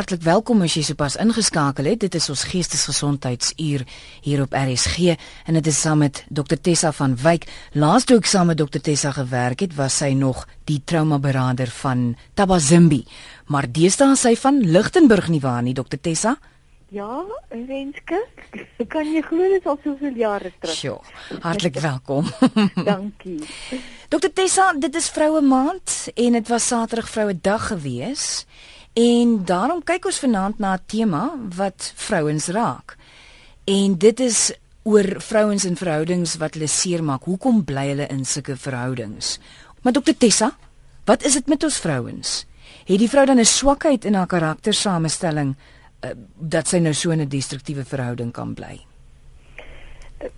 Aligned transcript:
Hartlik 0.00 0.22
welkom 0.24 0.62
as 0.64 0.72
jy 0.72 0.80
sopas 0.80 1.18
ingeskakel 1.20 1.84
het. 1.90 1.98
Dit 2.00 2.14
is 2.16 2.30
ons 2.32 2.46
geestesgesondheidsuur 2.48 3.82
hier 4.24 4.40
op 4.40 4.54
RSG 4.56 5.10
en 5.44 5.58
dit 5.58 5.68
is 5.68 5.80
saam 5.84 6.00
met 6.00 6.22
Dr 6.32 6.56
Tessa 6.56 6.88
van 6.96 7.18
Wyk. 7.20 7.44
Laas 7.76 8.08
toe 8.08 8.16
ek 8.16 8.30
saam 8.30 8.48
met 8.48 8.56
Dr 8.56 8.80
Tessa 8.80 9.12
gewerk 9.12 9.60
het, 9.60 9.74
was 9.76 9.98
sy 10.00 10.14
nog 10.16 10.46
die 10.64 10.78
traumaberader 10.80 11.68
van 11.82 12.14
Tabazimbi. 12.32 13.02
Maar 13.52 13.68
deesdae 13.68 14.16
is 14.16 14.24
sy 14.24 14.32
van 14.40 14.62
Lichtenburg 14.64 15.28
nie 15.28 15.42
waar 15.44 15.60
nie, 15.68 15.76
Dr 15.76 16.00
Tessa? 16.00 16.38
Ja, 16.88 17.20
Wenske. 17.52 18.24
Kan 18.88 19.12
jy 19.12 19.20
glo 19.28 19.52
dit 19.52 19.60
is 19.60 19.68
al 19.68 19.82
soveel 19.84 20.16
jare 20.16 20.48
terug? 20.64 20.76
Sjoe. 20.80 20.98
Hartlik 21.44 21.76
welkom. 21.76 22.24
Dankie. 22.88 23.42
Dokter 24.08 24.32
Tessa, 24.32 24.72
dit 24.80 24.96
is 24.96 25.12
Vroue 25.12 25.44
Maand 25.44 26.06
en 26.16 26.40
dit 26.40 26.48
was 26.56 26.72
Saterdag 26.72 27.12
Vroue 27.12 27.36
Dag 27.36 27.68
gewees. 27.74 28.46
En 28.92 29.44
daarom 29.44 29.82
kyk 29.84 30.04
ons 30.04 30.18
vanaand 30.18 30.58
na 30.58 30.74
'n 30.74 30.82
tema 30.86 31.38
wat 31.56 31.92
vrouens 31.94 32.46
raak. 32.46 32.96
En 33.64 33.98
dit 33.98 34.20
is 34.20 34.52
oor 34.82 35.20
vrouens 35.20 35.64
in 35.64 35.76
verhoudings 35.76 36.36
wat 36.36 36.54
hulle 36.54 36.66
seermaak. 36.66 37.24
Hoekom 37.24 37.64
bly 37.64 37.88
hulle 37.88 38.06
in 38.06 38.24
sulke 38.24 38.56
verhoudings? 38.56 39.38
Maar 39.82 39.92
Dokter 39.92 40.16
Tessa, 40.16 40.56
wat 41.04 41.22
is 41.22 41.32
dit 41.32 41.46
met 41.46 41.64
ons 41.64 41.78
vrouens? 41.78 42.46
Het 42.84 42.98
die 42.98 43.08
vrou 43.08 43.26
dan 43.26 43.38
'n 43.38 43.44
swakheid 43.44 44.04
in 44.04 44.14
haar 44.14 44.26
karaktersamestelling? 44.26 45.56
uh, 46.04 46.10
dat 46.36 46.68
sy 46.68 46.80
nou 46.80 46.94
so 46.94 47.12
'n 47.12 47.28
destruktiewe 47.28 47.84
verhouding 47.84 48.32
kan 48.32 48.54
bly. 48.54 48.80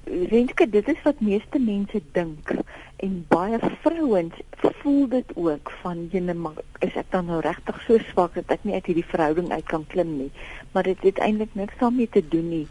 Renske, 0.05 0.71
dit 0.71 0.89
is 0.89 1.03
wat 1.03 1.21
meeste 1.21 1.59
mense 1.59 2.03
dink 2.13 2.53
en 3.03 3.15
baie 3.29 3.59
vrouens 3.83 4.35
voel 4.83 5.09
dit 5.09 5.31
ook 5.35 5.71
van 5.83 6.07
jene 6.11 6.35
maar 6.35 6.59
is 6.87 6.95
ek 7.01 7.09
dan 7.15 7.27
nou 7.31 7.41
regtig 7.43 7.79
so 7.87 7.99
swak 8.11 8.35
dat 8.39 8.51
ek 8.55 8.67
nie 8.67 8.75
uit 8.79 8.91
hierdie 8.91 9.09
verhouding 9.11 9.51
uit 9.51 9.67
kan 9.71 9.87
klim 9.95 10.13
nie. 10.19 10.31
Maar 10.73 10.87
dit 10.91 11.03
het 11.09 11.19
eintlik 11.27 11.55
niks 11.59 11.79
daarmee 11.81 12.09
te 12.11 12.23
doen 12.35 12.49
nie, 12.51 12.67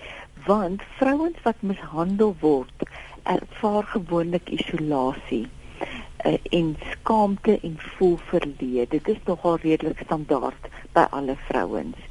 want 0.48 0.84
vrouens 1.00 1.40
wat 1.48 1.66
mishandel 1.72 2.36
word, 2.44 2.88
ervaar 3.24 3.88
gewoonlik 3.96 4.52
isolasie 4.56 5.46
uh, 5.48 6.38
en 6.60 6.76
skaamte 6.94 7.58
en 7.60 7.76
voel 7.98 8.18
verleë. 8.32 8.88
Dit 8.96 9.12
is 9.12 9.20
nogal 9.28 9.60
redelik 9.64 10.04
standaard 10.08 10.72
by 10.96 11.08
alle 11.12 11.36
vrouens 11.48 12.11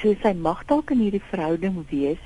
so 0.00 0.14
sy 0.22 0.32
mag 0.34 0.64
dalk 0.70 0.90
in 0.94 1.02
hierdie 1.04 1.24
verhouding 1.30 1.84
wees 1.90 2.22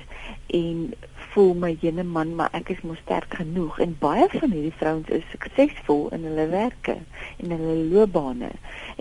en 0.59 0.93
voel 1.33 1.53
my 1.57 1.71
jene 1.81 2.05
man 2.05 2.33
maar 2.37 2.53
ek 2.57 2.71
is 2.75 2.81
mos 2.87 2.99
sterk 3.03 3.37
genoeg 3.39 3.79
en 3.83 3.95
baie 4.01 4.25
van 4.33 4.51
hierdie 4.53 4.75
vrouens 4.79 5.09
is 5.17 5.25
suksesvol 5.31 6.07
in 6.17 6.27
hulle 6.29 6.47
werke 6.51 6.97
en 6.97 7.47
in 7.49 7.57
hulle 7.57 7.87
loopbane 7.93 8.51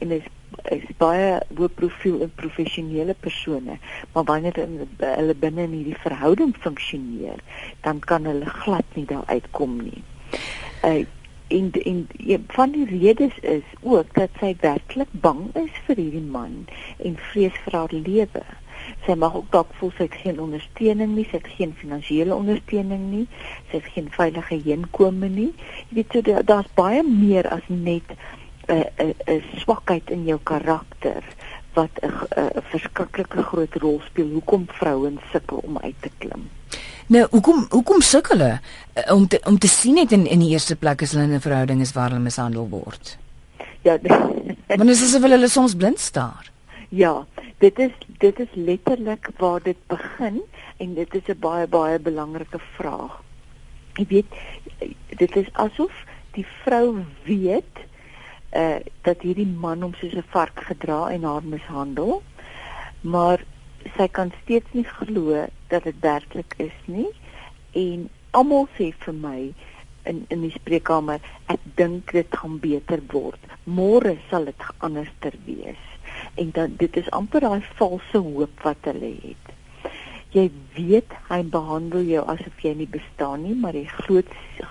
en 0.04 0.16
is 0.18 0.28
is 0.70 0.84
baie 1.00 1.38
hoë 1.56 1.70
profiel 1.76 2.20
en 2.24 2.32
professionele 2.40 3.14
persone 3.24 3.78
maar 4.12 4.26
wanneer 4.28 4.60
hulle 4.62 5.36
binne 5.44 5.66
in 5.68 5.76
hierdie 5.78 5.98
verhouding 6.04 6.52
funksioneer 6.66 7.40
dan 7.86 8.04
kan 8.12 8.28
hulle 8.28 8.56
glad 8.62 8.96
nie 8.98 9.08
daar 9.08 9.24
uitkom 9.32 9.80
nie. 9.80 10.02
Uh, 10.84 11.04
en 11.58 11.70
en 11.82 12.00
ja, 12.16 12.38
van 12.56 12.74
die 12.74 12.86
redes 12.86 13.38
is 13.40 13.68
ook 13.80 14.14
dat 14.14 14.30
sy 14.40 14.54
werklik 14.60 15.12
bang 15.24 15.44
is 15.60 15.78
vir 15.86 16.00
hierdie 16.00 16.26
man 16.34 16.64
en 16.98 17.16
vrees 17.30 17.56
vir 17.64 17.78
haar 17.78 17.94
lewe. 17.94 18.44
Sy 19.06 19.14
mag 19.18 19.34
ook 19.38 19.50
dalk 19.54 19.74
voel 19.78 19.92
sy 19.96 20.06
het 20.08 20.18
geen 20.24 20.40
ondersteuning 20.42 21.14
nie, 21.14 21.26
sy 21.30 21.38
het 21.38 21.50
geen 21.56 21.74
finansiële 21.78 22.34
ondersteuning 22.34 23.04
nie, 23.10 23.26
sy 23.70 23.78
het 23.78 23.90
geen 23.94 24.10
veilige 24.14 24.58
heenkome 24.64 25.28
nie. 25.30 25.50
Jy 25.90 26.00
weet 26.00 26.16
so 26.16 26.42
daar's 26.52 26.70
baie 26.78 27.02
meer 27.06 27.48
as 27.48 27.68
net 27.68 28.06
'n 28.10 28.16
uh, 28.68 28.78
'n 28.78 29.08
uh, 29.08 29.14
'n 29.26 29.36
uh, 29.36 29.60
swakheid 29.62 30.10
in 30.10 30.24
jou 30.24 30.38
karakter 30.42 31.22
wat 31.74 31.90
'n 32.00 32.06
uh, 32.06 32.22
uh, 32.36 32.62
verskriklike 32.72 33.42
groot 33.42 33.74
rol 33.74 34.00
speel 34.04 34.30
hoekom 34.32 34.66
vrouens 34.68 35.20
sukkel 35.32 35.62
om 35.62 35.78
uit 35.78 36.00
te 36.00 36.10
klim. 36.18 36.50
Nou, 37.12 37.26
hoekom 37.30 37.66
hoekom 37.68 38.00
sukkel 38.00 38.38
hulle 38.38 38.52
uh, 38.56 39.02
om 39.12 39.26
te, 39.28 39.40
om 39.44 39.58
te 39.60 39.68
sien 39.68 39.98
net 40.00 40.14
in 40.16 40.22
in 40.26 40.40
die 40.40 40.52
eerste 40.54 40.76
plek 40.80 41.02
as 41.04 41.12
hulle 41.12 41.26
in 41.28 41.34
'n 41.36 41.44
verhouding 41.44 41.80
is 41.84 41.92
waar 41.92 42.08
hulle 42.08 42.24
mishandel 42.24 42.68
word? 42.68 43.18
Ja. 43.84 43.98
Want 44.78 44.88
is 44.88 45.02
asof 45.04 45.26
hulle 45.28 45.48
soms 45.48 45.74
blind 45.76 46.00
staar. 46.00 46.48
Ja, 46.88 47.26
dit 47.58 47.78
is 47.78 47.92
dit 48.18 48.40
is 48.40 48.48
letterlik 48.54 49.28
waar 49.36 49.60
dit 49.62 49.76
begin 49.86 50.40
en 50.76 50.94
dit 50.94 51.14
is 51.14 51.28
'n 51.28 51.38
baie 51.40 51.66
baie 51.66 51.98
belangrike 51.98 52.60
vraag. 52.78 53.20
Jy 53.94 54.06
weet, 54.08 54.32
dit 55.16 55.36
is 55.36 55.52
asof 55.52 55.92
die 56.32 56.46
vrou 56.64 57.04
weet 57.24 57.84
uh 58.56 58.80
dat 59.02 59.20
hierdie 59.20 59.52
man 59.60 59.82
hom 59.82 59.94
soos 59.94 60.14
'n 60.14 60.24
vark 60.32 60.64
gedra 60.64 61.10
en 61.10 61.24
haar 61.24 61.44
mishandel, 61.44 62.22
maar 63.00 63.44
sy 63.96 64.08
kan 64.18 64.32
steeds 64.42 64.72
nie 64.76 64.86
glo 64.88 65.46
dat 65.72 65.86
dit 65.88 66.00
werklik 66.00 66.54
is 66.62 66.74
nie. 66.86 67.08
En 67.78 68.08
almal 68.30 68.68
sê 68.78 68.90
vir 69.04 69.14
my 69.14 69.38
in 70.10 70.24
in 70.34 70.42
die 70.46 70.52
spreekkamer 70.54 71.22
ek 71.54 71.62
dink 71.78 72.12
dit 72.16 72.38
gaan 72.42 72.58
beter 72.62 73.02
word. 73.14 73.40
Môre 73.64 74.16
sal 74.30 74.50
dit 74.50 74.68
anderster 74.78 75.34
wees. 75.46 75.82
En 76.34 76.50
dan 76.58 76.76
dit 76.78 76.96
is 76.96 77.10
amper 77.10 77.44
daai 77.44 77.62
valse 77.78 78.18
hoop 78.18 78.64
wat 78.66 78.90
hulle 78.90 79.14
het 79.22 79.51
jy 80.32 80.46
weet 80.72 81.12
hy 81.28 81.42
behandel 81.52 82.06
jou 82.08 82.22
asof 82.32 82.62
jy 82.64 82.72
nie 82.78 82.88
bestaan 82.88 83.42
nie, 83.44 83.52
maar 83.52 83.76
hy 83.76 83.84
glo 83.98 84.22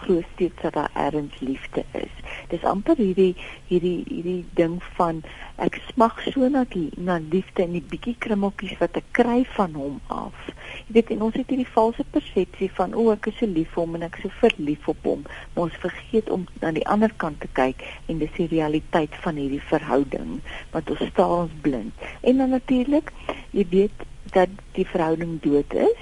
glo 0.01 0.23
steeds 0.31 0.57
dat 0.63 0.73
daar 0.73 0.89
erns 0.97 1.37
liefde 1.43 1.83
is. 1.99 2.13
Dis 2.49 2.65
amper 2.65 2.97
hierdie 2.97 3.35
hierdie 3.69 4.01
hierdie 4.07 4.41
ding 4.57 4.79
van 4.97 5.21
ek 5.61 5.77
smag 5.91 6.17
so 6.25 6.49
na 6.49 6.63
die 6.73 6.87
na 6.97 7.19
liefde 7.21 7.65
en 7.67 7.75
die 7.77 7.83
bietjie 7.93 8.15
krummeltjies 8.25 8.79
wat 8.81 8.97
ek 8.97 9.13
kry 9.19 9.41
van 9.53 9.77
hom 9.77 9.99
af. 10.09 10.49
Jy 10.87 10.97
weet 10.97 11.13
en 11.13 11.25
ons 11.29 11.37
het 11.37 11.53
hierdie 11.53 11.69
valse 11.75 12.05
persepsie 12.15 12.71
van 12.79 12.95
o, 12.97 13.11
ek 13.13 13.29
is 13.29 13.37
so 13.37 13.49
lief 13.53 13.69
vir 13.75 13.83
hom 13.83 13.97
en 13.99 14.07
ek 14.09 14.17
is 14.17 14.25
so 14.25 14.41
verlief 14.41 14.87
op 14.89 15.05
hom, 15.05 15.25
maar 15.53 15.67
ons 15.67 15.81
vergeet 15.83 16.31
om 16.33 16.47
aan 16.65 16.79
die 16.79 16.87
ander 16.89 17.13
kant 17.21 17.37
te 17.43 17.51
kyk 17.59 17.85
en 18.09 18.23
dis 18.23 18.33
die 18.39 18.49
realiteit 18.55 19.13
van 19.21 19.37
hierdie 19.37 19.61
verhouding 19.69 20.39
wat 20.73 20.89
ons 20.89 21.05
staan 21.11 21.37
ons 21.45 21.59
blind. 21.61 22.07
En 22.25 22.41
dan 22.41 22.57
natuurlik, 22.57 23.13
jy 23.53 23.67
weet 23.69 24.07
dat 24.31 24.49
die 24.77 24.87
verhouding 24.87 25.39
dood 25.41 25.73
is 25.73 26.01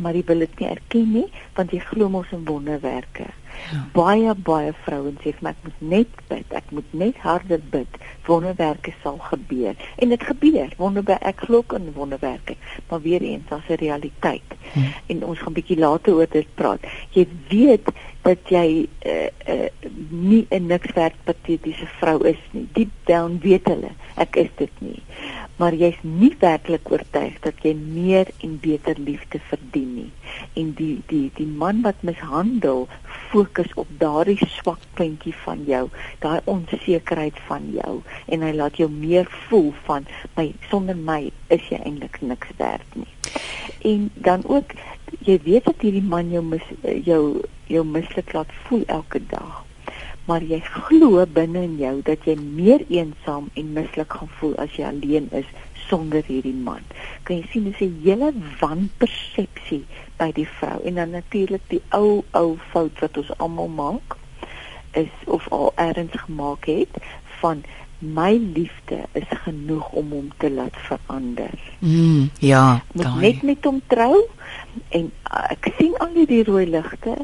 maar 0.00 0.16
jy 0.16 0.22
wil 0.26 0.44
dit 0.44 0.58
nie 0.60 0.68
erken 0.70 1.08
nie 1.12 1.28
want 1.56 1.72
jy 1.72 1.80
glo 1.84 2.08
mos 2.08 2.30
in 2.32 2.44
wonderwerke. 2.48 3.28
Ja. 3.72 3.82
Baie 3.92 4.32
baie 4.46 4.72
vrouens 4.86 5.20
sê 5.20 5.34
ek 5.36 5.58
moet 5.64 5.80
net 5.92 6.22
bid, 6.30 6.54
ek 6.56 6.70
moet 6.72 6.94
net 6.96 7.18
harder 7.20 7.60
bid, 7.74 7.98
wonderwerke 8.26 8.94
sal 9.02 9.18
gebeur. 9.28 9.76
En 10.00 10.14
dit 10.14 10.24
gebeur. 10.24 10.72
Wonderwerke, 10.80 11.28
ek 11.28 11.44
glo 11.46 11.64
in 11.76 11.92
wonderwerke, 11.96 12.56
maar 12.88 13.02
weer 13.04 13.22
eens 13.22 13.52
as 13.52 13.68
'n 13.68 13.80
realiteit. 13.84 14.56
Hm. 14.72 14.88
En 15.06 15.24
ons 15.24 15.38
gaan 15.38 15.52
bietjie 15.52 15.78
later 15.78 16.14
oor 16.14 16.30
dit 16.30 16.54
praat. 16.54 16.80
Jy 17.10 17.28
weet 17.48 17.92
dat 18.22 18.50
jy 18.50 18.86
uh, 19.06 19.28
uh, 19.48 19.68
nie 20.10 20.46
'n 20.50 20.66
niks 20.66 20.92
werd 20.94 21.14
patetiese 21.24 21.86
vrou 21.98 22.22
is 22.26 22.38
nie. 22.52 22.68
Deep 22.72 22.92
down 23.04 23.38
weet 23.42 23.66
hulle 23.66 23.90
ek 24.16 24.36
is 24.36 24.50
dit 24.56 24.80
nie 24.80 25.02
maar 25.62 25.74
jy's 25.78 25.98
nie 26.02 26.32
werklik 26.40 26.90
oortuig 26.90 27.34
dat 27.44 27.60
jy 27.62 27.72
meer 27.78 28.30
en 28.42 28.56
beter 28.62 28.98
liefde 28.98 29.38
verdien 29.46 29.90
nie. 29.94 30.08
En 30.58 30.72
die 30.78 30.96
die 31.12 31.28
die 31.36 31.46
man 31.46 31.84
wat 31.86 32.00
mishandel 32.08 32.88
fokus 33.30 33.70
op 33.78 33.90
daardie 34.00 34.40
swak 34.56 34.82
puntjie 34.98 35.34
van 35.44 35.62
jou, 35.68 35.84
daai 36.24 36.40
onsekerheid 36.50 37.38
van 37.46 37.68
jou 37.76 38.00
en 38.26 38.42
hy 38.42 38.50
laat 38.56 38.80
jou 38.80 38.88
meer 38.90 39.28
voel 39.48 39.70
van 39.86 40.08
my 40.36 40.48
sonder 40.70 40.98
my 40.98 41.20
is 41.54 41.70
jy 41.70 41.78
eintlik 41.78 42.18
niks 42.20 42.56
werd 42.58 42.98
nie. 42.98 43.10
En 43.92 44.10
dan 44.14 44.42
ook 44.48 44.74
jy 45.22 45.38
weet 45.44 45.68
dat 45.68 45.84
hierdie 45.84 46.02
man 46.02 46.32
jou 46.32 46.42
mis, 46.42 46.64
jou 47.06 47.22
jou 47.66 47.84
mislik 47.84 48.32
laat 48.32 48.50
voel 48.64 48.84
elke 48.86 49.20
dag 49.26 49.64
maar 50.24 50.44
jy 50.46 50.60
glo 50.62 51.24
binne 51.26 51.64
in 51.66 51.76
jou 51.80 51.96
dat 52.06 52.24
jy 52.28 52.36
meer 52.38 52.84
eensaam 52.88 53.48
en 53.58 53.74
mislik 53.74 54.14
gaan 54.18 54.30
voel 54.38 54.54
as 54.62 54.74
jy 54.78 54.86
alleen 54.86 55.28
is 55.34 55.48
sonder 55.88 56.22
hierdie 56.26 56.54
man. 56.54 56.84
Kan 57.26 57.40
jy 57.40 57.48
sien 57.50 57.64
dis 57.68 57.82
'n 57.82 58.00
hele 58.04 58.30
wanpersepsie 58.60 59.84
by 60.18 60.30
die 60.32 60.48
vrou 60.58 60.78
en 60.86 60.94
dan 60.94 61.10
natuurlik 61.10 61.64
die 61.68 61.82
ou 61.90 62.22
ou 62.32 62.56
fout 62.70 63.00
wat 63.00 63.16
ons 63.16 63.36
almal 63.38 63.68
maak 63.68 64.16
is 64.92 65.12
of 65.26 65.48
al 65.50 65.72
erns 65.76 66.14
gemaak 66.26 66.64
het 66.64 67.02
van 67.40 67.64
my 67.98 68.32
liefde 68.54 68.98
is 69.12 69.30
genoeg 69.44 69.92
om 69.92 70.10
hom 70.10 70.30
te 70.38 70.50
laat 70.50 70.76
verander. 70.76 71.54
Mm, 71.78 72.30
ja, 72.38 72.82
moet 72.92 73.20
net 73.20 73.42
met 73.42 73.64
hom 73.64 73.80
trou 73.86 74.26
en 74.88 75.10
uh, 75.32 75.50
ek 75.50 75.72
sien 75.78 75.96
al 76.00 76.14
die 76.26 76.44
rooi 76.44 76.66
ligte 76.66 77.16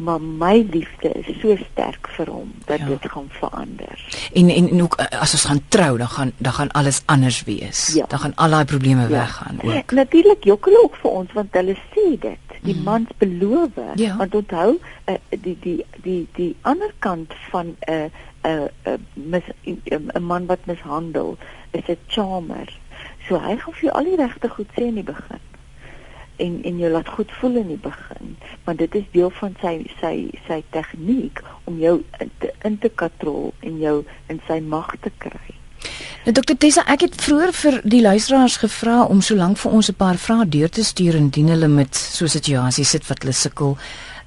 maar 0.00 0.20
my 0.20 0.66
liefde 0.70 1.12
is 1.12 1.28
so 1.42 1.56
sterk 1.60 2.08
vir 2.16 2.30
hom 2.32 2.52
dat 2.64 2.80
ja. 2.80 2.86
dit 2.88 3.10
gaan 3.12 3.26
verander. 3.36 4.04
En 4.32 4.48
en, 4.48 4.68
en 4.68 4.82
ook 4.82 4.96
as 4.96 5.34
ons 5.36 5.44
gaan 5.44 5.60
trou, 5.68 5.98
dan 5.98 6.08
gaan 6.08 6.32
dan 6.38 6.52
gaan 6.52 6.70
alles 6.70 7.02
anders 7.04 7.42
wees. 7.44 7.92
Ja. 7.94 8.06
Dan 8.08 8.18
gaan 8.18 8.34
al 8.34 8.56
daai 8.56 8.64
probleme 8.64 9.02
ja. 9.02 9.08
weggaan 9.08 9.60
ook. 9.62 9.92
Natuurlik 9.92 10.44
jok 10.44 10.64
hulle 10.64 10.82
ook 10.82 10.96
vir 11.02 11.10
ons 11.10 11.32
want 11.36 11.60
hulle 11.60 11.76
sê 11.92 12.06
dit. 12.18 12.56
Die 12.62 12.76
mm. 12.76 12.82
mans 12.82 13.12
beloof. 13.18 13.76
Ja. 13.94 14.16
Want 14.16 14.34
onthou 14.34 14.78
uh, 14.80 15.14
die 15.28 15.58
die 15.60 15.84
die 16.02 16.22
die 16.32 16.56
ander 16.60 16.94
kant 16.98 17.36
van 17.50 17.76
'n 17.84 18.08
'n 18.42 18.70
'n 18.88 20.10
'n 20.16 20.24
man 20.24 20.46
wat 20.46 20.64
mishandel 20.64 21.36
is 21.70 21.84
'n 21.84 21.98
charmer 22.06 22.72
So 23.28 23.38
hy 23.38 23.56
gaan 23.56 23.76
vir 23.76 23.86
jou 23.86 23.92
al 23.94 24.08
die 24.08 24.18
regte 24.18 24.48
goed 24.48 24.72
sê 24.76 24.88
in 24.88 24.98
die 24.98 25.06
begin. 25.06 25.42
En 26.40 26.58
en 26.64 26.78
jou 26.78 26.90
laat 26.92 27.08
goed 27.08 27.32
voel 27.40 27.60
in 27.60 27.70
die 27.74 27.80
begin, 27.82 28.36
want 28.64 28.78
dit 28.78 28.94
is 28.94 29.06
deel 29.12 29.30
van 29.30 29.56
sy 29.60 29.74
sy 30.00 30.14
sy 30.46 30.62
tegniek 30.76 31.42
om 31.68 31.78
jou 31.78 31.96
in 32.24 32.30
te, 32.38 32.52
in 32.64 32.78
te 32.78 32.88
katrol 32.88 33.52
en 33.60 33.80
jou 33.82 33.96
in 34.32 34.40
sy 34.48 34.60
mag 34.64 34.94
te 35.04 35.12
kry. 35.18 35.56
Nou 36.24 36.34
Dr 36.36 36.56
Tessa, 36.60 36.84
ek 36.92 37.06
het 37.06 37.14
vroeër 37.16 37.52
vir 37.56 37.76
die 37.88 38.02
luisteraars 38.04 38.58
gevra 38.60 39.02
om 39.08 39.22
so 39.24 39.36
lank 39.36 39.56
vir 39.60 39.72
ons 39.72 39.88
'n 39.88 39.96
paar 39.96 40.18
vrae 40.20 40.48
deur 40.48 40.68
te 40.68 40.84
stuur 40.84 41.14
indien 41.14 41.48
hulle 41.48 41.68
met 41.68 41.94
so 41.96 42.24
'n 42.24 42.36
situasie 42.38 42.84
sit 42.84 43.06
wat 43.08 43.22
hulle 43.22 43.32
sukkel. 43.32 43.76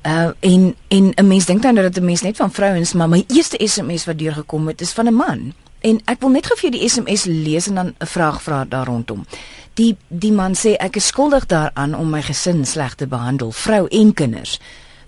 Uh 0.05 0.31
en 0.39 0.75
en 0.87 1.13
'n 1.15 1.27
mens 1.27 1.45
dink 1.45 1.61
dan 1.61 1.75
dat 1.75 1.93
dit 1.93 2.03
'n 2.03 2.05
mens 2.05 2.21
net 2.21 2.37
van 2.37 2.51
vrouens, 2.51 2.93
maar 2.93 3.09
my 3.09 3.23
eerste 3.27 3.57
SMS 3.67 4.05
wat 4.05 4.17
deurgekom 4.17 4.67
het 4.67 4.81
is 4.81 4.91
van 4.91 5.07
'n 5.07 5.13
man. 5.13 5.53
En 5.83 5.99
ek 6.07 6.21
wil 6.23 6.31
net 6.31 6.47
gou 6.47 6.55
vir 6.61 6.71
die 6.71 6.85
SMS 6.87 7.25
lees 7.27 7.67
en 7.67 7.75
dan 7.75 7.89
'n 7.99 8.07
vraag 8.07 8.41
vra 8.41 8.63
daar 8.65 8.87
rondom. 8.87 9.25
Die 9.73 9.97
die 10.07 10.31
man 10.31 10.53
sê 10.55 10.75
ek 10.79 10.95
is 10.95 11.07
skuldig 11.07 11.45
daaraan 11.45 11.95
om 11.95 12.09
my 12.09 12.21
gesin 12.21 12.65
sleg 12.65 12.95
te 12.95 13.07
behandel, 13.07 13.51
vrou 13.51 13.87
en 13.87 14.13
kinders. 14.13 14.59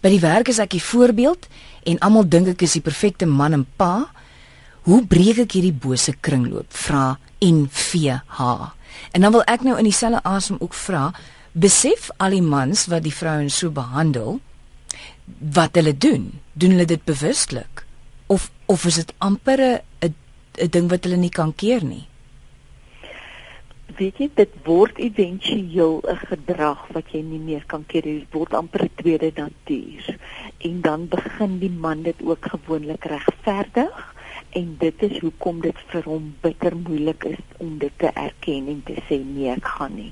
By 0.01 0.09
die 0.09 0.19
werk 0.19 0.47
is 0.47 0.59
ek 0.59 0.69
die 0.69 0.83
voorbeeld 0.83 1.47
en 1.83 1.99
almal 1.99 2.27
dink 2.27 2.47
ek 2.47 2.61
is 2.61 2.73
die 2.73 2.81
perfekte 2.81 3.25
man 3.25 3.53
en 3.53 3.65
pa. 3.75 4.11
Hoe 4.81 5.05
breek 5.05 5.37
ek 5.37 5.51
hierdie 5.51 5.73
bose 5.73 6.13
kringloop? 6.19 6.67
Vra 6.69 7.17
NVH. 7.39 8.39
En 9.11 9.21
dan 9.21 9.31
wil 9.31 9.43
ek 9.43 9.63
nou 9.63 9.77
in 9.77 9.83
dieselfde 9.83 10.23
asem 10.23 10.57
ook 10.59 10.73
vra, 10.73 11.13
besef 11.51 12.09
al 12.17 12.29
die 12.29 12.41
mans 12.41 12.85
wat 12.85 13.03
die 13.03 13.15
vrouens 13.15 13.57
so 13.57 13.71
behandel 13.71 14.39
wat 15.39 15.75
hulle 15.75 15.97
doen? 15.97 16.39
Doen 16.53 16.69
hulle 16.75 16.85
dit 16.85 17.03
bewuslik? 17.03 17.85
Of 18.27 18.51
of 18.65 18.85
is 18.85 18.95
dit 18.95 19.13
amper 19.17 19.61
'n 19.61 19.81
'n 20.57 20.69
ding 20.69 20.89
wat 20.89 21.03
hulle 21.03 21.17
nie 21.17 21.35
kan 21.39 21.53
keer 21.55 21.83
nie? 21.83 22.05
Weet 23.97 24.17
jy 24.19 24.29
dit 24.35 24.53
word 24.63 24.97
éventueel 24.99 26.01
'n 26.03 26.21
gedrag 26.31 26.87
wat 26.95 27.11
jy 27.11 27.21
nie 27.21 27.39
meer 27.39 27.63
kan 27.65 27.85
keer 27.85 28.05
nie. 28.05 28.19
Dit 28.19 28.33
word 28.33 28.53
amper 28.53 28.83
'n 28.83 28.95
tweede 28.95 29.31
natuur. 29.35 30.17
En 30.57 30.81
dan 30.81 31.07
begin 31.07 31.59
die 31.59 31.71
man 31.71 32.03
dit 32.03 32.19
ook 32.23 32.45
gewoonlik 32.45 33.03
regverdig 33.03 34.15
en 34.49 34.75
dit 34.79 35.03
is 35.03 35.19
hoekom 35.19 35.61
dit 35.61 35.79
vir 35.91 36.03
hom 36.03 36.35
bitter 36.41 36.75
moeilik 36.75 37.23
is 37.23 37.43
om 37.57 37.77
dit 37.77 37.91
te 37.97 38.11
erken 38.13 38.67
en 38.67 38.81
te 38.87 38.95
sê 39.07 39.19
nee 39.23 39.51
ek 39.51 39.67
gaan 39.77 39.95
nie. 39.95 40.11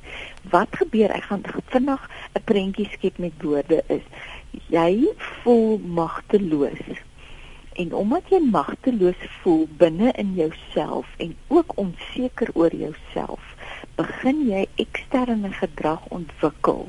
Wat 0.52 0.68
gebeur? 0.72 1.12
Ek 1.12 1.24
gaan 1.24 1.44
vinnig 1.72 2.10
'n 2.36 2.44
prentjie 2.44 2.90
skep 2.92 3.18
met 3.18 3.34
woorde 3.42 3.84
is 3.88 4.06
jy 4.68 5.08
voel 5.44 5.78
magteloos. 5.78 6.84
En 7.74 7.94
omdat 7.94 8.30
jy 8.30 8.40
magteloos 8.40 9.22
voel 9.42 9.68
binne 9.78 10.12
in 10.12 10.34
jouself 10.34 11.08
en 11.18 11.36
ook 11.48 11.74
onseker 11.76 12.50
oor 12.54 12.76
jouself, 12.76 13.42
begin 13.96 14.44
jy 14.50 14.68
eksterne 14.76 15.50
gedrag 15.52 16.06
ontwikkel 16.14 16.88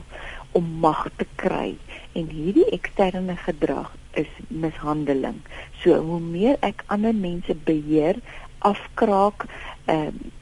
om 0.52 0.68
mag 0.80 1.08
te 1.16 1.26
kry 1.40 1.74
en 2.12 2.28
hierdie 2.28 2.68
eksterne 2.76 3.36
gedrag 3.36 3.90
is 4.20 4.30
mishandeling. 4.48 5.40
So 5.82 5.96
hoe 5.96 6.20
meer 6.20 6.60
ek 6.60 6.84
ander 6.92 7.14
mense 7.16 7.56
beheer, 7.68 8.20
afkraak, 8.58 9.48
ehm 9.86 10.12
uh, 10.12 10.32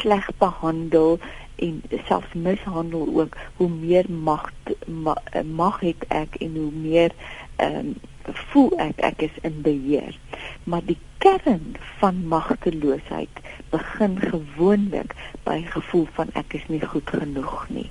sleg 0.00 0.24
behandel 0.40 1.18
en 1.60 1.82
selfs 2.08 2.32
mishandel 2.32 3.10
ook, 3.20 3.34
hoe 3.58 3.68
meer 3.68 4.06
mag 4.08 4.46
ma, 4.86 5.12
mag 5.44 5.82
het 5.84 6.06
ek 6.08 6.38
en 6.40 6.56
hoe 6.56 6.72
meer 6.72 7.12
ehm 7.56 7.90
um, 7.90 7.92
voel 8.50 8.72
ek 8.78 9.00
ek 9.10 9.22
is 9.28 9.36
in 9.42 9.60
beheer. 9.62 10.16
Maar 10.64 10.84
die 10.86 10.98
kern 11.18 11.76
van 12.00 12.26
magteloosheid 12.28 13.40
begin 13.70 14.18
gewoonlik 14.20 15.14
by 15.44 15.60
gevoel 15.72 16.06
van 16.16 16.32
ek 16.34 16.54
is 16.60 16.66
nie 16.68 16.80
goed 16.80 17.10
genoeg 17.10 17.68
nie. 17.68 17.88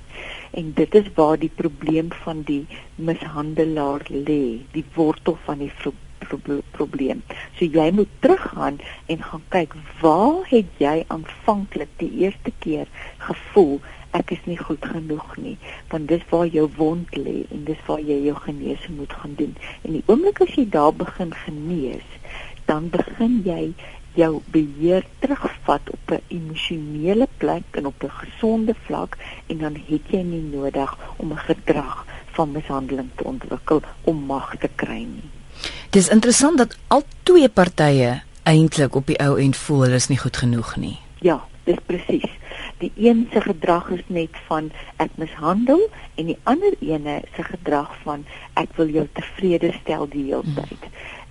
En 0.50 0.72
dit 0.74 0.94
is 0.94 1.10
waar 1.14 1.38
die 1.38 1.52
probleem 1.62 2.10
van 2.24 2.42
die 2.42 2.66
mishandelaar 2.94 4.06
lê, 4.10 4.60
die 4.74 4.84
wortel 4.94 5.38
van 5.44 5.62
die 5.62 5.72
probleem. 6.76 7.22
So 7.58 7.64
jy 7.64 7.90
moet 7.94 8.10
teruggaan 8.20 8.80
en 9.06 9.22
gaan 9.22 9.46
kyk 9.54 9.74
waar 10.00 10.42
het 10.50 10.82
jy 10.82 11.04
aanvanklik 11.08 11.90
die 12.02 12.10
eerste 12.26 12.52
keer 12.58 12.90
gevoel 13.18 13.80
ek 14.16 14.30
is 14.30 14.42
nie 14.44 14.58
goed 14.58 14.84
genoeg 14.92 15.36
nie 15.36 15.56
want 15.92 16.08
dis 16.08 16.24
waar 16.30 16.46
jou 16.46 16.66
wond 16.76 17.16
lê 17.16 17.44
en 17.50 17.64
dis 17.64 17.86
waar 17.86 18.00
jy 18.00 18.18
jou 18.26 18.36
genesing 18.46 18.96
moet 18.96 19.12
gaan 19.12 19.34
doen 19.38 19.54
en 19.82 19.92
die 19.92 20.04
oomblik 20.06 20.42
as 20.46 20.54
jy 20.58 20.66
daar 20.68 20.92
begin 20.92 21.34
genees 21.46 22.08
dan 22.70 22.90
begin 22.90 23.40
jy 23.44 23.72
jou 24.14 24.40
beheer 24.50 25.04
terugvat 25.18 25.90
op 25.90 26.10
'n 26.10 26.22
emosionele 26.28 27.28
plek 27.36 27.62
en 27.70 27.86
op 27.86 28.02
'n 28.02 28.10
gesonde 28.10 28.74
vlak 28.86 29.16
en 29.46 29.58
dan 29.58 29.74
het 29.88 30.04
jy 30.10 30.22
nie 30.22 30.42
nodig 30.42 30.98
om 31.16 31.32
'n 31.32 31.38
gedrag 31.38 32.06
van 32.32 32.52
mishandeling 32.52 33.10
te 33.14 33.24
ontwikkel 33.24 33.82
om 34.04 34.24
mag 34.24 34.56
te 34.56 34.68
kry 34.74 34.98
nie. 34.98 35.30
Dis 35.90 36.08
interessant 36.08 36.58
dat 36.58 36.78
al 36.86 37.02
twee 37.22 37.48
partye 37.48 38.22
eintlik 38.42 38.94
op 38.94 39.06
die 39.06 39.18
ou 39.18 39.38
end 39.38 39.56
voel 39.56 39.80
hulle 39.80 39.94
is 39.94 40.08
nie 40.08 40.18
goed 40.18 40.36
genoeg 40.36 40.76
nie. 40.76 40.98
Ja, 41.20 41.44
dis 41.64 41.78
presies 41.86 42.39
die 42.80 42.92
een 42.96 43.28
se 43.32 43.40
gedrag 43.44 43.90
is 43.94 44.04
net 44.06 44.36
van 44.48 44.70
ek 45.02 45.16
mishandel 45.20 45.82
en 46.14 46.30
die 46.30 46.38
ander 46.48 46.76
ene 46.80 47.20
se 47.36 47.44
gedrag 47.44 47.92
van 48.04 48.24
ek 48.60 48.72
wil 48.78 48.92
jou 48.92 49.06
tevrede 49.18 49.72
stel 49.80 50.08
die 50.12 50.26
hele 50.30 50.44
hmm. 50.46 50.56
tyd. 50.60 50.88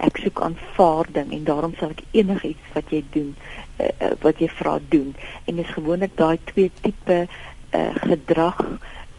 Ek 0.10 0.22
soek 0.24 0.42
aanvaarding 0.46 1.34
en 1.36 1.44
daarom 1.50 1.74
sal 1.80 1.96
ek 1.96 2.06
enigiets 2.18 2.74
wat 2.76 2.94
jy 2.94 3.02
doen 3.16 3.34
uh, 3.34 3.90
uh, 3.90 4.14
wat 4.26 4.42
jy 4.42 4.50
vra 4.60 4.78
doen. 4.94 5.14
En 5.50 5.60
dis 5.62 5.76
gewoonlik 5.76 6.16
daai 6.20 6.38
twee 6.54 6.72
tipe 6.82 7.20
uh, 7.26 7.90
gedrag 8.06 8.62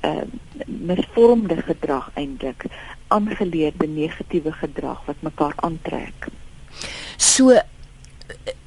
uh, 0.06 0.25
misvormde 0.67 1.59
gedrag 1.67 2.11
eintlik 2.15 2.69
aangeleerde 3.11 3.87
negatiewe 3.91 4.53
gedrag 4.53 5.03
wat 5.06 5.23
mekaar 5.27 5.56
aantrek. 5.67 6.31
So 7.17 7.59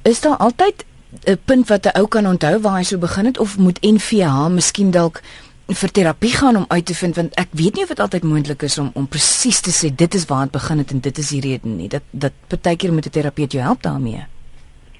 is 0.02 0.20
daar 0.20 0.36
altyd 0.36 0.84
'n 1.26 1.38
punt 1.44 1.68
wat 1.68 1.86
'n 1.86 1.98
ou 1.98 2.06
kan 2.06 2.26
onthou 2.26 2.60
waar 2.60 2.76
hy 2.76 2.82
so 2.82 2.98
begin 2.98 3.24
het 3.24 3.38
of 3.38 3.58
moet 3.58 3.80
NVH 3.80 4.48
miskien 4.48 4.90
dalk 4.90 5.22
vir 5.66 5.90
terapie 5.90 6.32
gaan 6.32 6.56
om 6.56 6.64
uit 6.68 6.86
te 6.86 6.94
vind? 6.94 7.16
Want 7.16 7.34
ek 7.34 7.48
weet 7.50 7.74
nie 7.74 7.82
of 7.82 7.88
dit 7.88 8.00
altyd 8.00 8.22
moontlik 8.22 8.62
is 8.62 8.78
om 8.78 8.90
om 8.94 9.08
presies 9.08 9.60
te 9.60 9.70
sê 9.70 9.94
dit 9.94 10.14
is 10.14 10.24
waar 10.24 10.42
dit 10.42 10.52
begin 10.52 10.78
het 10.78 10.90
en 10.90 11.00
dit 11.00 11.18
is 11.18 11.28
die 11.28 11.40
rede 11.40 11.68
nie. 11.68 11.88
Dat 11.88 12.02
dat 12.10 12.32
partykeer 12.46 12.92
moet 12.92 13.06
'n 13.06 13.10
terapeut 13.10 13.52
jou 13.52 13.64
help 13.64 13.82
daarmee. 13.82 14.26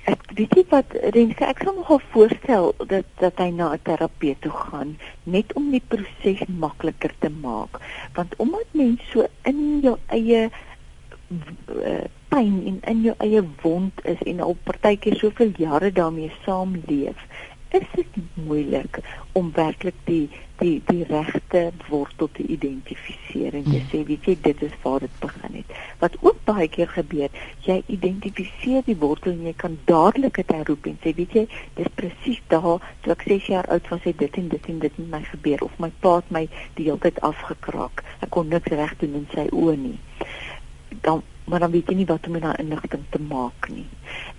Ek 0.04 0.20
weet 0.34 0.54
nie 0.54 0.66
wat 0.68 0.84
Renske 1.14 1.44
ek 1.44 1.62
sal 1.64 1.74
nogal 1.74 2.00
voorstel 2.12 2.74
dat 2.86 3.04
dat 3.18 3.38
hy 3.38 3.50
na 3.50 3.72
'n 3.72 3.80
terapeut 3.82 4.40
toe 4.40 4.52
gaan 4.52 4.98
net 5.22 5.52
om 5.52 5.70
die 5.70 5.82
proses 5.88 6.44
makliker 6.48 7.12
te 7.18 7.30
maak. 7.30 7.80
Want 8.14 8.34
omdat 8.36 8.66
mens 8.72 9.00
so 9.12 9.26
in 9.42 9.80
jou 9.82 9.96
eie 10.06 10.50
uh, 11.30 12.04
pyn 12.34 12.54
en 12.66 12.78
in 12.90 13.02
jou 13.06 13.14
eie 13.22 13.42
wond 13.62 14.00
is 14.10 14.22
en 14.26 14.40
al 14.42 14.56
partykeer 14.66 15.18
soveel 15.20 15.52
jare 15.60 15.92
daarmee 15.94 16.32
saamleef, 16.42 17.20
is 17.74 17.86
dit 17.94 18.18
moeilik 18.34 18.98
om 19.32 19.50
werklik 19.54 19.96
die 20.08 20.26
die 20.60 20.76
die 20.86 21.02
regte 21.08 21.62
wortel 21.88 22.28
te 22.36 22.44
identifiseer 22.56 23.56
en 23.58 23.64
te 23.66 23.74
hmm. 23.74 23.88
sê 23.90 24.02
weet 24.06 24.28
jy 24.30 24.34
dit 24.46 24.62
is 24.62 24.76
waar 24.84 25.02
dit 25.02 25.16
begin 25.22 25.56
het. 25.58 25.74
Wat 26.02 26.14
ook 26.22 26.38
baie 26.46 26.68
keer 26.70 26.92
gebeur, 26.94 27.40
jy 27.66 27.80
identifiseer 27.96 28.86
die 28.86 28.96
wortel 29.02 29.34
en 29.34 29.42
jy 29.48 29.54
kan 29.64 29.74
dadelik 29.90 30.38
dit 30.38 30.54
herroep 30.54 30.86
en 30.90 31.00
sê 31.02 31.14
weet 31.18 31.34
jy 31.40 31.44
dis 31.80 31.90
presies 31.98 32.40
daar 32.54 32.78
toe 33.02 33.14
ek 33.16 33.26
6 33.34 33.50
jaar 33.56 33.70
oud 33.74 33.90
was 33.90 34.06
het 34.06 34.22
dit 34.22 34.40
en 34.42 34.48
dit 34.54 34.70
en 34.74 34.80
dit 34.86 35.02
met 35.02 35.12
my 35.18 35.22
gebeur 35.32 35.66
of 35.66 35.78
my 35.82 35.90
pa 36.06 36.16
het 36.20 36.34
my 36.38 36.46
die 36.78 36.88
hele 36.88 37.02
tyd 37.02 37.22
afgekraak. 37.26 38.06
Ek 38.22 38.30
kon 38.38 38.50
niks 38.54 38.70
reg 38.70 38.94
doen 39.02 39.22
in 39.24 39.30
sy 39.34 39.50
oë 39.50 39.78
nie. 39.82 39.98
Dan 41.02 41.26
maar 41.44 41.60
dan 41.60 41.70
weet 41.70 41.88
jy 41.88 41.94
nie 41.94 42.06
wat 42.08 42.26
om 42.26 42.32
met 42.32 42.42
daai 42.42 42.62
inligting 42.62 43.02
te 43.10 43.20
maak 43.20 43.68
nie. 43.68 43.86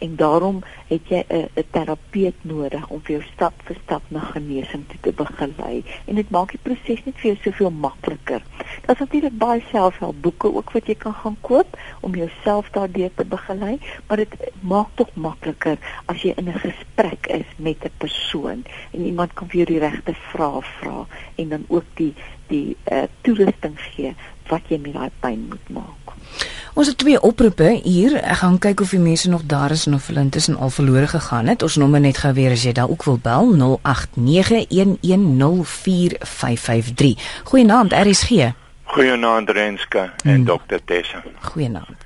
En 0.04 0.16
daarom 0.16 0.62
het 0.88 1.08
jy 1.10 1.24
'n 1.30 1.50
'n 1.56 1.68
terapeut 1.72 2.40
nodig 2.42 2.88
om 2.90 3.02
vir 3.02 3.16
jou 3.16 3.26
stap 3.34 3.54
vir 3.64 3.78
stap 3.84 4.04
na 4.08 4.20
genesing 4.20 4.84
toe 4.88 5.00
te 5.02 5.12
begelei 5.12 5.84
en 6.06 6.16
dit 6.16 6.30
maak 6.30 6.52
die 6.52 6.64
proses 6.64 7.06
net 7.06 7.16
vir 7.16 7.32
jou 7.32 7.38
soveel 7.44 7.72
makliker. 7.72 8.42
Daar's 8.86 9.00
natuurlik 9.00 9.38
baie 9.38 9.64
selfhelpboeke 9.72 10.54
ook 10.56 10.72
wat 10.72 10.88
jy 10.88 10.96
kan 10.96 11.14
gaan 11.14 11.38
koop 11.42 11.78
om 12.02 12.16
jouself 12.16 12.70
daardeur 12.70 13.12
te 13.16 13.26
begelei, 13.26 13.80
maar 14.08 14.18
dit 14.18 14.36
maak 14.60 14.88
tog 14.96 15.10
makliker 15.14 15.78
as 16.06 16.22
jy 16.22 16.34
in 16.38 16.50
'n 16.50 16.60
gesprek 16.60 17.28
is 17.28 17.50
met 17.58 17.84
'n 17.84 17.92
persoon 17.98 18.64
en 18.92 19.06
iemand 19.06 19.34
kan 19.34 19.48
vir 19.48 19.56
jou 19.56 19.66
die 19.66 19.80
regte 19.80 20.14
vrae 20.14 20.62
vra 20.62 21.06
en 21.36 21.50
dan 21.50 21.66
ook 21.68 21.86
die 21.94 22.14
die 22.48 22.78
uh, 22.92 23.04
toerusting 23.22 23.80
gee 23.80 24.16
wat 24.50 24.62
jy 24.70 24.78
met 24.78 24.94
daai 24.94 25.12
pyn 25.20 25.48
moet 25.50 25.70
maak. 25.70 26.05
Ons 26.76 26.88
het 26.88 26.98
twee 27.00 27.22
oproepe 27.24 27.80
hier. 27.84 28.18
Ek 28.20 28.38
gaan 28.42 28.58
kyk 28.60 28.82
of 28.84 28.90
die 28.92 29.00
mense 29.00 29.30
nog 29.32 29.48
daar 29.48 29.72
is 29.72 29.88
en 29.88 29.96
of 29.96 30.12
hulle 30.12 30.20
intussen 30.26 30.58
al 30.60 30.68
verlore 30.76 31.08
gegaan 31.08 31.48
het. 31.48 31.64
Ons 31.64 31.80
nommer 31.80 32.04
net 32.04 32.20
gou 32.20 32.36
weer 32.36 32.52
as 32.52 32.68
jy 32.68 32.76
daar 32.76 32.92
ook 32.92 33.08
wil 33.08 33.16
bel 33.24 33.56
0891104553. 33.56 33.64
Goeienaand, 37.48 37.96
RSG. 37.96 38.52
Goeienaand 38.92 39.48
Renske 39.50 40.12
en 40.24 40.36
hmm. 40.36 40.46
Dr 40.46 40.80
Tessa. 40.86 41.24
Goeienaand. 41.48 42.00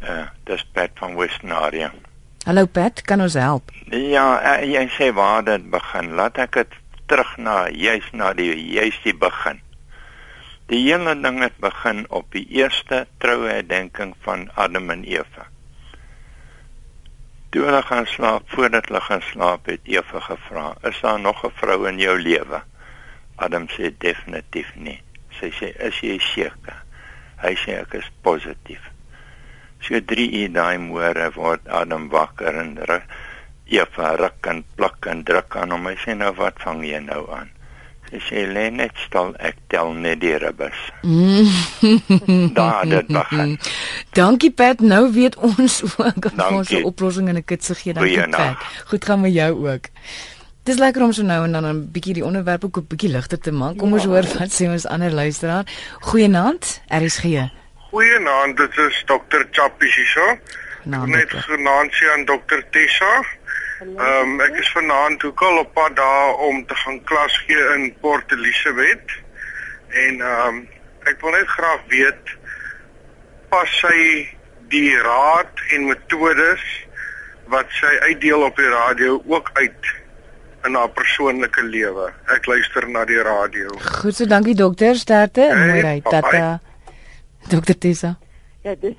Eh, 0.00 0.10
uh, 0.10 0.26
dis 0.48 0.64
Pat 0.72 0.90
van 0.94 1.16
Westnaria. 1.20 1.92
Hallo 2.44 2.64
Pat, 2.64 3.02
kan 3.02 3.20
ons 3.20 3.34
help? 3.36 3.70
Ja, 3.92 4.40
uh, 4.40 4.64
jy 4.64 4.88
sê 4.96 5.12
waar 5.12 5.44
dit 5.44 5.70
begin. 5.70 6.14
Laat 6.16 6.38
ek 6.40 6.52
dit 6.62 6.72
terug 7.12 7.36
na 7.36 7.68
juis 7.68 8.08
na 8.16 8.32
die 8.32 8.72
juis 8.72 8.96
die 9.04 9.16
begin. 9.16 9.63
Die 10.72 10.78
hele 10.80 11.12
ding 11.20 11.42
het 11.42 11.56
begin 11.60 12.06
op 12.08 12.30
die 12.32 12.46
eerste 12.56 13.02
trouherdenking 13.20 14.14
van 14.24 14.46
Adam 14.56 14.88
en 14.94 15.02
Eva. 15.04 15.44
Toe 17.52 17.66
hulle 17.66 17.82
gaan 17.84 18.06
slaap, 18.08 18.46
voordat 18.54 18.88
hulle 18.88 19.02
gaan 19.04 19.20
slaap, 19.28 19.68
het 19.68 19.84
Eva 19.84 20.22
gevra: 20.24 20.64
"Is 20.88 21.00
daar 21.00 21.20
nog 21.20 21.44
'n 21.44 21.52
vrou 21.60 21.88
in 21.88 21.98
jou 21.98 22.16
lewe?" 22.18 22.62
Adam 23.36 23.66
sê 23.68 23.92
definitief 23.98 24.74
nie. 24.74 25.02
Sy 25.30 25.50
sê: 25.50 25.76
"Is 25.88 26.00
jy 26.00 26.18
seker?" 26.18 26.82
Hy 27.36 27.54
sê: 27.54 27.80
"Ek 27.80 27.92
is 27.94 28.10
positief." 28.22 28.80
So 29.80 30.00
3 30.00 30.30
uur 30.42 30.52
daai 30.52 30.78
môre 30.78 31.32
word 31.34 31.68
Adam 31.68 32.08
wakker 32.08 32.54
en 32.54 32.78
Eva 33.66 34.14
ruk 34.16 34.46
en 34.46 34.64
pluk 34.74 35.06
en 35.06 35.24
druk 35.24 35.56
aan 35.56 35.70
hom. 35.70 35.86
Hy 35.86 35.96
sê: 35.96 36.16
"Nou 36.16 36.32
wat 36.34 36.62
vang 36.62 36.84
jy 36.84 36.98
nou 36.98 37.30
aan?" 37.30 37.53
Sy 38.14 38.20
sê: 38.34 38.46
"Lê 38.46 38.70
net 38.70 38.92
stil, 39.06 39.34
ek 39.38 39.56
tel 39.68 39.92
net 39.92 40.20
die 40.20 40.36
ribbes." 40.38 40.76
Daar 42.58 42.86
dit 42.86 43.06
begin. 43.06 43.58
Dankie 44.18 44.50
Pat, 44.50 44.80
nou 44.80 45.12
weet 45.12 45.36
ons 45.36 45.82
ook 45.82 46.24
of 46.24 46.32
Dankie. 46.34 46.56
ons 46.56 46.70
'n 46.70 46.84
oplossing 46.84 47.28
in 47.28 47.36
'n 47.36 47.44
kits 47.44 47.70
gee 47.74 47.92
dan. 47.92 48.30
Pat. 48.30 48.56
Goed 48.86 49.04
gaan 49.04 49.20
met 49.20 49.32
jou 49.34 49.68
ook. 49.72 49.84
Dis 50.62 50.76
lekker 50.78 51.02
om 51.02 51.12
so 51.12 51.22
nou 51.22 51.44
en 51.44 51.52
dan 51.52 51.64
'n 51.66 51.90
bietjie 51.92 52.14
die 52.14 52.24
onderwerp 52.24 52.64
ook 52.64 52.76
'n 52.76 52.86
bietjie 52.88 53.10
ligter 53.10 53.38
te 53.38 53.50
maak. 53.52 53.76
Kom 53.78 53.92
ons 53.92 54.02
Ja. 54.02 54.08
hoor 54.08 54.22
wat 54.38 54.50
sê 54.62 54.66
ons 54.70 54.86
ander 54.86 55.10
luisteraar. 55.10 55.64
Goeienaand, 56.00 56.82
RSG. 56.88 57.24
Goeienaand, 57.90 58.56
dit 58.56 58.76
is 58.78 59.02
Dr. 59.06 59.42
Chappies 59.50 59.94
hierso. 59.96 60.38
Net 60.84 61.30
genaamd 61.30 61.92
sê 61.94 62.04
aan 62.12 62.24
Dr. 62.24 62.60
Tessa. 62.70 63.24
Ehm 63.84 64.30
um, 64.34 64.40
ek 64.40 64.56
is 64.62 64.70
vanaand 64.72 65.24
ook 65.24 65.42
al 65.42 65.58
op 65.58 65.72
pad 65.76 65.96
daar 65.96 66.34
om 66.48 66.66
te 66.66 66.74
gaan 66.74 67.02
klas 67.04 67.36
gee 67.46 67.64
in 67.76 67.94
Port 68.00 68.32
Elizabeth. 68.32 69.10
En 69.88 70.20
ehm 70.20 70.46
um, 70.48 70.62
ek 71.04 71.20
wil 71.20 71.30
net 71.36 71.48
graag 71.56 71.80
weet 71.92 72.32
pas 73.52 73.74
sy 73.80 74.28
die 74.72 74.94
raad 75.04 75.60
en 75.76 75.84
metodes 75.90 76.64
wat 77.52 77.68
sy 77.80 77.92
uitdeel 78.08 78.42
op 78.42 78.56
die 78.56 78.70
radio 78.72 79.20
ook 79.26 79.50
uit 79.52 79.90
in 80.64 80.74
haar 80.74 80.88
persoonlike 80.96 81.62
lewe. 81.62 82.08
Ek 82.32 82.46
luister 82.48 82.88
na 82.88 83.04
die 83.04 83.20
radio. 83.22 83.68
Goed 84.00 84.16
so, 84.16 84.24
dankie 84.26 84.54
dokter. 84.56 84.96
Sterkte 84.96 85.44
en 85.44 85.58
Hey, 85.58 85.68
mooi 85.68 85.80
ry. 85.82 86.00
bye-bye. 86.00 86.20
Tata. 86.30 86.60
Dokter 87.52 87.78
Tessa. 87.78 88.14
Ja, 88.64 88.72
dis 88.80 88.94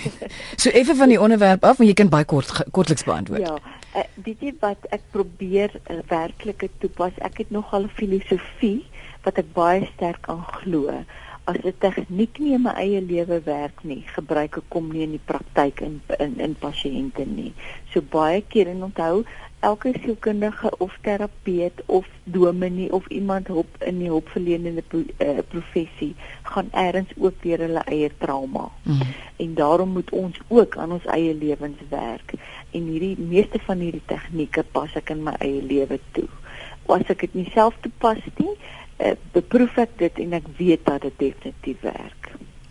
So 0.62 0.68
effe 0.70 0.94
van 0.94 1.08
die 1.08 1.20
onderwerp 1.20 1.64
af, 1.64 1.78
maar 1.78 1.86
jy 1.88 1.94
kan 1.96 2.08
baie 2.12 2.24
kort 2.28 2.52
kortliks 2.76 3.04
beantwoord. 3.08 3.40
Ja, 3.40 3.56
uh, 3.98 4.04
weet 4.24 4.44
jy 4.46 4.52
wat 4.62 4.86
ek 4.94 5.06
probeer 5.14 5.74
uh, 5.80 6.00
werklike 6.10 6.70
toepas? 6.82 7.16
Ek 7.24 7.42
het 7.42 7.50
nogal 7.54 7.88
filosofie 7.98 8.84
wat 9.26 9.40
ek 9.42 9.50
baie 9.56 9.86
sterk 9.94 10.28
aan 10.32 10.44
glo. 10.60 11.02
As 11.48 11.56
'n 11.64 11.74
tegniek 11.80 12.38
nie 12.38 12.54
in 12.54 12.62
my 12.62 12.74
eie 12.76 13.00
lewe 13.00 13.40
werk 13.44 13.84
nie, 13.90 14.02
gebruik 14.14 14.58
ek 14.60 14.68
kom 14.68 14.92
nie 14.92 15.02
in 15.06 15.14
die 15.16 15.26
praktyk 15.30 15.80
in 15.80 16.00
in 16.18 16.40
in 16.46 16.54
pasiënte 16.64 17.24
nie. 17.26 17.52
So 17.92 18.02
baie 18.02 18.42
keer 18.42 18.68
en 18.68 18.82
onthou 18.88 19.24
elke 19.60 19.92
sielkundige 20.02 20.70
of 20.78 20.98
terapeut 21.02 21.82
of 21.86 22.06
dominee 22.24 22.92
of 22.92 23.06
iemand 23.06 23.46
hulp 23.46 23.82
in 23.82 23.98
die 23.98 24.10
hulpverlenende 24.10 24.82
pro, 24.82 25.02
uh, 25.18 25.38
professie 25.48 26.14
gaan 26.42 26.68
eers 26.72 27.10
ook 27.16 27.42
deur 27.42 27.64
hulle 27.66 27.82
eie 27.90 28.10
trauma. 28.18 28.68
Mm. 28.82 29.00
En 29.36 29.54
daarom 29.54 29.88
moet 29.88 30.10
ons 30.10 30.40
ook 30.48 30.76
aan 30.76 30.92
ons 30.92 31.04
eie 31.04 31.34
lewens 31.34 31.80
werk. 31.88 32.32
En 32.70 32.86
hierdie 32.92 33.18
meeste 33.18 33.58
van 33.66 33.82
hierdie 33.82 34.04
tegnieke 34.06 34.64
pas 34.72 34.94
ek 34.94 35.10
in 35.10 35.24
my 35.26 35.34
eie 35.42 35.62
lewe 35.62 35.98
toe. 36.12 36.28
As 36.86 37.10
ek 37.10 37.26
dit 37.26 37.34
nie 37.42 37.50
self 37.54 37.74
toepas 37.80 38.22
nie, 38.36 38.54
uh, 38.98 39.14
beproef 39.32 39.78
ek 39.78 39.98
dit 39.98 40.24
en 40.26 40.38
ek 40.40 40.46
weet 40.58 40.84
dat 40.86 41.02
dit 41.02 41.18
definitief 41.18 41.80
werk. 41.86 42.18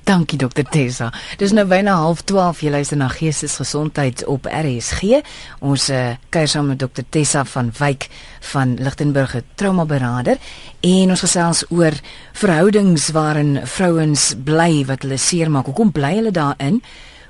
Dankie 0.08 0.38
dokter 0.40 0.64
Tessa. 0.64 1.10
Dis 1.36 1.52
nou 1.52 1.66
byna 1.68 1.98
12:30 2.00 2.62
jy 2.64 2.70
luister 2.72 2.98
na 2.98 3.10
Geestesgesondheid 3.12 4.24
op 4.32 4.48
RSG. 4.48 5.20
Ons 5.60 5.90
uh, 5.92 6.14
kuier 6.32 6.48
saam 6.48 6.70
met 6.72 6.80
dokter 6.80 7.04
Tessa 7.10 7.44
van 7.44 7.74
Wyk 7.76 8.08
van 8.54 8.78
Lichtenburg, 8.80 9.36
traumaberader, 9.60 10.40
en 10.80 11.12
ons 11.12 11.26
gesels 11.26 11.66
oor 11.70 11.92
verhoudings 12.40 13.10
waarin 13.12 13.60
vrouens 13.68 14.30
bly 14.40 14.86
wat 14.88 15.04
hulle 15.04 15.20
seermaak. 15.20 15.68
Hoekom 15.68 15.92
bly 15.92 16.14
hulle 16.22 16.32
daarin? 16.32 16.80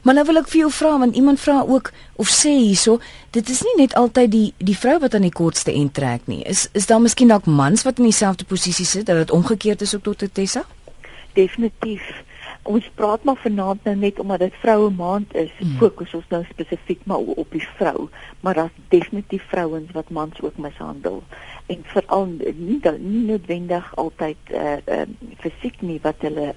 Maar 0.08 0.16
nou 0.16 0.26
wil 0.30 0.40
ek 0.40 0.46
vir 0.48 0.62
jou 0.62 0.70
vra 0.72 0.90
want 1.02 1.18
iemand 1.20 1.40
vra 1.44 1.58
ook 1.68 1.90
of 2.16 2.30
sê 2.32 2.54
hierso, 2.56 2.94
dit 3.36 3.50
is 3.52 3.58
nie 3.66 3.74
net 3.82 3.96
altyd 4.00 4.30
die 4.32 4.46
die 4.70 4.76
vrou 4.84 4.94
wat 5.04 5.18
aan 5.18 5.26
die 5.28 5.34
kortste 5.36 5.74
end 5.76 5.98
trek 6.00 6.24
nie. 6.32 6.46
Is 6.48 6.70
is 6.72 6.88
daar 6.88 7.02
miskien 7.04 7.28
dalk 7.28 7.50
mans 7.60 7.84
wat 7.84 8.00
in 8.00 8.08
dieselfde 8.08 8.48
posisie 8.48 8.88
sit 8.88 9.06
dat 9.12 9.20
dit 9.20 9.36
omgekeerd 9.36 9.84
is 9.84 9.94
op 10.00 10.08
dokter 10.08 10.32
Tessa? 10.32 10.64
Definitief. 11.36 12.08
Ons 12.64 12.88
praat 12.96 13.28
maar 13.28 13.36
vanaand 13.44 13.84
nou 13.84 13.98
net 14.00 14.20
omdat 14.24 14.48
dit 14.48 14.58
vroue 14.64 14.90
maand 14.96 15.36
is, 15.36 15.52
Mm. 15.60 15.78
fokus 15.78 16.14
ons 16.14 16.26
nou 16.30 16.44
spesifiek 16.56 17.04
maar 17.04 17.20
op 17.20 17.52
die 17.52 17.68
vrou, 17.76 18.10
maar 18.40 18.54
daar's 18.54 18.80
definitief 18.88 19.44
vrouens 19.52 19.92
wat 19.92 20.10
mans 20.10 20.42
ook 20.42 20.58
mishandel. 20.58 21.24
En 21.66 21.84
veral 21.84 22.26
nie 22.26 22.80
nie 23.00 23.26
noodwendig 23.28 23.96
altyd 23.96 24.38
uh, 24.52 24.78
uh 24.88 25.06
fisiek 25.44 25.82
nie 25.82 26.00
wat 26.02 26.16
hulle 26.24 26.54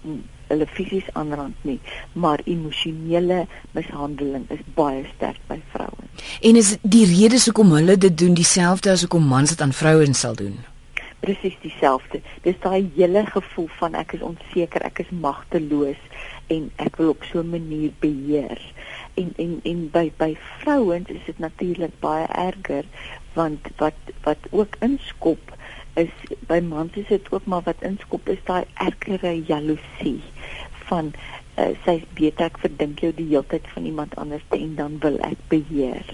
hulle 0.50 0.66
fisies 0.66 1.06
aanrand 1.18 1.56
nie, 1.68 1.78
maar 2.12 2.42
emosionele 2.44 3.44
mishandeling 3.76 4.48
is 4.50 4.64
baie 4.74 5.04
sterk 5.14 5.40
by 5.50 5.60
vrouens. 5.74 6.26
En 6.42 6.58
is 6.60 6.74
die 6.82 7.06
redes 7.06 7.46
hoekom 7.48 7.72
hulle 7.78 7.96
dit 7.96 8.18
doen 8.18 8.34
dieselfde 8.34 8.92
as 8.92 9.06
hoekom 9.06 9.30
mans 9.30 9.54
dit 9.54 9.64
aan 9.64 9.76
vrouens 9.76 10.26
sal 10.26 10.36
doen? 10.38 10.58
presies 11.20 11.56
dieselfde. 11.60 12.20
Dis 12.44 12.58
daai 12.64 12.90
hele 12.96 13.24
gevoel 13.28 13.68
van 13.80 13.96
ek 13.98 14.14
is 14.16 14.24
onseker, 14.24 14.84
ek 14.88 15.02
is 15.04 15.12
magteloos 15.24 16.00
en 16.50 16.70
ek 16.82 16.96
wil 17.00 17.12
op 17.12 17.26
so 17.28 17.42
'n 17.42 17.52
manier 17.52 17.92
beheer. 18.00 18.60
En 19.20 19.32
en 19.36 19.60
en 19.64 19.90
by 19.92 20.06
by 20.16 20.32
vrouens 20.60 21.08
is 21.08 21.24
dit 21.26 21.38
natuurlik 21.38 21.92
baie 22.00 22.26
erger 22.26 22.84
want 23.34 23.68
wat 23.76 24.00
wat 24.24 24.42
ook 24.50 24.76
inskop 24.80 25.56
is 25.94 26.12
by 26.46 26.60
mans 26.60 26.96
is 26.96 27.06
dit 27.06 27.30
ook 27.30 27.44
maar 27.44 27.62
wat 27.62 27.82
inskop 27.82 28.28
is 28.28 28.42
daai 28.44 28.64
ergere 28.74 29.42
jaloesie 29.46 30.22
van 30.90 31.12
uh, 31.14 31.70
sy 31.86 32.00
weet 32.18 32.42
ek 32.44 32.60
verdink 32.62 33.02
jou 33.04 33.12
die 33.16 33.30
hele 33.32 33.46
tyd 33.52 33.66
van 33.74 33.88
iemand 33.88 34.16
anders 34.20 34.44
en 34.56 34.76
dan 34.78 34.98
wil 35.04 35.18
ek 35.26 35.40
beheer 35.52 36.06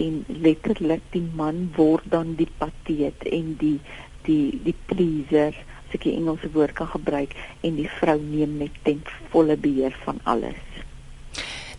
en 0.00 0.22
letterlik 0.28 1.04
die 1.12 1.26
man 1.36 1.66
word 1.76 2.06
dan 2.12 2.34
die 2.38 2.48
pateet 2.60 3.26
en 3.28 3.54
die 3.60 3.78
die 4.26 4.54
die 4.64 4.76
pleaser 4.88 5.52
as 5.52 5.96
ek 5.98 6.06
die 6.06 6.16
Engelse 6.16 6.48
woord 6.54 6.76
kan 6.78 6.88
gebruik 6.94 7.34
en 7.66 7.76
die 7.76 7.88
vrou 8.00 8.18
neem 8.22 8.58
net 8.62 8.76
ten 8.86 9.02
volle 9.34 9.58
beheer 9.60 9.96
van 10.06 10.22
alles. 10.24 10.60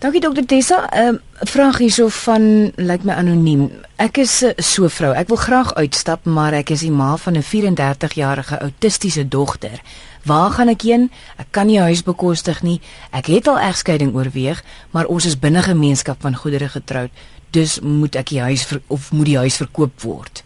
Dankie 0.03 0.19
dokter 0.19 0.45
Tessa. 0.45 0.89
'n 0.91 1.07
um, 1.07 1.19
Vraag 1.47 1.77
hierso 1.77 2.07
van 2.07 2.71
lyk 2.75 3.03
my 3.03 3.13
anoniem. 3.13 3.71
Ek 3.95 4.17
is 4.17 4.43
uh, 4.43 4.51
so 4.57 4.89
vrou. 4.91 5.13
Ek 5.15 5.27
wil 5.27 5.39
graag 5.39 5.73
uitstap, 5.73 6.25
maar 6.25 6.53
ek 6.53 6.69
is 6.75 6.83
die 6.83 6.91
ma 6.91 7.15
van 7.17 7.37
'n 7.39 7.43
34-jarige 7.43 8.59
autistiese 8.59 9.27
dogter. 9.27 9.79
Waar 10.23 10.51
gaan 10.55 10.71
ek 10.71 10.81
heen? 10.87 11.09
Ek 11.37 11.51
kan 11.51 11.67
nie 11.67 11.77
'n 11.77 11.91
huis 11.91 12.03
bekostig 12.03 12.61
nie. 12.63 12.81
Ek 13.11 13.25
het 13.25 13.47
al 13.47 13.59
egskeiding 13.59 14.15
oorweeg, 14.15 14.63
maar 14.91 15.05
ons 15.05 15.25
is 15.25 15.39
binne 15.39 15.61
gemeenskap 15.61 16.21
van 16.21 16.35
goedere 16.35 16.69
getroud. 16.69 17.11
Dus 17.51 17.79
moet 17.79 18.15
ek 18.15 18.29
die 18.29 18.41
huis 18.41 18.63
ver, 18.65 18.81
of 18.87 19.11
moet 19.11 19.25
die 19.25 19.37
huis 19.37 19.57
verkoop 19.57 20.01
word? 20.01 20.43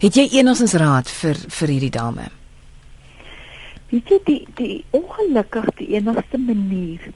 Het 0.00 0.14
jy 0.14 0.28
enigstens 0.30 0.72
raad 0.72 1.10
vir 1.10 1.34
vir 1.48 1.68
hierdie 1.68 1.90
dame? 1.90 2.28
Weet 3.88 4.08
jy 4.08 4.20
die 4.24 4.46
die 4.54 4.84
ongelukkig 4.90 5.64
die 5.78 5.88
enigste 5.96 6.38
manier 6.38 7.12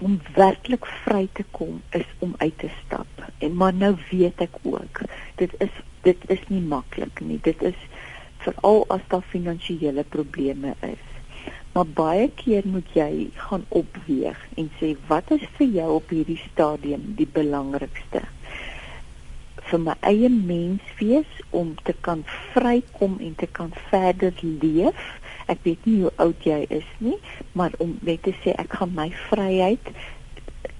om 0.00 0.20
werklik 0.36 0.86
vry 1.04 1.28
te 1.32 1.44
kom 1.50 1.80
is 1.90 2.06
om 2.18 2.34
uit 2.38 2.58
te 2.58 2.70
stap. 2.84 3.06
En 3.38 3.56
maar 3.56 3.74
nou 3.74 3.94
weet 4.10 4.40
ek 4.44 4.58
ook, 4.62 5.02
dit 5.36 5.52
is 5.58 5.82
dit 6.02 6.30
is 6.30 6.42
nie 6.48 6.62
maklik 6.62 7.20
nie. 7.20 7.40
Dit 7.42 7.62
is 7.62 7.78
veral 8.44 8.84
as 8.94 9.02
daar 9.08 9.24
finansiële 9.32 10.04
probleme 10.04 10.74
is. 10.80 11.15
Maar 11.76 11.92
baie 11.98 12.30
keer 12.40 12.64
moet 12.64 12.88
jy 12.96 13.28
gaan 13.36 13.66
opweeg 13.68 14.40
en 14.56 14.72
sê 14.80 14.94
wat 15.10 15.28
is 15.36 15.44
vir 15.58 15.68
jou 15.76 15.90
op 15.98 16.14
hierdie 16.16 16.40
stadium 16.48 17.12
die 17.20 17.28
belangrikste? 17.28 18.24
vir 19.70 19.82
my 19.82 19.94
eie 20.06 20.28
mens 20.30 20.82
wees 21.00 21.38
om 21.60 21.72
te 21.86 21.94
kan 22.06 22.22
vrykom 22.54 23.16
en 23.26 23.34
te 23.40 23.48
kan 23.58 23.72
verder 23.90 24.34
leef. 24.62 25.00
Ek 25.50 25.62
weet 25.66 25.86
nie 25.88 25.96
hoe 26.04 26.12
oud 26.22 26.46
jy 26.46 26.60
is 26.78 26.86
nie, 27.02 27.16
maar 27.58 27.74
om 27.82 27.96
net 28.06 28.22
te 28.26 28.34
sê 28.42 28.54
ek 28.62 28.78
gaan 28.78 28.94
my 28.94 29.08
vryheid 29.26 29.90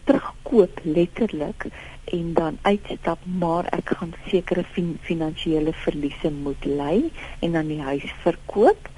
terugkoop 0.06 0.78
letterlik 0.86 1.66
en 2.14 2.26
dan 2.38 2.58
uitstap, 2.62 3.22
maar 3.26 3.66
ek 3.74 3.90
gaan 3.98 4.14
sekere 4.30 4.62
fin 4.76 4.94
finansiële 5.06 5.74
verliese 5.82 6.30
moet 6.30 6.66
ly 6.70 7.08
en 7.42 7.58
dan 7.58 7.72
die 7.72 7.82
huis 7.82 8.06
verkoop. 8.22 8.90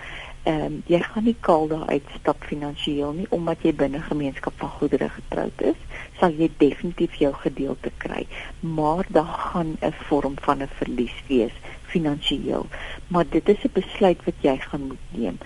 Ehm 0.48 0.64
um, 0.64 0.76
jy 0.88 1.00
gaan 1.04 1.24
nie 1.28 1.36
kaal 1.44 1.66
daar 1.68 1.88
uitstap 1.92 2.44
finansiëel 2.48 3.12
nie 3.12 3.26
omdat 3.36 3.64
jy 3.66 3.72
binne 3.76 4.00
gemeenskap 4.00 4.54
van 4.56 4.70
goedere 4.80 5.08
getroud 5.12 5.64
is, 5.70 5.80
sal 6.20 6.32
jy 6.32 6.48
definitief 6.62 7.18
jou 7.20 7.32
gedeelte 7.42 7.90
kry, 8.04 8.22
maar 8.60 9.04
daar 9.12 9.34
gaan 9.52 9.76
'n 9.80 9.92
vorm 10.08 10.38
van 10.46 10.62
'n 10.62 10.70
verlies 10.80 11.18
wees 11.26 11.56
finansiëel. 11.92 12.66
Maar 13.08 13.26
dit 13.30 13.48
is 13.48 13.64
'n 13.64 13.70
besluit 13.72 14.24
wat 14.24 14.38
jy 14.40 14.56
gaan 14.58 14.86
moet 14.86 15.04
neem 15.10 15.38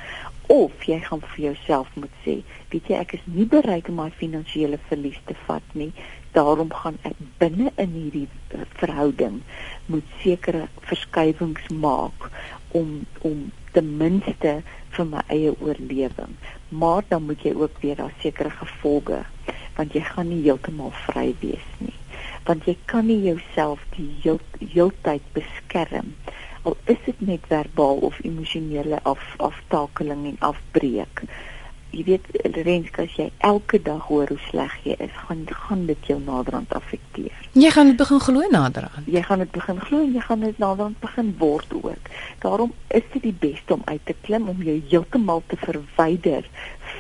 of 0.47 0.85
jy 0.85 0.99
gaan 1.01 1.21
vir 1.21 1.45
jouself 1.45 1.89
moet 1.95 2.17
sê, 2.25 2.43
weet 2.71 2.89
jy 2.91 2.97
ek 2.99 3.13
is 3.13 3.25
nie 3.25 3.47
bereid 3.47 3.89
om 3.89 3.95
my 3.95 4.11
finansiële 4.11 4.79
verlies 4.89 5.21
te 5.25 5.35
vat 5.47 5.63
nie. 5.73 5.93
Daarom 6.33 6.73
gaan 6.73 6.99
ek 7.09 7.17
binne 7.39 7.73
in 7.77 7.91
hierdie 7.97 8.29
eh, 8.49 8.61
verhouding 8.81 9.41
moet 9.87 10.05
sekere 10.23 10.69
verskywings 10.81 11.69
maak 11.69 12.31
om 12.71 13.07
om 13.21 13.51
ten 13.73 13.97
minste 13.99 14.61
vir 14.97 15.07
my 15.09 15.23
eie 15.33 15.53
oorlewing. 15.59 16.37
Maar 16.69 17.05
dan 17.09 17.27
moet 17.29 17.45
jy 17.45 17.55
ook 17.57 17.81
weer 17.81 17.97
daar 17.97 18.15
sekere 18.21 18.51
gevolge 18.51 19.23
want 19.77 19.95
jy 19.97 20.03
gaan 20.05 20.29
nie 20.29 20.43
heeltemal 20.45 20.93
vry 21.07 21.33
wees 21.41 21.69
nie 21.81 21.97
want 22.47 22.67
jy 22.67 22.75
kan 22.91 23.07
nie 23.07 23.21
jouself 23.23 23.83
die 23.97 24.09
heel 24.25 24.41
heeltyd 24.61 25.25
beskerm 25.37 26.13
al 26.69 26.77
is 26.95 27.01
dit 27.07 27.23
net 27.29 27.47
verbaal 27.51 28.03
of 28.09 28.21
emosionele 28.27 29.01
af 29.09 29.23
aftakeling 29.49 30.27
en 30.33 30.39
afbreek 30.53 31.25
jy 31.93 32.05
weet 32.07 32.27
Renske 32.65 33.05
as 33.05 33.15
jy 33.19 33.29
elke 33.45 33.79
dag 33.85 34.07
hoor 34.09 34.31
hoe 34.33 34.41
sleg 34.49 34.75
jy 34.87 34.97
is 35.05 35.15
gaan 35.27 35.45
gaan 35.65 35.87
dit 35.87 36.07
jou 36.09 36.19
naderhand 36.21 36.73
affekteer. 36.77 37.33
Jy 37.53 37.71
gaan 37.75 37.91
dit 37.93 37.99
begin 38.01 38.21
glo 38.21 38.49
naderhand. 38.51 39.09
Jy 39.13 39.23
gaan 39.29 39.43
dit 39.45 39.51
begin 39.53 39.81
glo 39.81 40.01
en 40.01 40.13
jy 40.15 40.23
gaan 40.25 40.45
dit 40.47 40.59
naderhand 40.63 41.01
begin 41.01 41.35
word 41.39 41.75
ook. 41.81 42.13
Daarom 42.45 42.73
is 42.89 43.05
dit 43.13 43.23
die 43.29 43.37
beste 43.45 43.77
om 43.77 43.83
uit 43.85 44.01
te 44.09 44.17
klim 44.21 44.49
om 44.49 44.63
jou 44.65 44.79
heeltemal 44.89 45.43
te 45.47 45.59
verwyder 45.61 46.49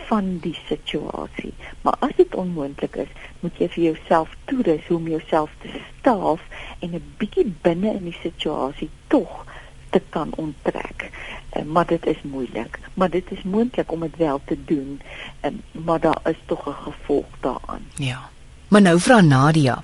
van 0.08 0.38
die 0.44 0.56
situasie. 0.68 1.54
Maar 1.82 1.96
as 2.04 2.16
dit 2.16 2.34
onmoontlik 2.34 2.96
is, 3.06 3.12
moet 3.40 3.56
jy 3.58 3.68
vir 3.76 3.84
jouself 3.84 4.36
toerus 4.50 4.90
om 4.92 5.08
jouself 5.08 5.54
te 5.62 5.72
staaf 6.00 6.44
en 6.80 6.94
'n 6.94 7.04
bietjie 7.18 7.48
binne 7.62 7.96
in 7.96 8.04
die 8.04 8.18
situasie 8.20 8.90
tog 9.08 9.46
te 9.92 10.02
kan 10.08 10.32
onttrek. 10.36 11.10
Uh, 11.56 11.62
maar 11.62 11.86
dit 11.86 12.06
is 12.06 12.20
moeilik, 12.22 12.78
maar 12.94 13.10
dit 13.10 13.30
is 13.30 13.42
moontlik 13.42 13.92
om 13.92 14.00
dit 14.00 14.16
wel 14.16 14.40
te 14.44 14.56
doen. 14.64 15.00
Um, 15.44 15.60
maar 15.84 16.00
daar 16.00 16.20
is 16.24 16.40
tog 16.46 16.66
'n 16.68 16.82
gevolg 16.82 17.26
daaraan. 17.40 17.84
Ja. 17.94 18.28
Maar 18.68 18.82
nou 18.82 19.00
vra 19.00 19.20
Nadia, 19.20 19.82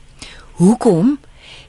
hoekom 0.53 1.19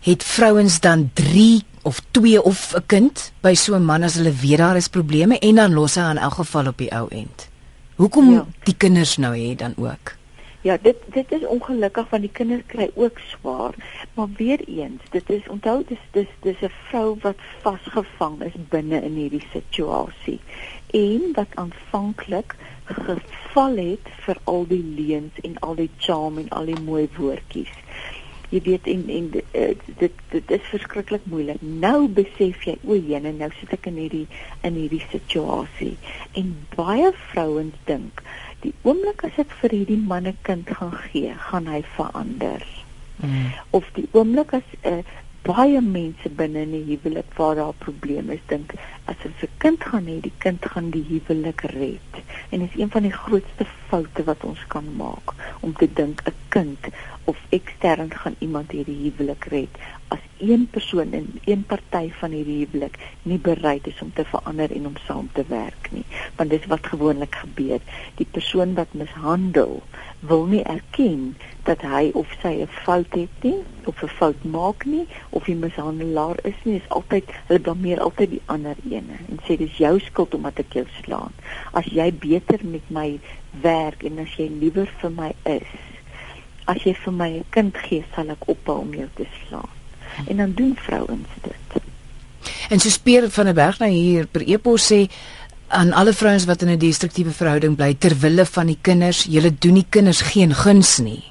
het 0.01 0.23
vrouens 0.23 0.79
dan 0.79 1.09
3 1.13 1.63
of 1.81 2.01
2 2.11 2.43
of 2.43 2.73
'n 2.75 2.83
kind 2.85 3.31
by 3.41 3.53
so 3.53 3.75
'n 3.75 3.85
man 3.85 4.03
as 4.03 4.15
hulle 4.15 4.33
weet 4.33 4.57
daar 4.57 4.75
is 4.75 4.87
probleme 4.87 5.39
en 5.39 5.55
dan 5.55 5.73
los 5.73 5.95
hy 5.95 6.09
in 6.09 6.17
elk 6.17 6.33
geval 6.33 6.67
op 6.67 6.77
die 6.77 6.91
ou 6.91 7.07
end? 7.09 7.49
Hoekom 7.95 8.33
ja. 8.33 8.45
die 8.63 8.75
kinders 8.77 9.17
nou 9.17 9.35
hê 9.35 9.55
dan 9.55 9.73
ook? 9.77 10.18
Ja, 10.61 10.77
dit 10.81 10.95
dit 11.07 11.31
is 11.31 11.45
ongelukkig 11.45 12.09
want 12.09 12.21
die 12.21 12.31
kinders 12.31 12.63
kry 12.67 12.89
ook 12.93 13.19
swaar. 13.19 13.75
Maar 14.13 14.27
weer 14.35 14.59
eens, 14.67 15.01
dit 15.09 15.29
is 15.29 15.47
onthou 15.47 15.83
dis 15.87 16.03
dis 16.11 16.27
dis 16.41 16.61
'n 16.61 16.71
vrou 16.87 17.15
wat 17.21 17.39
vasgevang 17.61 18.41
is 18.43 18.57
binne 18.69 19.01
in 19.01 19.15
hierdie 19.15 19.45
situasie 19.51 20.39
en 20.91 21.31
wat 21.33 21.55
aanvanklik 21.55 22.55
geval 22.83 23.75
het 23.75 24.07
vir 24.25 24.37
al 24.43 24.67
die 24.67 24.83
leuns 24.83 25.39
en 25.41 25.59
al 25.59 25.75
die 25.75 25.91
charm 25.97 26.37
en 26.37 26.49
al 26.49 26.65
die 26.65 26.81
mooi 26.81 27.09
woordjies 27.17 27.75
jy 28.49 28.61
weet 28.65 28.87
en 28.89 29.03
en 29.13 29.27
uh, 29.37 29.73
dit 30.01 30.21
dit 30.33 30.51
is 30.51 30.69
verskriklik 30.71 31.25
moeilik. 31.29 31.61
Nou 31.61 32.07
besef 32.07 32.65
jy 32.65 32.75
o, 32.81 32.97
jene, 32.97 33.31
nou 33.37 33.49
sit 33.59 33.73
ek 33.77 33.89
in 33.91 33.99
hierdie 34.01 34.25
in 34.65 34.77
hierdie 34.79 35.03
situasie. 35.11 35.95
En 36.39 36.55
baie 36.75 37.11
vrouens 37.29 37.77
dink 37.89 38.23
die 38.63 38.73
oomblik 38.83 39.23
as 39.23 39.37
ek 39.37 39.51
vir 39.61 39.75
hierdie 39.77 40.01
man 40.11 40.27
'n 40.27 40.37
kind 40.41 40.67
gaan 40.67 40.95
gee, 41.09 41.33
gaan 41.49 41.67
hy 41.67 41.81
verander. 41.95 42.63
Mm. 43.19 43.51
Of 43.71 43.89
die 43.93 44.07
oomblik 44.11 44.53
as 44.53 44.67
uh, 44.83 45.03
baie 45.47 45.81
mense 45.81 46.29
binne 46.29 46.61
in 46.67 46.71
die 46.71 46.85
huwelik 46.87 47.31
waar 47.37 47.55
daar 47.55 47.77
probleme 47.85 48.33
is, 48.33 48.43
dink 48.47 48.73
as 49.05 49.15
hulle 49.23 49.47
'n 49.47 49.57
kind 49.57 49.83
gaan 49.83 50.05
hê, 50.11 50.19
die 50.21 50.37
kind 50.37 50.65
gaan 50.65 50.89
die 50.91 51.05
huwelik 51.07 51.61
red. 51.61 52.13
En 52.49 52.59
dit 52.59 52.69
is 52.69 52.79
een 52.81 52.91
van 52.91 53.03
die 53.03 53.15
grootste 53.15 53.65
foute 53.87 54.23
wat 54.23 54.43
ons 54.43 54.67
kan 54.67 54.85
maak 54.97 55.33
om 55.59 55.73
te 55.73 55.87
dink 55.93 56.21
'n 56.25 56.35
kind 56.49 56.91
of 57.29 57.37
ekstern 57.49 58.09
gaan 58.11 58.35
iemand 58.39 58.71
hierdie 58.73 58.97
huwelik 59.03 59.45
red. 59.53 59.75
As 60.07 60.21
een 60.41 60.67
persoon 60.71 61.11
in 61.13 61.27
een 61.45 61.63
party 61.69 62.07
van 62.19 62.31
hierdie 62.33 62.57
huwelik 62.63 62.95
nie 63.29 63.37
bereid 63.37 63.87
is 63.87 63.99
om 64.01 64.09
te 64.13 64.25
verander 64.25 64.71
en 64.73 64.87
om 64.89 64.95
saam 65.05 65.27
te 65.33 65.43
werk 65.47 65.89
nie. 65.93 66.05
Want 66.35 66.49
dit 66.49 66.61
is 66.61 66.71
wat 66.71 66.87
gewoonlik 66.89 67.35
gebeur. 67.35 67.83
Die 68.17 68.25
persoon 68.37 68.73
wat 68.79 68.95
mishandel 68.97 69.83
wil 70.19 70.45
nie 70.49 70.63
erken 70.63 71.35
dat 71.67 71.83
hy 71.85 72.09
of 72.21 72.31
sy 72.41 72.53
'n 72.63 72.71
fout 72.85 73.13
het 73.13 73.35
nie 73.45 73.61
of 73.85 74.01
'n 74.03 74.15
fout 74.19 74.43
maak 74.43 74.85
nie 74.85 75.05
of 75.29 75.45
die 75.45 75.55
mishandelaar 75.55 76.39
is 76.43 76.57
nie. 76.63 76.75
Is 76.81 76.89
altyd 76.89 77.29
hulle 77.45 77.59
blameer 77.59 77.99
altyd 77.99 78.29
die 78.29 78.41
ander 78.45 78.75
ene 78.89 79.21
en 79.29 79.39
sê 79.45 79.57
dis 79.57 79.77
jou 79.77 79.99
skuld 79.99 80.33
omdat 80.33 80.59
ek 80.59 80.73
jou 80.73 80.85
slaan. 81.01 81.33
As 81.73 81.85
jy 81.85 82.11
beter 82.13 82.59
met 82.63 82.89
my 82.89 83.19
werk 83.61 84.03
en 84.03 84.19
as 84.19 84.35
jy 84.35 84.49
liewer 84.49 84.89
vir 85.01 85.11
my 85.11 85.31
is 85.43 85.69
as 86.69 86.85
jy 86.85 86.93
vir 87.03 87.13
my 87.13 87.29
'n 87.29 87.45
kind 87.49 87.77
gee, 87.77 88.03
sal 88.15 88.29
ek 88.29 88.47
ophou 88.47 88.79
om 88.81 88.93
jou 88.93 89.07
te 89.15 89.25
slaan. 89.47 89.69
En 90.27 90.37
dan 90.37 90.53
doen 90.53 90.75
vrouens 90.75 91.27
dit. 91.41 91.81
En 92.69 92.79
so 92.79 92.89
speer 92.89 93.29
van 93.29 93.47
'n 93.47 93.53
berg 93.53 93.79
nou 93.79 93.89
hier 93.89 94.27
per 94.27 94.41
epos 94.41 94.91
sê 94.91 95.09
aan 95.67 95.93
alle 95.93 96.13
vrouens 96.13 96.45
wat 96.45 96.61
in 96.61 96.69
'n 96.69 96.77
destruktiewe 96.77 97.31
verhouding 97.31 97.75
bly 97.75 97.93
ter 97.93 98.17
wille 98.19 98.45
van 98.45 98.65
die 98.65 98.77
kinders, 98.81 99.23
julle 99.23 99.53
doen 99.59 99.73
die 99.73 99.85
kinders 99.89 100.21
geen 100.21 100.53
guns 100.53 100.97
nie. 100.97 101.23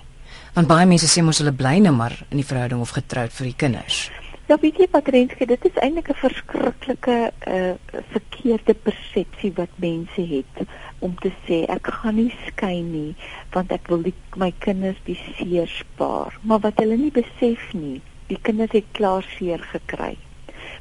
Want 0.52 0.66
baie 0.66 0.86
mense 0.86 1.06
sê 1.06 1.22
mos 1.22 1.38
hulle 1.38 1.52
bly 1.52 1.78
nou 1.78 1.94
maar 1.94 2.18
in 2.28 2.36
die 2.36 2.46
verhouding 2.46 2.80
of 2.80 2.90
getroud 2.90 3.32
vir 3.32 3.44
die 3.44 3.56
kinders. 3.56 4.10
Ja, 4.48 4.56
weet 4.60 4.78
jy 4.80 4.86
wat 4.88 5.08
Renske, 5.12 5.44
dit 5.44 5.64
is 5.68 5.74
eintlik 5.84 6.06
'n 6.08 6.14
verskriklike 6.16 7.16
uh 7.54 7.72
verkeerde 8.12 8.74
persepsie 8.74 9.50
wat 9.58 9.74
mense 9.84 10.22
het 10.30 10.62
om 11.04 11.16
te 11.24 11.32
sê 11.44 11.58
ek 11.74 11.90
gaan 11.96 12.16
nie 12.16 12.32
skei 12.46 12.80
nie 12.80 13.12
want 13.56 13.74
ek 13.76 13.90
wil 13.92 14.00
die, 14.06 14.14
my 14.36 14.48
kinders 14.64 15.02
die 15.04 15.18
seer 15.36 15.68
spaar. 15.68 16.38
Maar 16.40 16.64
wat 16.64 16.80
hulle 16.80 16.96
nie 16.96 17.12
besef 17.12 17.68
nie, 17.74 18.00
die 18.32 18.40
kinders 18.48 18.72
het 18.72 18.88
klaar 18.92 19.28
seer 19.36 19.60
gekry. 19.74 20.16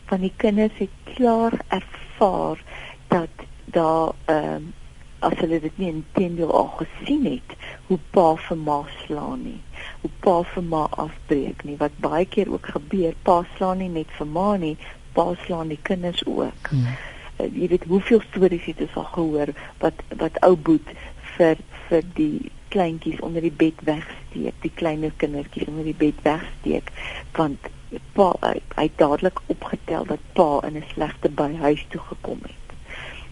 Van 0.07 0.23
die 0.23 0.33
kinders 0.37 0.79
het 0.79 0.95
klaar 1.11 1.59
ervaar 1.67 2.63
dat 3.11 3.47
daar 3.65 4.15
ehm 4.31 4.55
um, 4.55 4.73
as 5.19 5.33
hulle 5.41 5.59
dit 5.59 5.77
nie 5.77 5.89
intendeel 5.89 6.51
al 6.51 6.71
gesien 6.77 7.25
het 7.25 7.57
hoe 7.87 7.99
pa 8.11 8.35
vir 8.47 8.57
ma 8.57 8.83
slaan 9.03 9.43
nie. 9.43 9.61
Hoe 10.01 10.11
pa 10.19 10.41
vir 10.53 10.63
ma 10.63 10.87
afbreek 10.91 11.63
nie. 11.63 11.77
Wat 11.77 11.99
baie 12.03 12.25
keer 12.25 12.51
ook 12.51 12.65
gebeur, 12.77 13.13
pa 13.23 13.43
slaan 13.55 13.77
nie 13.77 13.89
net 13.89 14.11
vir 14.17 14.27
ma 14.27 14.55
nie, 14.57 14.77
pa 15.13 15.33
slaan 15.45 15.73
die 15.73 15.81
kinders 15.81 16.25
ook. 16.25 16.69
Hmm 16.69 16.97
uh, 17.39 17.47
jy 17.53 17.69
weet 17.73 17.87
hoeveel 17.89 18.21
stories 18.29 18.65
het 18.69 18.83
ons 18.85 18.99
al 19.01 19.09
gehoor 19.15 19.53
wat 19.83 20.03
wat 20.21 20.39
ou 20.47 20.55
boet 20.69 20.93
vir 21.37 21.59
vir 21.87 22.07
die 22.17 22.51
kleintjies 22.73 23.21
onder 23.23 23.41
die 23.41 23.53
bed 23.53 23.79
wegsteek, 23.87 24.55
die 24.61 24.73
kleiner 24.75 25.13
kindertjies 25.21 25.69
onder 25.71 25.87
die 25.87 25.97
bed 25.97 26.17
wegsteek 26.25 26.91
want 27.37 27.69
pa 28.17 28.33
hy, 28.41 28.57
hy 28.75 28.87
dadelik 28.99 29.39
opgetel 29.53 30.07
dat 30.09 30.23
pa 30.35 30.49
in 30.67 30.75
'n 30.75 30.89
slegte 30.93 31.29
byhuis 31.29 31.85
toe 31.89 32.01
gekom 32.09 32.41
het. 32.43 32.75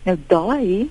Nou 0.05 0.17
daai 0.27 0.89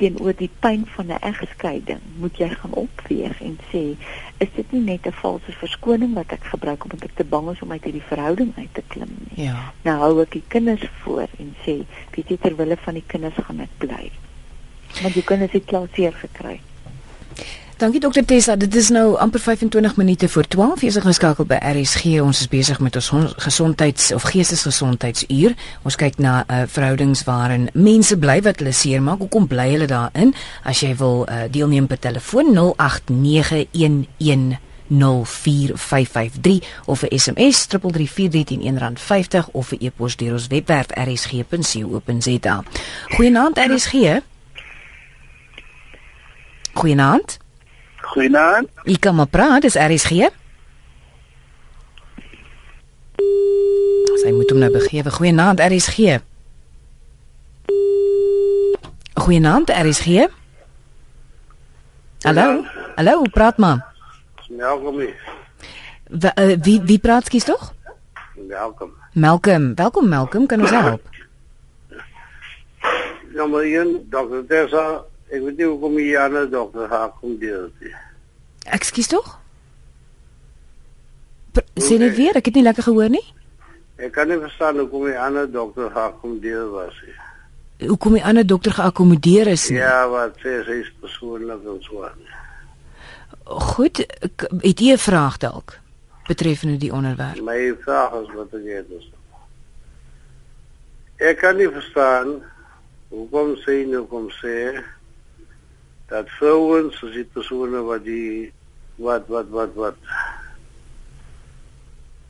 teenoor 0.00 0.34
die 0.36 0.50
pyn 0.60 0.86
van 0.96 1.06
'n 1.06 1.22
egskeiding 1.30 2.00
moet 2.18 2.36
jy 2.38 2.48
gaan 2.48 2.72
opweeg 2.72 3.40
en 3.42 3.58
sê 3.72 3.96
is 4.38 4.48
dit 4.54 4.72
nie 4.72 4.80
net 4.80 5.06
'n 5.06 5.12
valse 5.12 5.52
verskoning 5.52 6.14
wat 6.14 6.32
ek 6.32 6.44
gebruik 6.44 6.84
omdat 6.84 7.04
ek 7.04 7.14
te 7.14 7.24
bang 7.24 7.50
is 7.50 7.62
om 7.62 7.72
uit 7.72 7.84
hierdie 7.84 8.08
verhouding 8.08 8.52
uit 8.56 8.74
te 8.74 8.82
klim 8.86 9.16
nie. 9.18 9.44
Ja. 9.44 9.72
Nou 9.82 9.98
hou 9.98 10.20
ek 10.22 10.30
die 10.30 10.44
kinders 10.48 10.86
voor 11.02 11.28
en 11.38 11.54
sê 11.64 11.84
weet 12.14 12.28
jy 12.28 12.36
ter 12.36 12.56
wille 12.56 12.76
van 12.76 12.94
die 12.94 13.06
kinders 13.06 13.44
gaan 13.46 13.60
ek 13.60 13.74
bly. 13.78 14.10
Want 15.02 15.14
jy 15.14 15.22
kinders 15.22 15.52
het 15.52 15.64
klaar 15.64 15.88
seer 15.94 16.12
gekry. 16.12 16.60
Dankie 17.76 18.00
dokter 18.00 18.24
Tessa, 18.24 18.54
dit 18.56 18.74
is 18.74 18.88
nou 18.94 19.16
amper 19.18 19.40
25 19.40 19.96
minute 19.96 20.28
voor 20.28 20.46
12. 20.46 20.80
Jy 20.80 20.86
is 20.92 20.96
geskakel 21.02 21.42
by 21.50 21.56
RSG. 21.58 22.04
Ons 22.22 22.40
is 22.44 22.48
besig 22.48 22.78
met 22.78 22.94
ons 22.94 23.10
gesondheids 23.42 24.12
of 24.14 24.22
geestesgesondheidsuur. 24.30 25.54
Ons 25.82 25.98
kyk 25.98 26.22
na 26.22 26.44
uh, 26.46 26.62
verhoudings 26.70 27.24
waarin 27.26 27.66
mense 27.74 28.14
bly 28.14 28.38
wat 28.46 28.62
hulle 28.62 28.70
seer 28.72 29.02
maak. 29.02 29.18
Hoekom 29.26 29.50
bly 29.50 29.72
hulle 29.72 29.90
daarin? 29.90 30.30
As 30.62 30.86
jy 30.86 30.94
wil 31.02 31.26
uh, 31.26 31.50
deelneem 31.50 31.90
per 31.90 31.98
telefoon 31.98 32.54
0891104553 32.54 32.62
of 36.86 37.02
'n 37.02 37.10
SMS 37.10 37.66
3343 37.74 38.94
R50 38.94 39.50
of 39.50 39.74
'n 39.74 39.76
e-pos 39.82 40.16
deur 40.16 40.32
ons 40.38 40.46
webwerf 40.46 40.94
rsg.co.za. 40.94 42.62
Goeienaand 43.18 43.58
RSG. 43.58 44.22
Goeienaand. 46.74 47.42
Goeienaand. 48.12 48.68
Ek 48.84 49.00
kom 49.00 49.16
maar 49.20 49.30
praat, 49.32 49.64
dis 49.64 49.78
RSG. 49.78 50.28
Sy 54.24 54.32
moet 54.32 54.52
hom 54.52 54.62
nou 54.62 54.70
begewe. 54.72 55.10
Goeienaand 55.10 55.60
RSG. 55.64 56.18
Goeienaand 59.24 59.72
RSG. 59.72 60.28
Hallo. 62.24 62.64
Hallo, 62.94 63.22
praat 63.32 63.56
maar. 63.58 63.84
Welkom. 64.48 64.96
Wie 64.96 65.14
uh, 66.10 66.56
wie, 66.62 66.80
wie 66.82 66.98
praat 66.98 67.24
skies 67.26 67.44
tog? 67.44 67.72
Welkom. 68.48 68.92
Malcolm, 69.12 69.74
welkom 69.74 70.08
Malcolm, 70.08 70.46
kan 70.46 70.60
ons 70.60 70.70
help? 70.70 71.08
Ja, 73.34 73.46
maar 73.46 73.62
een 73.62 74.06
dokter 74.10 74.46
Tessa, 74.46 75.04
ek 75.30 75.40
weet 75.42 75.56
nie 75.56 75.64
hoekom 75.66 75.98
jy 75.98 76.16
aan 76.18 76.36
'n 76.36 76.50
dokter 76.50 76.88
haar 76.88 77.10
kom 77.20 77.38
deur 77.38 77.70
nie. 77.80 77.94
Ekskuus 78.64 79.06
tog? 79.08 79.38
Pr- 81.52 81.68
Sê 81.80 81.98
net 81.98 82.16
weer, 82.16 82.36
ek 82.36 82.44
het 82.50 82.54
nie 82.54 82.62
lekker 82.64 82.82
gehoor 82.82 83.08
nie. 83.10 83.24
Ek 83.96 84.12
kan 84.12 84.28
nie 84.28 84.38
verstaan 84.38 84.78
hoekom 84.78 85.06
jy 85.06 85.14
aan 85.16 85.36
'n 85.38 85.52
dokter 85.52 85.90
haar 85.94 86.12
kom 86.20 86.40
deur 86.40 86.70
was 86.70 86.94
nie. 87.06 87.88
Hoekom 87.88 88.12
die 88.14 88.24
ander 88.24 88.46
dokter 88.46 88.72
geakkommodeer 88.72 89.46
is 89.46 89.68
nie? 89.70 89.78
Ja, 89.78 90.08
wat 90.08 90.36
sê 90.38 90.64
sy 90.64 90.80
is 90.82 90.92
persoonlik 91.00 91.64
en 91.66 91.82
so 91.82 92.02
aan. 92.04 92.18
Goed, 93.44 94.06
k- 94.36 94.48
het 94.62 94.78
jy 94.80 94.92
'n 94.92 94.98
vraag 94.98 95.36
dalk 95.38 95.78
betreffende 96.26 96.76
die 96.76 96.92
onderwerp? 96.92 97.40
My 97.42 97.74
vraag 97.80 98.12
is 98.22 98.32
wat 98.34 98.54
ek 98.54 98.64
het 98.66 98.86
is. 98.90 99.10
Ek 101.18 101.38
kan 101.38 101.56
nie 101.56 101.68
verstaan 101.68 102.42
hoekom 103.10 103.56
sy 103.56 103.84
nou 103.86 104.04
kom 104.06 104.30
sê 104.42 104.82
dat 106.14 106.30
vrouens 106.38 106.94
soos 106.98 107.14
die 107.16 107.26
persone 107.26 107.82
wat 107.88 108.04
die 108.06 108.52
wat 109.02 109.26
wat 109.32 109.50
wat 109.50 109.74
wat 109.74 109.96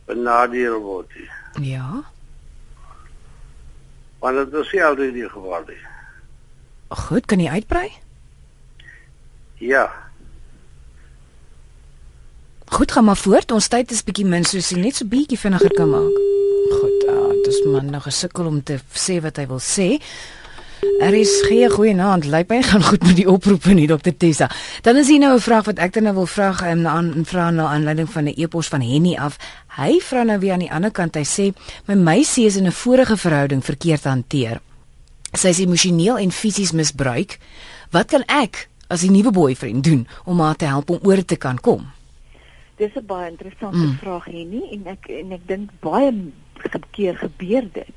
benadeel 0.08 0.78
word. 0.84 1.12
Ja. 1.60 2.04
Want 4.24 4.40
dit 4.40 4.56
is 4.60 4.72
nie 4.72 4.84
altyd 4.84 5.12
die 5.16 5.28
geval 5.28 5.68
nie. 5.68 5.82
Goed, 7.04 7.26
kan 7.28 7.42
jy 7.42 7.50
uitbrei? 7.58 7.88
Ja. 9.60 9.84
Goed, 12.74 12.92
gaan 12.92 13.04
maar 13.04 13.20
voort. 13.20 13.52
Ons 13.52 13.68
tyd 13.72 13.92
is 13.92 14.04
bietjie 14.06 14.26
min, 14.28 14.46
so 14.48 14.60
jy 14.60 14.80
net 14.80 15.00
so 15.00 15.08
bietjie 15.08 15.40
vinniger 15.40 15.72
kan 15.76 15.92
maak. 15.92 16.20
Goed, 16.72 17.04
ah, 17.12 17.34
dis 17.44 17.60
man 17.68 17.92
nou 17.92 18.00
gesukkel 18.04 18.48
om 18.48 18.62
te 18.64 18.78
sê 18.96 19.20
wat 19.24 19.40
hy 19.40 19.48
wil 19.52 19.60
sê. 19.60 19.88
Er 21.00 21.14
is 21.14 21.42
geen 21.48 21.70
goeie 21.70 21.94
naam. 21.94 22.20
Lyk 22.20 22.48
my 22.48 22.62
gaan 22.62 22.82
goed 22.82 23.02
met 23.02 23.16
die 23.16 23.26
oproepe 23.28 23.72
nie, 23.74 23.86
Dr 23.86 24.14
Tessa. 24.16 24.50
Dan 24.82 24.96
is 24.96 25.08
hier 25.08 25.18
nou 25.18 25.34
'n 25.34 25.40
vraag 25.40 25.64
wat 25.64 25.78
ek 25.78 25.92
dan 25.92 26.02
nou 26.02 26.14
wil 26.14 26.26
vra 26.26 26.70
um, 26.70 26.80
na 26.80 26.90
aan 26.90 27.24
vra 27.24 27.50
na 27.50 27.66
aanleiding 27.66 28.10
van 28.10 28.24
'n 28.24 28.34
e-pos 28.36 28.68
van 28.68 28.80
Henny 28.80 29.16
af. 29.16 29.36
Hy 29.76 30.00
vra 30.00 30.22
nou 30.22 30.38
weer 30.38 30.52
aan 30.52 30.58
die 30.58 30.72
ander 30.72 30.90
kant. 30.90 31.14
Hy 31.14 31.24
sê 31.24 31.52
my 31.86 31.94
meisie 31.94 32.46
is 32.46 32.56
in 32.56 32.66
'n 32.66 32.72
vorige 32.72 33.16
verhouding 33.16 33.64
verkeerd 33.64 34.04
hanteer. 34.04 34.60
Sy 35.32 35.48
is 35.48 35.58
emosioneel 35.58 36.18
en 36.18 36.30
fisies 36.30 36.72
misbruik. 36.72 37.38
Wat 37.90 38.06
kan 38.06 38.22
ek 38.26 38.68
as 38.88 39.00
die 39.00 39.10
nuwe 39.10 39.30
boyfriend 39.30 39.84
doen 39.84 40.06
om 40.24 40.40
haar 40.40 40.56
te 40.56 40.64
help 40.64 40.90
om 40.90 40.98
oor 41.02 41.24
te 41.24 41.36
kan 41.36 41.60
kom? 41.60 41.86
Dis 42.76 42.94
'n 42.94 43.06
baie 43.06 43.30
interessante 43.30 43.76
Mm. 43.76 43.98
vraag 44.00 44.26
nie 44.26 44.68
en 44.72 44.86
ek 44.86 45.08
en 45.08 45.32
ek 45.32 45.46
dink 45.46 45.70
baie 45.80 46.12
keer 46.90 47.16
gebeur 47.16 47.64
dit 47.72 47.94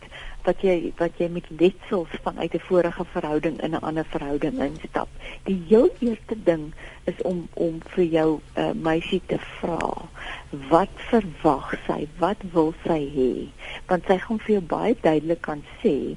wat 0.47 0.63
jy 0.63 0.93
wat 0.99 1.17
jy 1.19 1.27
met 1.31 1.47
letsels 1.59 2.13
vanuit 2.23 2.53
'n 2.55 2.67
vorige 2.69 3.05
verhouding 3.13 3.61
in 3.61 3.75
'n 3.75 3.85
ander 3.89 4.05
verhouding 4.05 4.59
instap. 4.63 5.09
Die 5.43 5.61
heel 5.67 5.89
eerste 5.99 6.37
ding 6.43 6.73
is 7.03 7.21
om 7.21 7.47
om 7.53 7.81
vir 7.95 8.03
jou 8.03 8.29
uh, 8.55 8.71
meisie 8.71 9.21
te 9.25 9.39
vra 9.59 10.07
wat 10.69 10.93
verwag 11.11 11.73
sy? 11.87 12.07
Wat 12.17 12.37
wil 12.53 12.73
sy 12.85 13.01
hê? 13.17 13.31
Want 13.87 14.05
sy 14.07 14.17
gaan 14.17 14.39
vir 14.39 14.53
jou 14.55 14.61
baie 14.61 14.95
duidelik 15.01 15.41
kan 15.41 15.63
sê 15.83 16.15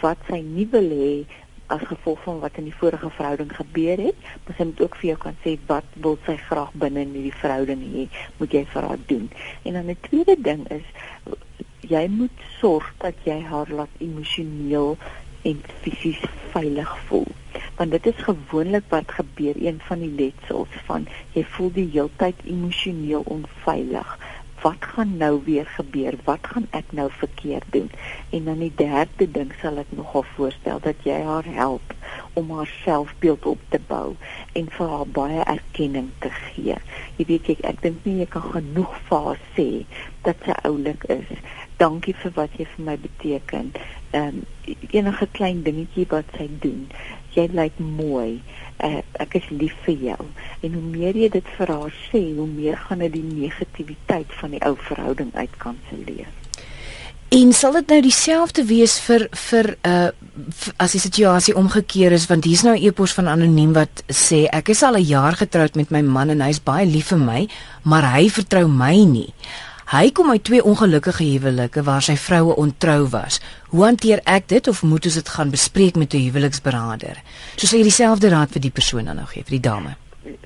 wat 0.00 0.18
sy 0.28 0.40
nie 0.40 0.68
wil 0.70 0.90
hê 0.90 1.24
as 1.72 1.80
gevolg 1.88 2.20
van 2.22 2.40
wat 2.40 2.58
in 2.60 2.68
die 2.68 2.74
vorige 2.76 3.10
verhouding 3.10 3.52
gebeur 3.56 3.96
het, 3.96 4.16
maar 4.44 4.56
sy 4.56 4.64
moet 4.68 4.80
ook 4.80 4.96
vir 5.00 5.08
jou 5.08 5.18
kan 5.18 5.36
sê 5.44 5.56
wat 5.66 5.84
wil 6.04 6.18
sy 6.26 6.36
graag 6.36 6.72
binne 6.82 7.00
in 7.00 7.14
hierdie 7.16 7.40
verhouding 7.40 7.80
hê, 7.94 8.04
moet 8.38 8.52
jy 8.52 8.64
vir 8.74 8.88
haar 8.88 9.04
doen. 9.06 9.30
En 9.64 9.72
dan 9.72 9.88
'n 9.88 9.96
tweede 10.08 10.36
ding 10.36 10.68
is 10.68 10.84
jy 11.90 12.06
moet 12.08 12.42
sorg 12.60 12.86
dat 13.02 13.14
jy 13.26 13.40
haar 13.42 13.70
laat 13.70 13.94
emosioneel 13.98 14.96
en 15.42 15.62
fisies 15.82 16.20
veilig 16.52 16.92
voel. 17.08 17.26
Want 17.76 17.90
dit 17.90 18.06
is 18.06 18.22
gewoonlik 18.26 18.84
wat 18.88 19.10
gebeur 19.18 19.58
een 19.58 19.80
van 19.88 20.04
die 20.04 20.12
letsels 20.18 20.76
van 20.86 21.08
jy 21.34 21.42
voel 21.56 21.72
die 21.74 21.88
heeltyd 21.90 22.44
emosioneel 22.44 23.26
onveilig. 23.26 24.18
Wat 24.62 24.84
gaan 24.92 25.16
nou 25.18 25.40
weer 25.44 25.66
gebeur? 25.66 26.14
Wat 26.24 26.46
gaan 26.46 26.68
ek 26.70 26.92
nou 26.94 27.08
verkeerd 27.10 27.64
doen? 27.74 27.90
En 28.30 28.44
dan 28.44 28.60
die 28.62 28.72
derde 28.76 29.26
ding 29.30 29.50
sal 29.58 29.80
ek 29.82 29.90
nogal 29.90 30.22
voorstel 30.36 30.78
dat 30.84 31.02
jy 31.02 31.16
haar 31.26 31.48
help 31.56 31.94
om 32.38 32.52
haar 32.54 32.70
selfbeeld 32.84 33.46
op 33.46 33.64
te 33.74 33.80
bou 33.88 34.14
en 34.52 34.70
vir 34.76 34.94
haar 34.94 35.10
baie 35.18 35.42
erkenning 35.56 36.12
te 36.22 36.30
gee. 36.30 36.78
Jy 37.18 37.26
weet 37.32 37.50
ek, 37.56 37.64
ek 37.72 37.82
dink 37.82 38.06
nie 38.06 38.20
jy 38.22 38.28
kan 38.30 38.46
genoeg 38.54 38.94
vir 39.08 39.26
haar 39.26 39.42
sê 39.58 39.68
dat 40.22 40.46
sy 40.46 40.54
oulik 40.70 41.10
is. 41.10 41.34
Dankie 41.82 42.14
vir 42.22 42.32
wat 42.38 42.52
jy 42.58 42.66
vir 42.76 42.84
my 42.90 42.96
beteken. 43.06 43.72
Ehm 44.12 44.42
um, 44.42 44.42
enige 44.92 45.26
klein 45.36 45.62
dingetjie 45.66 46.06
wat 46.10 46.28
sy 46.38 46.46
doen. 46.62 46.84
Jy 47.34 47.46
lyk 47.56 47.78
mooi. 47.80 48.40
Uh, 48.84 49.00
ek 49.24 49.34
is 49.40 49.48
lief 49.50 49.74
vir 49.86 49.96
jou. 50.10 50.20
En 50.66 50.76
hoe 50.76 50.82
meer 50.82 51.16
jy 51.16 51.28
dit 51.32 51.48
vir 51.56 51.72
haar 51.74 51.94
sê, 52.10 52.20
hoe 52.36 52.46
meer 52.46 52.76
gaan 52.76 53.02
dit 53.04 53.12
die 53.16 53.24
negativiteit 53.24 54.30
van 54.40 54.54
die 54.54 54.62
ou 54.68 54.76
verhouding 54.88 55.30
uitkanselleer. 55.34 56.30
En 57.32 57.52
sal 57.56 57.72
dit 57.78 57.88
nou 57.94 58.00
dieselfde 58.04 58.62
wees 58.68 58.98
vir 59.00 59.22
vir 59.48 59.70
uh 59.88 60.10
v- 60.32 60.72
as 60.76 60.92
die 60.92 61.00
situasie 61.00 61.54
omgekeer 61.56 62.12
is 62.12 62.26
want 62.28 62.44
hier's 62.44 62.62
nou 62.64 62.74
'n 62.76 62.84
e-pos 62.84 63.14
van 63.16 63.28
anoniem 63.28 63.72
wat 63.72 64.04
sê 64.08 64.44
ek 64.52 64.68
is 64.68 64.82
al 64.82 64.96
'n 64.96 65.08
jaar 65.08 65.32
getroud 65.32 65.74
met 65.74 65.90
my 65.90 66.02
man 66.02 66.30
en 66.30 66.40
hy's 66.40 66.60
baie 66.60 66.86
lief 66.86 67.06
vir 67.08 67.18
my, 67.18 67.48
maar 67.84 68.12
hy 68.12 68.28
vertrou 68.28 68.68
my 68.68 68.96
nie. 69.04 69.32
Hy 69.92 70.08
kom 70.16 70.30
uit 70.30 70.44
twee 70.44 70.64
ongelukkige 70.64 71.24
huwelike 71.24 71.82
waar 71.84 72.00
sy 72.00 72.14
vroue 72.16 72.54
ontrou 72.56 73.10
was. 73.12 73.42
Hoe 73.68 73.82
hanteer 73.84 74.22
ek 74.24 74.46
dit 74.48 74.68
of 74.68 74.78
moet 74.88 75.04
ons 75.04 75.18
dit 75.18 75.32
gaan 75.34 75.50
bespreek 75.52 75.98
met 76.00 76.14
'n 76.14 76.22
huweliksberader? 76.26 77.20
So 77.56 77.66
sal 77.66 77.78
jy 77.78 77.84
dieselfde 77.84 78.28
raad 78.28 78.50
vir 78.50 78.60
die 78.60 78.70
persoon 78.70 79.04
dan 79.04 79.16
nou 79.16 79.26
gee 79.26 79.44
vir 79.44 79.60
die 79.60 79.68
dame. 79.68 79.96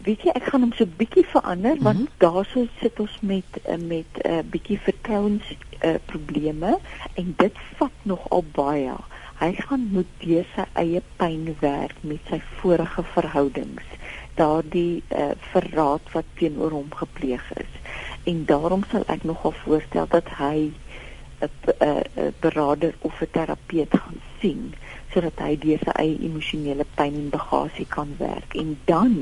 weet 0.02 0.22
jy 0.22 0.32
ek 0.34 0.48
gaan 0.50 0.60
hom 0.60 0.72
so 0.72 0.86
bietjie 0.86 1.24
verander 1.26 1.74
mm 1.74 1.76
-hmm. 1.76 1.84
want 1.84 2.08
daarso 2.18 2.66
sit 2.80 3.00
ons 3.00 3.18
met 3.20 3.44
eh, 3.62 3.76
met 3.78 4.10
'n 4.24 4.30
uh, 4.30 4.42
bietjie 4.50 4.80
vertrouens 4.80 5.44
uh, 5.84 5.94
probleme 6.06 6.78
en 7.14 7.34
dit 7.36 7.54
vat 7.76 7.96
nogal 8.02 8.44
baie. 8.52 8.94
Hy 9.38 9.52
gaan 9.52 9.88
moet 9.92 10.12
deur 10.18 10.46
sy 10.54 10.64
eie 10.72 11.02
pyn 11.16 11.56
werk 11.60 11.96
met 12.00 12.20
sy 12.30 12.40
vorige 12.60 13.02
verhoudings. 13.02 13.84
Daardie 14.34 15.02
uh, 15.08 15.30
verraad 15.52 16.12
wat 16.12 16.24
teenoor 16.34 16.70
hom 16.70 16.88
gepleeg 16.90 17.52
is. 17.56 17.72
En 18.26 18.44
daarom 18.44 18.82
sal 18.90 19.04
ek 19.06 19.22
nogal 19.22 19.54
voorstel 19.62 20.06
dat 20.10 20.28
hy 20.38 20.72
'n 21.44 21.50
'n 21.78 22.34
beraader 22.40 22.94
of 22.98 23.20
'n 23.20 23.30
terapeut 23.30 23.92
gaan 24.00 24.20
sien 24.40 24.74
sodat 25.12 25.38
hy 25.40 25.54
deur 25.56 25.80
sy 25.80 25.92
eie 26.02 26.16
emosionele 26.28 26.84
pyn 26.98 27.14
en 27.20 27.28
bagasie 27.32 27.86
kan 27.88 28.10
werk 28.18 28.56
en 28.62 28.74
dan 28.90 29.14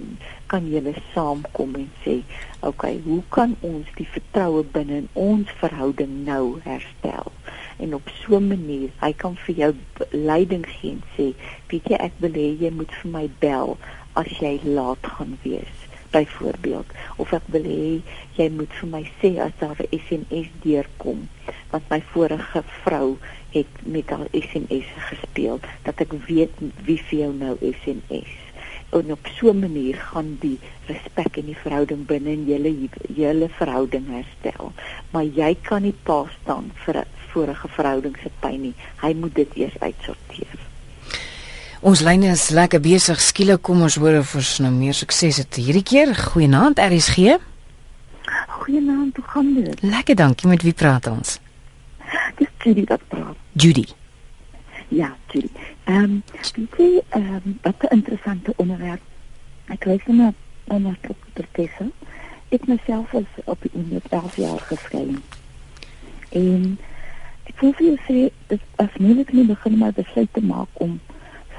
kan 0.53 0.67
julle 0.73 0.95
saamkom 1.13 1.75
en 1.75 1.91
sê, 2.05 2.17
"Oké, 2.61 2.69
okay, 2.69 3.01
hoe 3.05 3.23
kan 3.29 3.57
ons 3.61 3.87
die 3.95 4.09
vertroue 4.17 4.65
binne 4.65 4.97
in 4.97 5.09
ons 5.13 5.51
verhouding 5.63 6.25
nou 6.25 6.61
herstel?" 6.65 7.33
En 7.79 7.95
op 7.95 8.09
so 8.09 8.37
'n 8.37 8.49
manier, 8.49 8.91
hy 9.01 9.13
kan 9.13 9.37
vir 9.37 9.55
jou 9.55 9.73
leiding 10.11 10.67
gee 10.67 10.91
en 10.91 11.03
sê, 11.17 11.35
"Weet 11.69 11.89
jy, 11.89 11.97
ek 11.97 12.13
wil 12.19 12.33
hê 12.33 12.59
jy 12.61 12.71
moet 12.71 12.93
vir 13.03 13.11
my 13.11 13.31
bel 13.39 13.77
as 14.13 14.39
jy 14.41 14.61
laat 14.65 15.07
gaan 15.07 15.39
wees." 15.43 15.84
Byvoorbeeld 16.17 16.95
of 17.23 17.35
ek 17.39 17.51
wil 17.57 17.67
hê 17.71 17.91
jy 18.39 18.49
moet 18.59 18.79
vir 18.81 18.91
my 18.97 19.03
sê 19.21 19.35
as 19.47 19.55
daar 19.63 19.81
'n 19.81 20.01
SMS 20.07 20.49
deurkom 20.67 21.27
want 21.73 21.91
my 21.91 22.01
vorige 22.15 22.63
vrou 22.85 23.09
het 23.57 23.85
met 23.97 24.11
haar 24.11 24.29
SMS 24.33 24.89
gespeel 25.11 25.61
dat 25.83 26.01
ek 26.07 26.17
weet 26.31 26.55
wie 26.87 27.01
vir 27.11 27.19
jou 27.19 27.33
nou 27.45 27.55
SMS 27.83 28.41
en 28.99 29.13
op 29.13 29.27
so 29.37 29.51
'n 29.51 29.59
manier 29.59 29.95
gaan 29.95 30.37
die 30.41 30.59
respek 30.87 31.37
in 31.37 31.47
die 31.47 31.63
verhouding 31.63 32.07
binne 32.07 32.31
in 32.31 32.45
julle 32.47 32.89
julle 33.15 33.49
verhouding 33.49 34.07
herstel. 34.09 34.73
Maar 35.11 35.25
jy 35.25 35.57
kan 35.63 35.83
nie 35.83 35.97
pa 36.03 36.27
staan 36.41 36.71
vir 36.85 36.97
'n 36.97 37.07
vorige 37.33 37.69
verhouding 37.69 38.17
se 38.23 38.31
pyn 38.41 38.61
nie. 38.61 38.75
Hy 39.03 39.13
moet 39.15 39.35
dit 39.35 39.55
eers 39.55 39.79
uitsorteer 39.79 40.64
Ons 41.85 42.01
lyne 42.01 42.31
is 42.33 42.47
lekker 42.49 42.81
besig. 42.81 43.19
Skielik 43.21 43.61
kom 43.69 43.83
ons 43.85 43.99
hoor 44.01 44.23
of 44.23 44.31
ons 44.39 44.51
nou 44.65 44.71
meer 44.73 44.97
sukses 44.97 45.37
het 45.43 45.59
hierdie 45.61 45.83
keer. 45.85 46.15
Goeienaand 46.17 46.79
RSG. 46.81 47.35
Goeienaand, 48.55 49.19
hoe 49.21 49.25
gaan 49.35 49.51
dit? 49.59 49.83
Lekker, 49.83 50.17
dankie. 50.17 50.49
Met 50.49 50.65
wie 50.65 50.73
praat 50.73 51.11
ons? 51.13 51.35
Dis 52.41 52.49
Judy 52.65 52.87
wat 52.89 53.05
praat. 53.13 53.37
Judy. 53.53 53.85
Ja, 54.89 55.11
Judy. 55.29 55.53
Ehm, 55.85 56.01
um, 56.01 56.17
weet 56.55 56.81
jy, 56.81 56.91
ehm, 57.09 57.35
um, 57.45 57.59
wat 57.63 57.85
'n 57.85 57.93
interessante 57.99 58.53
onderwerp. 58.57 59.01
Ek 59.69 59.85
luister 59.85 60.15
na 60.15 60.33
na 60.65 60.97
Dr. 61.01 61.45
Tessa. 61.53 61.87
Ek 62.49 62.67
myself 62.67 63.13
is 63.13 63.45
op 63.45 63.61
die 63.61 63.71
met 63.91 64.07
11 64.09 64.37
jaar 64.37 64.61
geskei. 64.61 65.21
En 66.29 66.79
ek 67.45 67.61
wil 67.61 67.73
vir 67.73 67.87
jou 67.87 67.99
sê, 68.09 68.33
dit 68.47 68.61
as 68.77 68.97
moeilik 68.99 69.33
nie 69.33 69.45
begin 69.45 69.79
maar 69.79 69.93
besluit 69.93 70.33
te 70.33 70.43
maak 70.43 70.69
om 70.73 71.01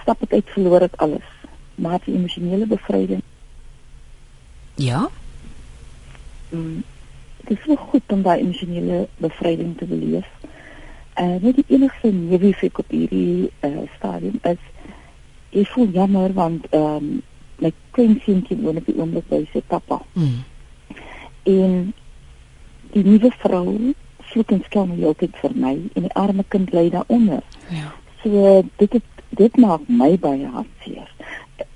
stap 0.05 0.21
ek 0.23 0.37
uit 0.37 0.53
verloor 0.53 0.85
ek 0.85 0.95
alles. 1.03 1.27
Maar 1.81 1.99
die 2.05 2.13
emosionele 2.15 2.67
bevryding, 2.69 3.23
Ja? 4.79 5.09
mm, 6.49 6.83
dit 7.47 7.57
is 7.57 7.65
wel 7.65 7.75
goed 7.75 8.11
om 8.11 8.21
daai 8.21 8.39
emosionele 8.39 9.07
bevryding 9.17 9.77
te 9.77 9.85
beleef. 9.85 10.27
uh, 11.19 11.35
net 11.41 11.55
die 11.55 11.65
enigste 11.67 12.11
neeweffek 12.11 12.79
op 12.79 12.89
hierdie 12.91 13.49
uh, 13.63 13.85
stadium 13.97 14.39
is 14.43 14.59
ek 15.55 15.69
voel 15.71 15.87
jammer 15.95 16.33
want 16.35 16.65
ehm 16.71 16.95
um, 16.95 17.21
my 17.63 17.69
kleinseentjie 17.95 18.57
woon 18.59 18.75
op 18.81 18.85
die 18.89 18.97
oomblik 18.99 19.29
by 19.31 19.37
sy 19.53 19.61
pappa. 19.71 20.01
Mm. 20.19 20.41
En 21.47 21.93
die 22.91 23.03
nuwe 23.05 23.29
vrou 23.39 23.93
vloek 24.33 24.51
en 24.51 24.63
skel 24.65 24.89
my 24.89 24.97
altyd 25.07 25.37
vir 25.39 25.55
my 25.55 25.71
en 25.95 26.03
die 26.03 26.11
arme 26.19 26.43
kind 26.51 26.73
lê 26.75 26.89
daaronder. 26.91 27.39
Ja. 27.71 27.93
So 28.23 28.65
dit 28.81 28.97
het, 28.99 29.14
dit 29.35 29.57
maak 29.57 29.83
my 29.87 30.13
baie 30.21 30.47
hartseer. 30.55 31.11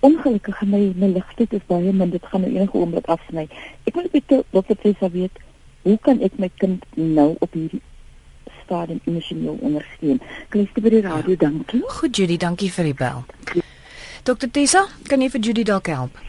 Ongelukkig 0.06 0.62
my 0.62 0.82
my 0.96 1.12
ligtheid 1.18 1.54
is 1.54 1.68
baie 1.68 1.94
min 1.94 2.10
dit 2.16 2.26
gaan 2.32 2.42
nou 2.46 2.52
enige 2.56 2.78
oomblik 2.78 3.08
afsny. 3.12 3.48
Ek 3.88 3.96
wil 3.96 4.10
net 4.14 4.34
dokter 4.52 4.78
Tessa 4.84 5.10
weet 5.12 5.40
hoe 5.88 5.98
kan 6.04 6.20
ek 6.22 6.40
my 6.40 6.50
kind 6.60 6.84
nou 6.96 7.36
op 7.40 7.54
hierdie 7.56 7.82
stadium 8.64 9.00
emosioneel 9.06 9.58
ondersteun? 9.66 10.20
Klieste 10.54 10.84
by 10.84 10.94
die 10.94 11.04
radio, 11.06 11.36
ja. 11.36 11.44
dankie. 11.48 11.84
Goed 12.00 12.18
Judy, 12.18 12.38
dankie 12.38 12.72
vir 12.72 12.92
die 12.92 12.98
bel. 12.98 13.24
Dr 14.28 14.50
Tessa, 14.52 14.86
kan 15.08 15.24
jy 15.24 15.32
vir 15.34 15.48
Judy 15.48 15.64
dalk 15.68 15.88
help? 15.88 16.20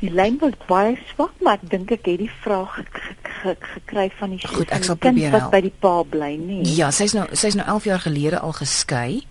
Die 0.00 0.10
lyn 0.12 0.36
was 0.40 0.56
baie 0.68 0.96
swak, 1.12 1.36
maar 1.44 1.60
ek 1.60 1.68
dink 1.70 1.92
ek 1.94 2.08
het 2.10 2.18
die 2.24 2.32
vraag 2.42 2.80
ge 2.80 3.14
ge 3.44 3.52
gekry 3.60 4.08
van 4.18 4.32
die 4.34 4.40
Goed, 4.40 4.72
ek 4.72 4.86
sal 4.86 4.96
probeer 4.96 5.30
wat 5.32 5.46
help. 5.46 5.52
by 5.52 5.60
die 5.64 5.72
pa 5.84 5.94
bly, 6.08 6.32
nee. 6.40 6.64
Ja, 6.76 6.90
sy's 6.90 7.14
nou 7.16 7.26
sy's 7.36 7.56
nou 7.58 7.66
11 7.76 7.88
jaar 7.90 8.02
gelede 8.04 8.40
al 8.40 8.52
geskei. 8.56 9.22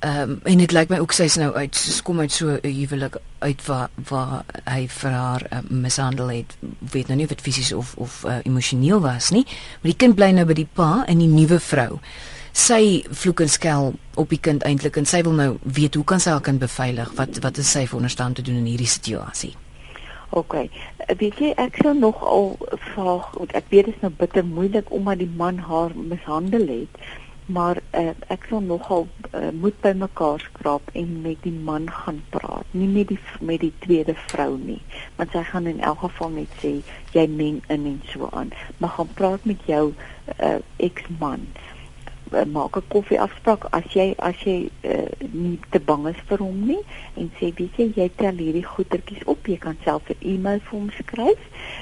Ehm 0.00 0.30
um, 0.30 0.40
en 0.42 0.58
dit 0.58 0.72
lyk 0.72 0.88
my 0.88 0.98
ook 0.98 1.12
sy's 1.12 1.34
nou 1.36 1.50
uit 1.52 1.76
sy 1.76 2.02
kom 2.02 2.20
uit 2.20 2.32
so 2.32 2.56
'n 2.56 2.72
huwelik 2.72 3.18
uit 3.38 3.66
waar 3.66 3.90
waar 4.08 4.44
hy 4.64 4.88
vir 4.88 5.10
haar 5.10 5.42
uh, 5.52 5.58
mishandel 5.68 6.28
het. 6.28 6.56
Weet 6.78 7.06
nou 7.06 7.16
nie 7.16 7.24
of 7.24 7.32
dit 7.34 7.40
fisies 7.40 7.72
of 7.72 7.94
of 7.96 8.24
uh, 8.24 8.38
emosioneel 8.42 9.00
was 9.00 9.30
nie, 9.30 9.44
maar 9.44 9.92
die 9.92 9.96
kind 9.96 10.14
bly 10.14 10.30
nou 10.30 10.44
by 10.44 10.54
die 10.54 10.68
pa 10.72 11.04
en 11.06 11.18
die 11.18 11.28
nuwe 11.28 11.60
vrou. 11.60 11.98
Sy 12.52 13.04
vloek 13.10 13.40
en 13.40 13.48
skel 13.48 13.94
op 14.14 14.28
die 14.28 14.40
kind 14.40 14.62
eintlik 14.62 14.96
en 14.96 15.06
sy 15.06 15.22
wil 15.22 15.32
nou 15.32 15.58
weet 15.62 15.94
hoe 15.94 16.04
kan 16.04 16.20
sy 16.20 16.30
haar 16.30 16.40
kind 16.40 16.58
beveilig? 16.58 17.12
Wat 17.14 17.38
wat 17.38 17.58
is 17.58 17.70
sy 17.70 17.86
veronderstel 17.86 18.26
om 18.26 18.34
te 18.34 18.42
doen 18.42 18.56
in 18.56 18.72
hierdie 18.72 18.88
situasie? 18.88 19.56
OK. 20.30 20.54
Weet 21.18 21.40
jy 21.42 21.52
ek 21.58 21.76
sou 21.82 21.94
nog 21.98 22.22
al 22.22 22.52
want 22.94 23.52
ek 23.58 23.64
weet 23.68 23.88
dit 23.88 23.94
is 23.94 24.02
nou 24.04 24.12
bitter 24.16 24.44
moeilik 24.46 24.90
omdat 24.90 25.18
die 25.18 25.30
man 25.36 25.58
haar 25.58 25.90
mishandel 25.94 26.66
het, 26.68 27.00
maar 27.50 27.80
uh, 27.98 28.12
ek 28.32 28.46
sou 28.50 28.60
nogal 28.64 29.06
uh, 29.30 29.48
moet 29.62 29.76
by 29.84 29.92
mekaar 29.98 30.42
skraap 30.44 30.92
en 30.98 31.16
met 31.24 31.40
die 31.46 31.54
man 31.70 31.88
gaan 31.90 32.20
praat, 32.34 32.68
nie 32.76 32.88
met 32.90 33.10
die 33.10 33.18
met 33.40 33.64
die 33.64 33.72
tweede 33.84 34.14
vrou 34.28 34.54
nie, 34.58 34.80
want 35.18 35.34
sy 35.34 35.42
gaan 35.50 35.66
in 35.70 35.82
elk 35.90 36.04
geval 36.04 36.34
net 36.36 36.60
sê 36.62 36.76
jy 37.16 37.26
meng 37.34 37.62
in 37.68 37.88
en 37.90 37.98
so 38.12 38.30
aan, 38.32 38.54
maar 38.78 38.94
gaan 38.98 39.12
praat 39.18 39.48
met 39.50 39.66
jou 39.70 39.84
uh, 39.90 40.58
eksman 40.90 41.48
uh, 41.48 41.69
maak 42.30 42.76
'n 42.76 42.88
koffie 42.88 43.20
afspraak 43.20 43.66
as 43.78 43.86
jy 43.94 44.14
as 44.18 44.36
jy 44.44 44.70
uh, 44.84 45.10
nie 45.32 45.58
te 45.70 45.80
bang 45.80 46.06
is 46.08 46.20
vir 46.28 46.38
hom 46.38 46.66
nie 46.66 46.82
en 47.16 47.30
sê 47.38 47.52
weet 47.58 47.78
jy 47.78 47.86
jy 47.96 48.08
tel 48.16 48.36
hierdie 48.36 48.66
goedertjies 48.66 49.24
op. 49.24 49.46
Jy 49.46 49.58
kan 49.58 49.76
self 49.84 50.10
'n 50.10 50.16
e-mail 50.20 50.60
vir 50.60 50.78
hom 50.78 50.90
skryf. 50.90 51.40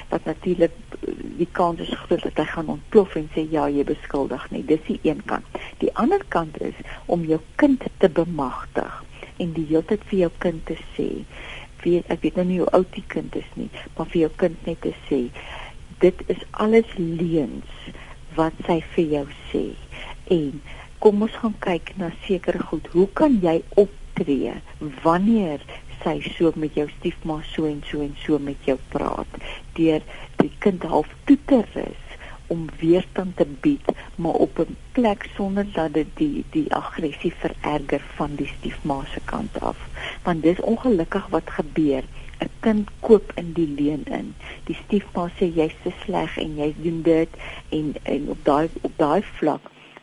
Wat 0.09 0.25
natuurlik 0.25 0.73
uh, 1.01 1.13
die 1.37 1.49
kans 1.51 1.79
is 1.79 1.93
groot 2.05 2.23
dat 2.23 2.37
hy 2.37 2.45
gaan 2.45 2.73
ontplof 2.77 3.15
en 3.15 3.29
sê 3.35 3.45
ja 3.51 3.67
jy 3.69 3.83
beskuldig 3.83 4.49
nie. 4.51 4.65
Dis 4.65 4.85
die 4.87 4.99
een 5.03 5.21
kant. 5.25 5.45
Die 5.77 5.93
ander 5.95 6.23
kant 6.27 6.61
is 6.61 6.75
om 7.05 7.23
jou 7.23 7.39
kind 7.55 7.83
te 7.97 8.09
bemagtig 8.09 9.03
en 9.39 9.53
die 9.55 9.65
hele 9.69 9.83
tyd 9.87 10.03
vir 10.11 10.19
jou 10.25 10.31
kind 10.43 10.65
te 10.67 10.77
sê 10.95 11.09
weet 11.83 12.09
ek 12.11 12.23
weet 12.25 12.39
nou 12.39 12.47
nie 12.47 12.59
hoe 12.61 12.71
oud 12.77 12.89
die 12.95 13.05
kind 13.13 13.35
is 13.39 13.49
nie 13.55 13.69
maar 13.97 14.09
vir 14.11 14.25
jou 14.25 14.31
kind 14.43 14.67
net 14.67 14.81
te 14.85 14.93
sê 15.07 15.21
dit 16.03 16.23
is 16.33 16.41
alles 16.65 16.89
leuns 16.97 17.77
wat 18.37 18.55
sy 18.67 18.79
vir 18.95 19.13
jou 19.15 19.25
sê 19.51 19.63
en 20.35 20.61
kom 21.03 21.21
ons 21.25 21.37
gaan 21.41 21.55
kyk 21.63 21.93
na 21.97 22.09
sekere 22.25 22.61
goed. 22.71 22.87
Hoe 22.93 23.07
kan 23.19 23.39
jy 23.43 23.59
optree 23.83 24.55
wanneer 25.03 25.63
sy 26.03 26.19
so 26.35 26.51
met 26.55 26.75
jou 26.79 26.87
stiefma 26.97 27.39
so 27.53 27.67
en 27.69 27.81
so 27.87 28.03
en 28.03 28.13
so 28.23 28.39
met 28.39 28.67
jou 28.67 28.77
praat 28.93 29.39
deur 29.79 30.05
die 30.39 30.51
kind 30.63 30.85
half 30.91 31.09
toe 31.27 31.37
te 31.51 31.59
rus 31.73 32.05
om 32.53 32.67
weerstand 32.81 33.35
te 33.37 33.45
bied 33.65 33.91
maar 34.15 34.39
op 34.45 34.59
'n 34.63 34.77
plek 34.97 35.27
sonder 35.35 35.67
dat 35.73 35.93
dit 35.93 36.07
die 36.21 36.45
die 36.55 36.67
aggressie 36.73 37.33
vererger 37.41 38.03
van 38.15 38.35
die 38.35 38.47
stiefma 38.57 39.03
se 39.13 39.21
kant 39.25 39.59
af 39.61 39.77
want 40.23 40.43
dis 40.43 40.61
ongelukkig 40.71 41.27
wat 41.35 41.55
gebeur 41.59 42.03
'n 42.43 42.49
kind 42.59 42.89
koop 42.99 43.31
in 43.35 43.53
die 43.53 43.67
leen 43.77 44.03
in. 44.19 44.35
Die 44.67 44.77
stiefma 44.83 45.23
sê 45.37 45.45
jy's 45.55 45.75
te 45.83 45.91
sleg 46.03 46.37
en 46.37 46.55
jy 46.55 46.69
doen 46.77 47.01
dit 47.01 47.29
en 47.69 47.95
en 48.03 48.29
op 48.29 48.45
daai 48.49 48.69
op 48.81 48.93
daai 48.95 49.21
vlak 49.39 49.61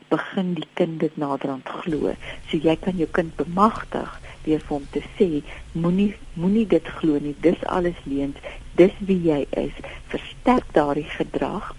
begin 0.09 0.53
die 0.53 0.67
kind 0.73 0.99
dit 0.99 1.17
naderhand 1.17 1.67
glo. 1.81 2.13
So 2.49 2.57
jy 2.57 2.75
kan 2.81 2.97
jou 2.97 3.09
kind 3.11 3.35
bemagtig 3.35 4.13
deur 4.45 4.63
vir 4.63 4.75
hom 4.75 4.87
te 4.93 5.03
sê 5.17 5.29
moenie 5.73 6.13
moenie 6.35 6.67
dit 6.67 6.87
glo 6.99 7.19
nie. 7.19 7.35
Dis 7.41 7.59
alles 7.65 7.99
leuns. 8.05 8.39
Dis 8.79 8.95
wie 9.09 9.19
jy 9.27 9.43
is. 9.59 9.75
Versterk 10.13 10.71
daardie 10.77 11.07
gedrag 11.17 11.73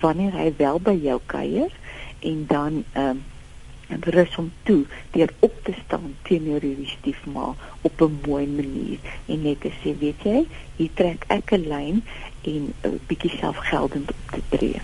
wanneer 0.00 0.32
hy 0.32 0.50
wel 0.58 0.80
by 0.80 0.96
jou 0.96 1.20
kuier 1.26 1.70
en 2.24 2.44
dan 2.48 2.82
ehm 2.92 3.10
um, 3.10 3.22
rus 4.00 4.32
hom 4.34 4.48
toe 4.64 4.86
deur 5.12 5.28
op 5.44 5.52
te 5.62 5.74
staan 5.84 6.14
teenoor 6.22 6.62
hierdie 6.64 6.88
stiefma 6.88 7.52
op 7.80 8.00
'n 8.00 8.18
mooi 8.26 8.46
manier 8.46 8.98
en 9.26 9.42
net 9.42 9.60
te 9.60 9.70
sê 9.82 9.92
weet 9.98 10.22
jy 10.24 10.46
hier 10.76 10.90
trek 10.94 11.24
ek 11.28 11.52
'n 11.52 11.68
lyn 11.68 12.02
en 12.42 12.72
'n 12.82 13.00
bietjie 13.06 13.36
selfgeldend 13.38 14.10
op 14.10 14.30
te 14.32 14.42
tree. 14.56 14.80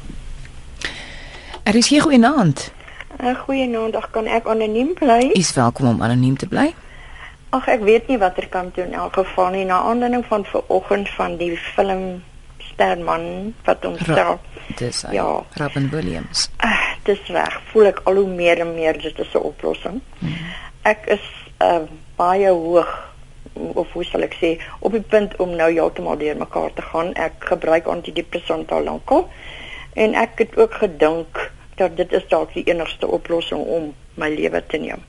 Er 1.65 1.75
is 1.75 1.89
hier 1.89 2.03
goeienaand. 2.03 2.73
Uh, 3.21 3.35
Goeienaand, 3.45 3.97
kan 4.15 4.27
ek 4.27 4.47
anoniem 4.49 4.95
bly? 4.97 5.31
Is 5.37 5.53
welkom 5.53 5.89
om 5.91 6.03
anoniem 6.03 6.37
te 6.41 6.47
bly. 6.49 6.71
Ag 7.53 7.67
ek 7.69 7.83
weet 7.85 8.07
nie 8.09 8.17
wat 8.23 8.39
er 8.41 8.47
kan 8.49 8.71
doen 8.75 8.87
in 8.95 8.97
elk 8.97 9.19
geval 9.19 9.51
nie 9.53 9.65
na 9.69 9.83
aanleiding 9.91 10.25
van 10.31 10.45
vanoggend 10.49 11.11
van 11.19 11.37
die 11.37 11.53
film 11.75 12.23
Sterman 12.71 13.53
wat 13.67 13.85
ons 13.85 14.01
Ra- 14.09 14.15
stel. 14.15 14.39
Dis. 14.79 15.03
Ja. 15.13 15.27
Robin 15.61 15.91
Williams. 15.93 16.47
Uh, 16.65 16.73
dis 17.05 17.21
reg, 17.35 17.61
voel 17.75 17.91
ek 17.91 18.01
al 18.09 18.23
hoe 18.23 18.31
meer 18.41 18.63
en 18.65 18.73
meer 18.75 18.97
dit 19.03 19.19
is 19.19 19.35
'n 19.35 19.45
oplossing. 19.53 20.01
Ek 20.89 21.05
is 21.07 21.27
uh, 21.61 21.85
baie 22.17 22.49
hoog 22.49 22.89
of 23.75 23.93
hoe 23.93 24.05
sal 24.05 24.23
ek 24.23 24.37
sê 24.41 24.57
op 24.79 24.93
die 24.97 25.05
punt 25.05 25.37
om 25.37 25.57
nou 25.57 25.69
heeltemal 25.73 26.17
deurmekaar 26.17 26.73
te 26.73 26.83
gaan. 26.83 27.13
Ek 27.15 27.33
gebruik 27.53 27.85
antidepressante 27.87 28.75
al 28.75 28.83
lankal 28.89 29.29
en 29.93 30.15
ek 30.15 30.39
het 30.39 30.57
ook 30.57 30.73
gedink 30.75 31.51
dat 31.81 31.97
dit 31.97 32.13
is 32.13 32.27
dalk 32.29 32.53
die 32.55 32.67
enigste 32.69 33.09
oplossing 33.09 33.65
om 33.65 33.91
my 34.21 34.29
lewe 34.35 34.61
te 34.67 34.79
neem. 34.81 35.05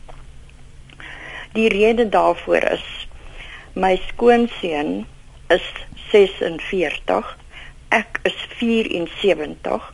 Die 1.53 1.67
rede 1.69 2.07
daarvoor 2.09 2.63
is 2.77 2.85
my 3.75 3.95
skoonseun 4.07 5.05
is 5.51 5.67
46. 6.11 7.37
Ek 7.91 8.19
is 8.23 8.37
74. 8.59 9.93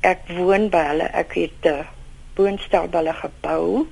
Ek 0.00 0.24
woon 0.36 0.68
by 0.72 0.84
hulle. 0.88 1.08
Ek 1.12 1.36
het 1.36 1.68
'n 1.68 1.84
woonstel 2.36 2.88
by 2.88 3.02
hulle 3.02 3.16
gebou. 3.20 3.86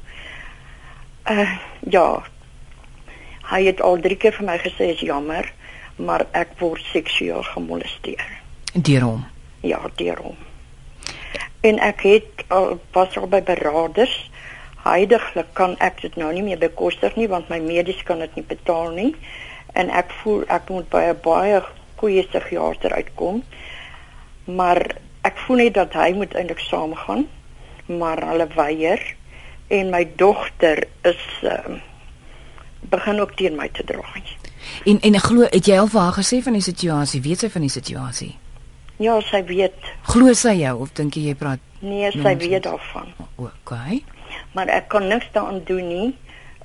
Uh 1.28 1.56
ja. 1.80 2.24
Hy 3.52 3.62
het 3.64 3.80
al 3.80 4.00
drie 4.00 4.16
keer 4.16 4.32
vir 4.32 4.44
my 4.44 4.58
gesê 4.58 4.92
is 4.96 5.00
jammer, 5.00 5.52
maar 5.96 6.26
ek 6.32 6.56
word 6.58 6.84
seksueel 6.92 7.42
gemolesteer. 7.42 8.28
Deur 8.72 9.02
hom. 9.02 9.24
Ja, 9.60 9.80
deur 9.96 10.16
hom. 10.22 10.47
En 11.60 11.78
ek 11.78 12.02
het 12.06 12.44
al 12.48 12.78
was 12.92 13.16
al 13.18 13.26
by 13.26 13.42
beraders. 13.42 14.30
Heidiglik 14.84 15.50
kan 15.58 15.74
ek 15.82 16.00
dit 16.02 16.16
nou 16.16 16.32
nie 16.32 16.42
meer 16.42 16.58
bekostig 16.58 17.16
nie 17.16 17.28
want 17.28 17.48
my 17.48 17.58
medies 17.58 18.02
kan 18.06 18.22
dit 18.22 18.34
nie 18.38 18.46
betaal 18.46 18.94
nie. 18.94 19.10
En 19.74 19.90
ek 19.90 20.12
voel 20.22 20.44
ek 20.46 20.70
moet 20.70 20.94
'n 20.94 21.18
baie 21.22 21.62
goeie 21.96 22.22
psigiater 22.22 22.92
uitkom. 22.92 23.42
Maar 24.44 24.96
ek 25.22 25.36
voel 25.46 25.56
net 25.56 25.74
dat 25.74 25.92
hy 25.92 26.12
moet 26.12 26.34
eintlik 26.34 26.58
saamgaan, 26.58 27.26
maar 27.86 28.22
hulle 28.30 28.46
weier 28.54 29.02
en 29.68 29.90
my 29.90 30.08
dogter 30.16 30.86
is 31.02 31.24
uh, 31.42 31.76
begin 32.80 33.20
ook 33.20 33.34
teen 33.36 33.56
my 33.56 33.68
te 33.68 33.84
draai. 33.84 34.22
En 34.84 35.00
en 35.00 35.20
glo 35.20 35.46
het 35.50 35.66
jy 35.66 35.78
al 35.78 35.90
vir 35.92 36.00
haar 36.00 36.16
gesê 36.16 36.40
van 36.42 36.56
die 36.56 36.64
situasie? 36.64 37.22
Weet 37.22 37.44
sy 37.44 37.50
van 37.52 37.66
die 37.66 37.72
situasie? 37.72 38.36
Ja, 38.98 39.20
sy 39.22 39.44
weet. 39.46 39.74
Glo 40.10 40.32
sy 40.34 40.56
jou 40.58 40.74
of 40.82 40.92
dink 40.98 41.14
jy 41.16 41.28
jy 41.30 41.34
praat 41.38 41.60
Nee, 41.80 42.10
sy 42.10 42.18
Nonsens. 42.18 42.46
weet 42.46 42.62
daarvan. 42.66 43.12
okay? 43.36 44.02
maar 44.52 44.68
ek 44.68 44.88
kan 44.92 45.06
niks 45.08 45.28
daaraan 45.32 45.60
doen 45.64 45.86
nie 45.88 46.08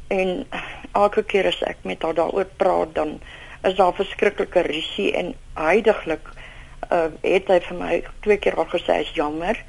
en 0.07 0.45
elke 0.93 1.23
keer 1.23 1.47
as 1.47 1.59
ek 1.69 1.77
met 1.87 2.01
haar 2.03 2.15
daaroor 2.17 2.47
praat 2.57 2.95
dan 2.95 3.19
is 3.63 3.75
daar 3.77 3.93
verskriklike 3.95 4.61
rusie 4.65 5.11
en 5.15 5.33
heidiglik 5.55 6.25
uh, 6.91 7.07
het 7.23 7.47
hy 7.47 7.59
vir 7.67 7.77
my 7.79 8.01
twee 8.25 8.37
keer 8.41 8.57
al 8.59 8.67
gesê 8.73 8.97
hy's 8.99 9.13
jammer 9.15 9.59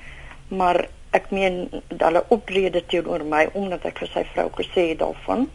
maar 0.48 0.86
ek 1.14 1.30
meen 1.30 1.68
hulle 1.92 2.24
optrede 2.34 2.82
teenoor 2.90 3.22
my 3.28 3.44
omdat 3.54 3.84
ek 3.92 3.98
vir 4.02 4.10
sy 4.14 4.24
vrou 4.32 4.48
gesê 4.58 4.88
het 4.94 4.98
daarvan 5.04 5.46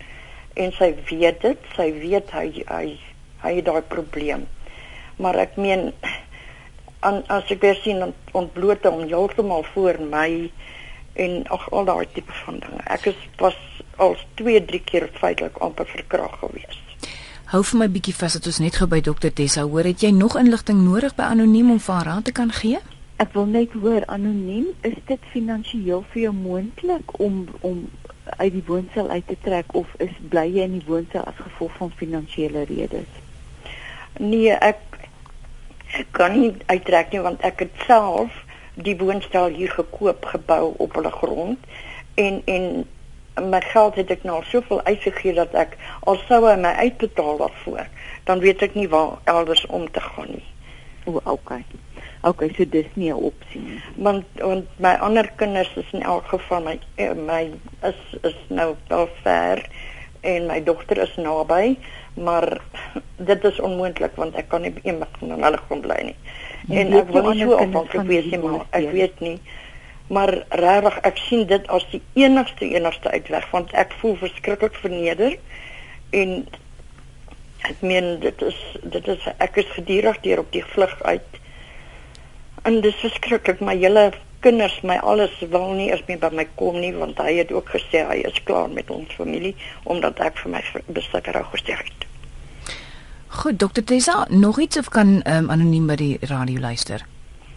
en 0.55 0.71
sy 0.77 0.93
weet 1.09 1.41
dit 1.43 1.69
sy 1.75 1.89
weet 1.99 2.31
hy 2.37 2.47
hy 2.69 2.85
hy 3.43 3.53
het 3.59 3.65
daai 3.67 3.81
probleem 3.91 4.45
maar 5.19 5.35
ek 5.47 5.57
meen 5.59 5.89
aan 6.99 7.23
as 7.27 7.49
ek 7.51 7.61
weer 7.61 7.79
sien 7.83 8.03
ont- 8.03 8.31
ontbloot 8.31 8.83
hom 8.83 9.05
heeltemal 9.07 9.63
voor 9.73 9.99
my 10.09 10.51
en 11.13 11.43
ag 11.47 11.71
al 11.71 11.85
daai 11.85 12.07
tipe 12.13 12.33
van 12.45 12.59
dinge. 12.59 12.81
Ek 12.85 13.05
is 13.05 13.15
was 13.37 13.55
al 13.95 14.15
2, 14.35 14.65
3 14.65 14.81
keer 14.83 15.09
feitelik 15.19 15.57
amper 15.57 15.85
verkragt 15.85 16.39
gewees. 16.39 16.77
Hou 17.49 17.63
vir 17.63 17.79
my 17.79 17.87
bietjie 17.89 18.13
vas 18.15 18.33
dat 18.37 18.45
ons 18.45 18.59
net 18.59 18.75
gou 18.77 18.87
by 18.87 19.01
dokter 19.01 19.33
Tessa 19.33 19.61
hoor, 19.65 19.83
het 19.83 20.01
jy 20.05 20.11
nog 20.11 20.37
inligting 20.37 20.83
nodig 20.85 21.15
by 21.15 21.23
anoniem 21.33 21.71
om 21.71 21.79
vir 21.79 21.95
haar 21.95 22.05
raad 22.05 22.25
te 22.25 22.31
kan 22.31 22.51
gee? 22.51 22.77
Ek 23.19 23.33
wil 23.33 23.45
net 23.45 23.73
hoor 23.73 24.05
anoniem, 24.07 24.67
is 24.81 24.95
dit 25.07 25.19
finansiëel 25.33 26.05
vir 26.13 26.21
jou 26.21 26.33
moontlik 26.33 27.19
om 27.19 27.47
om 27.61 27.89
uit 28.37 28.53
die 28.53 28.63
woonstel 28.67 29.09
uit 29.09 29.27
te 29.27 29.35
trek 29.41 29.73
of 29.73 29.87
is 29.97 30.13
bly 30.29 30.45
jy 30.53 30.67
in 30.69 30.77
die 30.77 30.85
woonstel 30.87 31.23
as 31.25 31.35
gevolg 31.41 31.71
van 31.79 31.91
finansiële 31.97 32.63
redes? 32.69 33.09
Nee, 34.19 34.51
ek 34.53 34.88
ek 35.97 36.11
kan 36.11 36.39
nie 36.39 36.53
uittrek 36.65 37.11
nie 37.11 37.21
want 37.25 37.41
ek 37.41 37.59
het 37.65 37.83
self 37.87 38.43
die 38.75 38.97
woonstel 38.97 39.49
hier 39.55 39.71
gekoop 39.71 40.25
gebou 40.25 40.73
op 40.77 40.95
hulle 40.95 41.11
grond 41.11 41.57
en 42.15 42.41
en 42.45 42.85
my 43.49 43.61
geld 43.61 43.95
het 43.95 44.09
ek 44.11 44.23
nou 44.27 44.35
al 44.39 44.47
soveel 44.51 44.81
uitgegee 44.83 45.33
dat 45.33 45.53
ek 45.55 45.77
al 46.11 46.19
sou 46.27 46.41
hy 46.45 46.55
my 46.59 46.73
uitbetaal 46.85 47.37
daarvoor 47.37 47.87
dan 48.29 48.39
weet 48.43 48.61
ek 48.67 48.75
nie 48.75 48.89
waar 48.89 49.19
elders 49.23 49.65
om 49.65 49.91
te 49.91 50.01
gaan 50.01 50.33
nie. 50.35 50.47
O, 51.05 51.21
okay. 51.23 51.63
Okay, 52.21 52.49
so 52.57 52.65
dis 52.67 52.87
nie 52.93 53.11
'n 53.13 53.23
opsie 53.31 53.61
nie. 53.61 53.81
Want 53.95 54.25
want 54.35 54.67
my 54.77 54.93
ander 54.99 55.31
kinders 55.35 55.71
is 55.75 55.91
in 55.91 56.01
elk 56.03 56.27
geval 56.27 56.61
my 56.61 56.79
eh, 56.95 57.13
my 57.15 57.51
is 57.81 57.99
is 58.21 58.35
nou 58.47 58.75
wel 58.87 59.07
ver 59.23 59.63
en 60.21 60.47
my 60.49 60.59
dogter 60.63 61.01
is 61.03 61.15
naby, 61.15 61.77
maar 62.13 62.61
dit 63.17 63.43
is 63.43 63.59
onmoontlik 63.59 64.15
want 64.19 64.35
ek 64.39 64.49
kan 64.51 64.65
nie 64.65 64.73
eendag 64.83 65.11
van 65.19 65.35
hulle 65.37 65.61
kon 65.67 65.81
bly 65.85 65.99
nie. 66.11 66.15
Jy 66.67 66.83
En 66.83 66.93
ek 66.99 67.11
wil 67.15 67.31
nie 67.31 67.47
so 67.47 67.57
afhanklik 67.59 68.07
wees 68.11 68.29
nie 68.31 68.41
maar 68.43 68.65
ek 68.77 68.89
weet 68.93 69.19
nie. 69.25 69.37
Maar 70.09 70.33
regtig 70.61 71.01
ek 71.11 71.21
sien 71.27 71.45
dit 71.47 71.67
as 71.69 71.85
die 71.91 72.01
enigste 72.19 72.65
enigste 72.65 73.11
uitweg 73.13 73.45
want 73.51 73.73
ek 73.77 73.93
voel 74.01 74.17
verskriklik 74.23 74.75
verneder 74.83 75.37
en 76.15 76.39
ek 77.69 77.83
meen 77.85 78.17
dit 78.23 78.41
is 78.41 78.59
dit 78.83 79.07
is 79.13 79.27
ek 79.37 79.61
is 79.61 79.75
gedurig 79.75 80.19
deur 80.25 80.41
op 80.45 80.51
die 80.55 80.65
vlug 80.73 80.95
uit 81.03 81.39
En 82.67 82.81
dis 82.83 82.95
verskriklik, 82.99 83.61
my 83.63 83.75
hele 83.79 84.09
kinders, 84.39 84.81
my 84.81 84.97
alles 85.03 85.33
wil 85.49 85.73
nie 85.75 85.89
eens 85.91 86.03
meer 86.07 86.19
by 86.19 86.29
my 86.33 86.45
kom 86.59 86.79
nie 86.79 86.93
want 86.95 87.17
hy 87.17 87.37
het 87.41 87.51
ook 87.51 87.69
gesê 87.75 88.05
hy 88.07 88.21
is 88.27 88.39
klaar 88.43 88.69
met 88.71 88.89
ons 88.93 89.11
familie 89.17 89.55
omdat 89.83 90.19
ek 90.23 90.39
vir 90.43 90.55
my 90.57 90.63
bestukker 90.87 91.39
gesê 91.53 91.77
het. 91.79 92.07
Goed, 93.39 93.59
dokter 93.59 93.83
Tessa, 93.83 94.25
nog 94.29 94.59
iets 94.59 94.77
of 94.77 94.89
kan 94.89 95.19
um, 95.23 95.49
anoniem 95.49 95.87
by 95.87 95.95
die 95.95 96.17
radio 96.21 96.59
luister? 96.59 97.05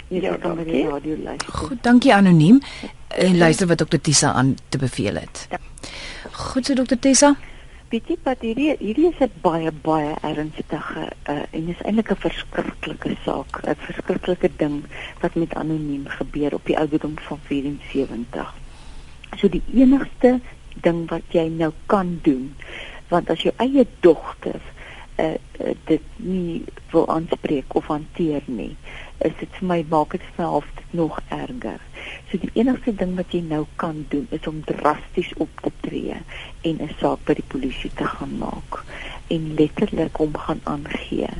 Ja, 0.08 0.20
ja, 0.20 0.34
kan 0.36 0.58
by 0.58 0.66
die 0.68 0.82
radio 0.88 1.16
luister. 1.16 1.54
Goed, 1.54 1.80
dankie 1.82 2.12
anoniem. 2.14 2.60
En 3.08 3.38
luister 3.38 3.66
wat 3.66 3.78
dokter 3.78 4.00
Tessa 4.00 4.32
aan 4.32 4.56
te 4.68 4.78
beveel 4.78 5.14
het. 5.14 5.46
Ja. 5.50 5.58
Goed 6.32 6.66
so 6.66 6.74
dokter 6.74 6.98
Tessa. 6.98 7.34
Weet 7.92 8.06
jy 8.08 8.14
wat 8.24 8.40
hierdie 8.40 8.70
hierdie 8.80 9.10
is 9.10 9.18
'n 9.20 9.40
baie 9.44 9.70
baie 9.86 10.12
ernstige 10.24 11.02
uh, 11.32 11.42
en 11.56 11.66
is 11.72 11.80
eintlik 11.84 12.12
'n 12.14 12.22
verskriklike 12.22 13.10
saak, 13.24 13.58
'n 13.68 13.76
verskriklike 13.84 14.48
ding 14.56 14.78
wat 15.20 15.34
met 15.34 15.52
anoniem 15.54 16.06
gebeur 16.08 16.54
op 16.56 16.64
die 16.64 16.78
ouderdom 16.78 17.18
van 17.28 17.40
74. 17.50 18.54
So 19.36 19.48
die 19.48 19.62
enigste 19.74 20.40
ding 20.80 21.04
wat 21.10 21.36
jy 21.36 21.44
nou 21.52 21.72
kan 21.86 22.16
doen, 22.22 22.54
want 23.12 23.28
as 23.30 23.44
jou 23.44 23.52
eie 23.60 23.84
dogter 24.00 24.60
uh, 25.18 25.36
dit 25.84 26.02
nie 26.16 26.64
wil 26.92 27.08
aanspreek 27.08 27.74
of 27.74 27.86
hanteer 27.86 28.42
nie, 28.46 28.76
is 29.18 29.34
dit 29.40 29.58
vir 29.58 29.68
my 29.68 29.80
maak 29.88 30.16
dit 30.16 30.24
half 30.36 30.68
nog 30.90 31.20
erger. 31.28 31.80
So 32.30 32.40
die 32.42 32.52
enigste 32.54 32.94
ding 32.94 33.14
wat 33.16 33.32
jy 33.32 33.42
nou 33.46 33.64
kan 33.76 34.04
doen 34.12 34.26
is 34.30 34.46
om 34.50 34.64
drasties 34.68 35.32
op 35.42 35.62
te 35.62 35.72
tree 35.84 36.16
en 36.62 36.82
'n 36.82 36.90
saak 37.00 37.24
by 37.24 37.38
die 37.38 37.50
polisie 37.54 37.92
te 37.94 38.08
gaan 38.16 38.38
maak 38.38 38.82
en 39.28 39.54
letterlik 39.54 40.18
om 40.18 40.36
gaan 40.36 40.60
aangee 40.64 41.30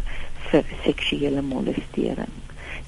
vir 0.50 0.64
seksuele 0.84 1.42
molestering 1.42 2.40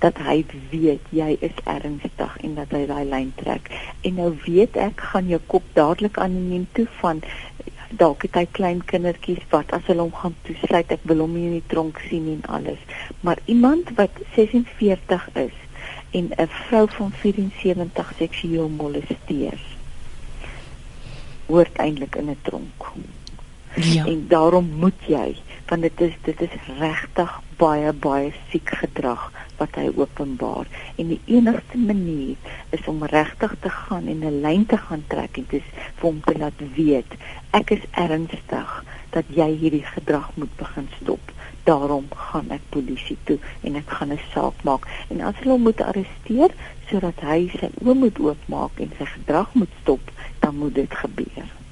dat 0.05 0.18
hy 0.27 0.44
weet 0.70 1.07
jy 1.16 1.37
is 1.40 1.61
ernstig 1.70 2.37
en 2.47 2.55
dat 2.59 2.73
hy 2.77 2.83
daai 2.90 3.05
lyn 3.09 3.33
trek 3.40 3.70
en 4.03 4.18
nou 4.20 4.31
weet 4.47 4.77
ek 4.77 5.05
gaan 5.12 5.31
jou 5.33 5.40
kop 5.53 5.66
dadelik 5.79 6.18
anoniem 6.20 6.66
toe 6.79 6.87
van 7.01 7.23
dalk 7.96 8.22
het 8.22 8.35
hy 8.35 8.46
klein 8.50 8.85
kindertjies 8.85 9.44
wat 9.50 9.72
as 9.72 9.87
hulle 9.87 10.07
hom 10.07 10.14
gaan 10.22 10.37
toesluit 10.42 10.90
ek 10.96 11.04
wil 11.11 11.24
hom 11.24 11.35
nie 11.35 11.46
in 11.50 11.59
die 11.59 11.70
tronk 11.74 12.00
sien 12.09 12.26
en 12.37 12.42
alles 12.59 12.83
maar 13.20 13.38
iemand 13.44 13.94
wat 14.00 14.24
46 14.35 15.28
is 15.35 15.57
en 16.11 16.30
'n 16.37 16.48
vrou 16.48 16.87
van 16.90 17.12
74 17.12 18.12
seksueel 18.18 18.68
molesteer 18.68 19.59
hoort 21.46 21.76
eintlik 21.76 22.16
in 22.16 22.30
'n 22.30 22.38
tronk. 22.42 22.92
Ja. 23.74 24.07
En 24.07 24.28
daarom 24.28 24.70
moet 24.78 25.00
jy 25.07 25.37
want 25.68 25.83
dit 25.83 26.00
is 26.00 26.14
dit 26.22 26.40
is 26.46 26.57
regtig 26.79 27.33
baie 27.61 27.92
baie 28.07 28.33
siek 28.50 28.70
gedrag 28.83 29.22
wat 29.61 29.77
hy 29.79 29.87
openbaar. 29.96 30.66
En 30.98 31.12
die 31.12 31.20
enigste 31.31 31.79
manier 31.79 32.37
is 32.77 32.85
om 32.90 33.05
regtig 33.12 33.55
te 33.61 33.70
gaan 33.70 34.11
en 34.12 34.24
'n 34.24 34.40
lyn 34.40 34.66
te 34.66 34.77
gaan 34.77 35.05
trek 35.09 35.38
en 35.38 35.46
dis 35.48 35.68
vir 35.96 36.09
hom 36.09 36.20
te 36.20 36.38
laat 36.38 36.61
weet 36.77 37.16
ek 37.50 37.70
is 37.70 37.85
ernstig 37.90 38.85
dat 39.11 39.24
jy 39.29 39.50
hierdie 39.62 39.87
gedrag 39.87 40.31
moet 40.35 40.57
begin 40.57 40.88
stop. 41.00 41.33
Daarom 41.64 42.07
gaan 42.11 42.50
ek 42.50 42.64
polisie 42.68 43.18
toe 43.24 43.38
en 43.62 43.77
ek 43.77 43.88
gaan 43.88 44.12
'n 44.12 44.20
saak 44.33 44.62
maak. 44.62 44.88
En 45.09 45.20
as 45.20 45.37
hulle 45.38 45.57
hom 45.57 45.62
moet 45.62 45.81
arresteer 45.81 46.50
sodat 46.90 47.20
hy 47.20 47.48
sy 47.59 47.70
oë 47.85 47.94
moet 47.94 48.18
oopmaak 48.18 48.81
en 48.81 48.90
sy 48.98 49.05
gedrag 49.05 49.55
moet 49.55 49.72
stop 49.83 50.11
dan 50.40 50.57
moet 50.57 50.74
dit 50.74 50.94
gebeur 50.94 51.63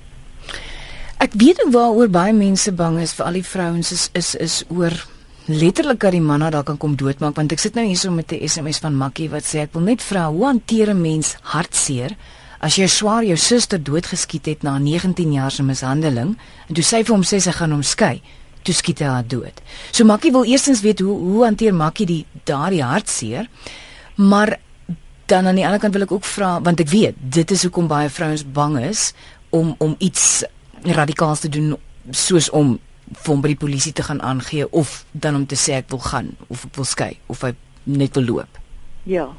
Ek 1.23 1.37
weet 1.39 1.61
ook 1.63 1.71
waaroor 1.71 2.09
baie 2.11 2.33
mense 2.35 2.73
bang 2.75 2.97
is 2.99 3.13
vir 3.15 3.29
al 3.29 3.37
die 3.39 3.47
vrouens 3.47 3.93
is 3.95 4.09
is 4.19 4.31
is 4.43 4.55
oor 4.75 4.91
letterlik 5.47 6.01
dat 6.03 6.17
die 6.17 6.21
manne 6.21 6.49
daar 6.51 6.65
kan 6.67 6.79
kom 6.83 6.97
doodmaak 6.99 7.37
want 7.39 7.53
ek 7.55 7.61
sit 7.63 7.77
nou 7.79 7.85
hierso 7.87 8.11
met 8.11 8.33
'n 8.33 8.49
SMS 8.49 8.81
van 8.83 8.97
Makkie 8.99 9.29
wat 9.31 9.47
sê 9.47 9.61
ek 9.63 9.75
wil 9.75 9.85
net 9.87 10.03
vra 10.03 10.27
hoe 10.27 10.47
hanteer 10.47 10.91
'n 10.91 11.01
mens 11.01 11.37
hartseer 11.55 12.17
as 12.59 12.75
jy 12.75 12.87
swaar 12.87 13.23
jou 13.23 13.37
suster 13.37 13.79
doodgeskiet 13.79 14.47
het 14.47 14.63
na 14.63 14.79
19 14.79 15.33
jaar 15.33 15.51
se 15.51 15.63
mishandeling 15.63 16.37
en 16.69 16.75
toe 16.75 16.85
sy 16.85 17.05
vir 17.05 17.15
hom 17.15 17.23
sê 17.23 17.39
sy 17.39 17.53
gaan 17.53 17.71
hom 17.71 17.83
skei 17.83 18.21
toe 18.65 18.75
skiet 18.75 18.99
hy 18.99 19.07
haar 19.07 19.27
dood. 19.27 19.63
So 19.93 20.05
Makkie 20.05 20.33
wil 20.33 20.45
eerstens 20.45 20.81
weet 20.81 20.99
hoe 21.01 21.19
hoe 21.19 21.45
hanteer 21.45 21.75
Makkie 21.75 22.07
die 22.07 22.27
daardie 22.45 22.83
hartseer 22.83 23.47
maar 24.17 24.59
dan 25.27 25.47
aan 25.47 25.55
die 25.55 25.65
ander 25.65 25.81
kant 25.81 25.95
wil 25.95 26.03
ek 26.03 26.13
ook 26.13 26.25
vra 26.25 26.61
want 26.61 26.81
ek 26.81 26.89
weet 26.89 27.15
dit 27.21 27.51
is 27.51 27.63
hoekom 27.63 27.87
baie 27.87 28.09
vrouens 28.11 28.45
bang 28.53 28.79
is 28.79 29.13
om 29.51 29.75
om 29.79 29.95
iets 29.99 30.45
radikaals 30.85 31.41
te 31.41 31.49
doen 31.49 31.77
soos 32.11 32.51
om 32.51 32.79
vir 33.13 33.29
hom 33.29 33.43
by 33.45 33.53
die 33.53 33.61
polisie 33.61 33.93
te 33.93 34.03
gaan 34.03 34.23
aangee 34.23 34.67
of 34.71 35.05
dan 35.13 35.37
om 35.37 35.47
te 35.47 35.57
sê 35.57 35.77
ek 35.79 35.91
wil 35.93 36.03
gaan 36.03 36.33
of 36.49 36.65
ek 36.67 36.77
wil 36.77 36.89
skei 36.89 37.13
of 37.27 37.43
hy 37.43 37.53
net 37.85 38.17
wil 38.17 38.25
loop. 38.25 38.59
Ja. 39.05 39.33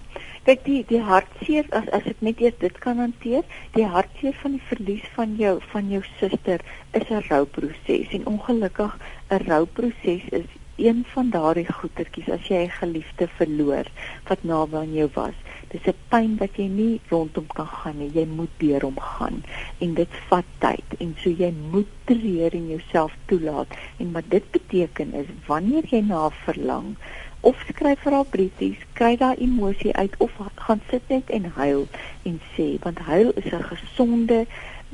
Kyk 0.44 0.66
die 0.66 0.82
die 0.90 1.00
hartseer 1.00 1.68
as 1.72 1.88
as 1.96 2.08
ek 2.12 2.20
net 2.20 2.42
eers 2.44 2.58
dit 2.60 2.80
kan 2.84 3.00
hanteer, 3.00 3.46
die 3.78 3.86
hartseer 3.88 4.36
van 4.42 4.58
die 4.58 4.66
verlies 4.68 5.06
van 5.16 5.38
jou 5.40 5.54
van 5.72 5.88
jou 5.92 6.02
suster 6.20 6.60
is 6.92 7.08
'n 7.10 7.24
rouproses 7.30 8.12
en 8.12 8.28
ongelukkig 8.28 8.98
'n 9.32 9.44
rouproses 9.48 10.28
is 10.32 10.50
een 10.76 11.06
van 11.14 11.30
daardie 11.30 11.68
goetertjies 11.74 12.30
as 12.30 12.48
jy 12.48 12.64
'n 12.66 12.78
geliefde 12.80 13.28
verloor 13.28 13.86
wat 14.28 14.44
naby 14.44 14.78
aan 14.78 14.94
jou 14.94 15.10
was. 15.14 15.38
Dis 15.68 15.86
'n 15.86 15.96
pyn 16.10 16.38
wat 16.38 16.56
jy 16.56 16.68
nie 16.68 17.02
rondom 17.10 17.48
kan 17.48 17.68
gaan 17.68 17.98
nie. 17.98 18.12
Jy 18.14 18.26
moet 18.26 18.50
deur 18.58 18.82
hom 18.82 19.00
gaan 19.00 19.44
en 19.78 19.94
dit 19.94 20.10
vat 20.30 20.46
tyd 20.58 20.88
en 21.00 21.16
so 21.18 21.30
jy 21.30 21.54
moet 21.72 21.88
treur 22.04 22.54
en 22.54 22.68
jouself 22.68 23.16
toelaat. 23.26 23.68
En 23.98 24.12
wat 24.12 24.24
dit 24.28 24.52
beteken 24.52 25.14
is 25.14 25.26
wanneer 25.46 25.84
jy 25.90 26.02
na 26.02 26.20
haar 26.20 26.38
verlang 26.46 26.96
of 27.40 27.64
skryf 27.68 28.00
vir 28.00 28.14
haar 28.14 28.26
briefies, 28.26 28.78
kry 28.94 29.16
daai 29.16 29.36
emosie 29.38 29.96
uit 29.96 30.14
of 30.18 30.32
gaan 30.56 30.82
sit 30.89 31.10
net 31.10 31.30
en 31.30 31.45
huil 31.56 31.88
en 32.24 32.41
sê 32.56 32.80
want 32.84 33.00
huil 33.00 33.32
is 33.36 33.52
'n 33.52 33.64
gesonde 33.64 34.45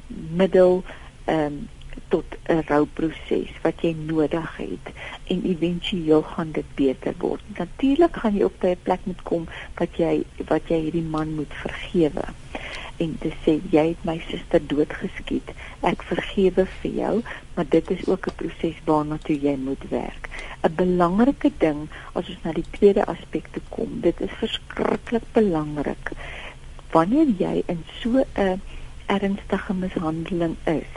middel 0.07 0.83
ehm 1.25 1.45
um, 1.45 1.67
tot 2.07 2.25
'n 2.47 2.63
rouproses 2.67 3.51
wat 3.61 3.81
jy 3.81 3.95
nodig 4.05 4.57
het 4.57 4.85
en 5.27 5.43
éventueel 5.43 6.21
gaan 6.21 6.51
dit 6.51 6.75
beter 6.75 7.13
word. 7.17 7.43
Natuurlik 7.57 8.15
gaan 8.15 8.35
jy 8.35 8.43
op 8.43 8.63
'n 8.63 8.77
plek 8.83 8.99
moet 9.03 9.21
kom 9.23 9.47
wat 9.75 9.97
jy 9.97 10.23
wat 10.47 10.67
jy 10.67 10.79
hierdie 10.79 11.09
man 11.15 11.35
moet 11.35 11.53
vergewe 11.53 12.25
en 13.03 13.15
te 13.23 13.31
sê 13.43 13.55
jy 13.71 13.83
het 13.91 14.01
my 14.07 14.17
suster 14.27 14.63
doodgeskiet. 14.71 15.53
Ek 15.87 16.03
vergewe 16.09 16.65
vir 16.81 16.91
jou, 16.97 17.13
maar 17.55 17.67
dit 17.75 17.91
is 17.95 18.03
ook 18.07 18.27
'n 18.27 18.35
proses 18.41 18.79
waarna 18.85 19.17
toe 19.23 19.39
jy 19.39 19.55
moet 19.55 19.83
werk. 19.89 20.29
'n 20.63 20.75
Belangrike 20.75 21.51
ding 21.57 21.87
as 22.13 22.27
ons 22.29 22.43
na 22.43 22.51
die 22.51 22.69
tweede 22.71 23.05
aspek 23.05 23.47
toe 23.51 23.61
kom, 23.69 24.01
dit 24.01 24.21
is 24.21 24.39
verskriklik 24.41 25.23
belangrik. 25.33 26.11
Wanneer 26.91 27.27
jy 27.37 27.63
in 27.65 27.83
so 28.01 28.25
'n 28.35 28.61
ernstige 29.05 29.73
mishandeling 29.73 30.55
is, 30.65 30.91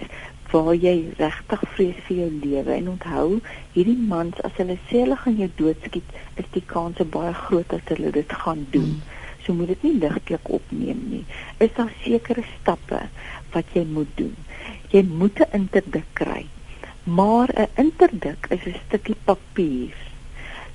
waar 0.53 0.75
jy 0.77 0.95
regtig 1.19 1.63
vrees 1.75 2.01
vir 2.07 2.17
jou 2.17 2.31
lewe 2.43 2.75
en 2.75 2.89
onthou, 2.93 3.29
hierdie 3.75 3.97
mans 4.13 4.41
as 4.47 4.55
hulle 4.61 4.77
sê 4.89 5.03
hulle 5.05 5.17
gaan 5.17 5.39
jou 5.41 5.49
doodskiet, 5.61 6.15
is 6.41 6.49
die 6.57 6.65
kans 6.73 7.01
baie 7.15 7.33
groot 7.47 7.69
dat 7.73 7.93
hulle 7.95 8.13
dit 8.13 8.35
gaan 8.45 8.67
doen. 8.75 8.95
So 9.43 9.57
moet 9.59 9.73
dit 9.73 9.87
nie 9.89 9.95
ligtelik 10.03 10.51
opneem 10.59 11.01
nie. 11.11 11.23
Is 11.59 11.73
daar 11.77 11.91
sekere 12.05 12.45
stappe 12.51 13.01
wat 13.55 13.73
jy 13.77 13.85
moet 13.89 14.13
doen? 14.17 14.37
Jy 14.93 15.03
moet 15.09 15.41
'n 15.41 15.53
interdik 15.61 16.09
kry. 16.15 16.47
Maar 17.05 17.49
'n 17.57 17.69
interdik 17.77 18.47
is 18.51 18.67
'n 18.67 18.77
stukkie 18.87 19.17
papier. 19.25 19.97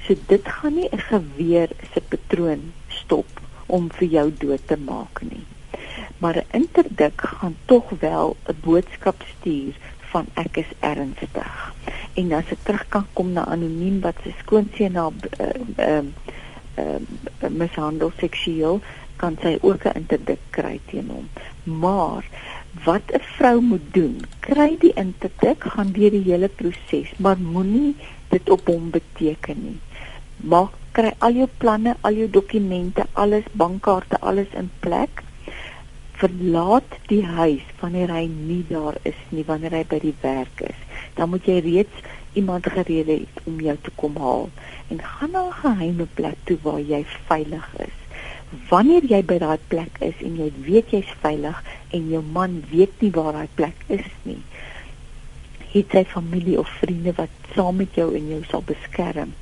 So 0.05 0.15
dit 0.27 0.47
gaan 0.47 0.73
nie 0.75 0.89
'n 0.91 0.99
geweer 1.11 1.69
se 1.93 2.01
patroon 2.01 2.73
stop 2.87 3.27
om 3.67 3.89
vir 3.91 4.07
jou 4.07 4.27
dood 4.39 4.67
te 4.67 4.77
maak 4.77 5.21
nie. 5.21 5.45
Maar 6.17 6.35
'n 6.35 6.47
interdik 6.51 7.21
gaan 7.21 7.55
tog 7.65 7.89
wel 7.99 8.35
'n 8.45 8.55
boodskap 8.61 9.23
stuur 9.37 9.73
van 9.99 10.25
ek 10.33 10.57
is 10.57 10.71
ernstig. 10.79 11.73
En 12.13 12.31
as 12.31 12.51
ek 12.51 12.61
terug 12.63 12.85
kan 12.89 13.05
kom 13.13 13.31
na 13.31 13.45
anoniem 13.45 13.99
wat 14.01 14.15
sy 14.23 14.33
skoonseun 14.39 14.91
na 14.91 15.09
ehm 15.37 15.73
uh, 15.77 16.03
uh, 16.77 16.99
uh, 17.41 17.49
mishandel 17.49 18.11
seksueel 18.17 18.81
kan 19.21 19.37
sy 19.41 19.57
ook 19.61 19.85
'n 19.85 19.97
interdik 20.01 20.41
kry 20.49 20.79
teen 20.89 21.09
hom. 21.09 21.27
Maar 21.63 22.23
wat 22.83 23.05
'n 23.13 23.25
vrou 23.37 23.61
moet 23.61 23.87
doen, 23.93 24.21
kry 24.39 24.77
die 24.79 24.93
interdik, 24.93 25.63
gaan 25.63 25.91
deur 25.91 26.11
die 26.11 26.27
hele 26.31 26.47
proses, 26.47 27.13
maar 27.17 27.37
moenie 27.37 27.95
dit 28.29 28.49
op 28.49 28.67
hom 28.67 28.89
beteken 28.89 29.57
nie. 29.63 29.79
Maak 30.37 30.73
kry 30.91 31.13
al 31.17 31.33
jou 31.33 31.49
planne, 31.57 31.95
al 32.01 32.13
jou 32.13 32.29
dokumente, 32.29 33.05
alles 33.13 33.43
bankkaarte, 33.51 34.19
alles 34.19 34.47
in 34.53 34.71
plek 34.79 35.23
verlaat 36.21 36.97
die 37.11 37.23
huis 37.25 37.65
wanneer 37.81 38.11
hy 38.13 38.25
nie 38.31 38.63
daar 38.69 38.97
is 39.05 39.19
nie 39.29 39.45
wanneer 39.47 39.75
hy 39.77 39.83
by 39.89 39.99
die 40.01 40.15
werk 40.21 40.63
is. 40.69 40.79
Dan 41.17 41.29
moet 41.33 41.45
jy 41.49 41.59
reeds 41.65 42.03
iemand 42.37 42.69
gereed 42.73 43.09
het 43.11 43.45
om 43.49 43.61
jou 43.61 43.77
te 43.81 43.93
kom 44.01 44.17
haal. 44.21 44.49
En 44.89 45.01
gaan 45.03 45.31
na 45.31 45.47
'n 45.47 45.59
geheime 45.61 46.07
plek 46.19 46.37
toe 46.43 46.57
waar 46.61 46.81
jy 46.81 47.05
veilig 47.29 47.67
is. 47.85 47.97
Wanneer 48.69 49.03
jy 49.05 49.21
by 49.23 49.37
daai 49.37 49.59
plek 49.67 49.97
is 49.99 50.17
en 50.21 50.37
jy 50.37 50.51
weet 50.65 50.91
jy's 50.91 51.13
veilig 51.21 51.63
en 51.91 52.09
jou 52.09 52.23
man 52.23 52.63
weet 52.71 53.01
nie 53.01 53.11
waar 53.11 53.33
daai 53.33 53.49
plek 53.55 53.75
is 53.87 54.11
nie 54.23 54.41
het 55.71 55.91
sy 55.91 56.03
familie 56.09 56.59
of 56.59 56.69
vriende 56.79 57.13
wat 57.17 57.29
saam 57.55 57.75
met 57.81 57.95
jou 57.99 58.07
en 58.15 58.29
jou 58.31 58.39
sal 58.49 58.63
beskerm 58.65 59.33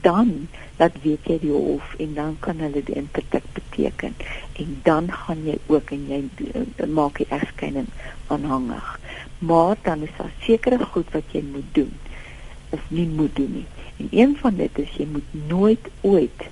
dan 0.00 0.48
dat 0.76 0.92
weet 1.02 1.26
jy 1.28 1.38
die 1.42 1.52
hof 1.52 1.94
en 2.00 2.14
dan 2.14 2.36
kan 2.40 2.58
hulle 2.64 2.80
die 2.84 2.96
interdik 2.96 3.44
beteken. 3.52 4.14
En 4.56 4.80
dan 4.82 5.12
gaan 5.12 5.44
jy 5.44 5.58
ook 5.66 5.90
en 5.90 6.06
jy 6.08 6.20
uh, 6.54 6.86
maak 6.88 7.20
die 7.20 7.28
egskeiding 7.28 7.90
aanhangig. 8.26 8.98
Maar 9.38 9.76
dan 9.82 10.02
is 10.02 10.16
daar 10.16 10.32
sekere 10.40 10.78
goed 10.84 11.12
wat 11.12 11.36
jy 11.36 11.44
moet 11.52 11.68
doen 11.76 11.92
of 12.72 12.80
nie 12.88 13.06
moet 13.08 13.36
doen 13.36 13.52
nie. 13.52 13.66
En 13.96 14.08
een 14.10 14.36
van 14.40 14.56
dit 14.56 14.78
is 14.78 14.96
jy 14.96 15.06
moet 15.12 15.36
nooit 15.46 15.90
ooit 16.00 16.48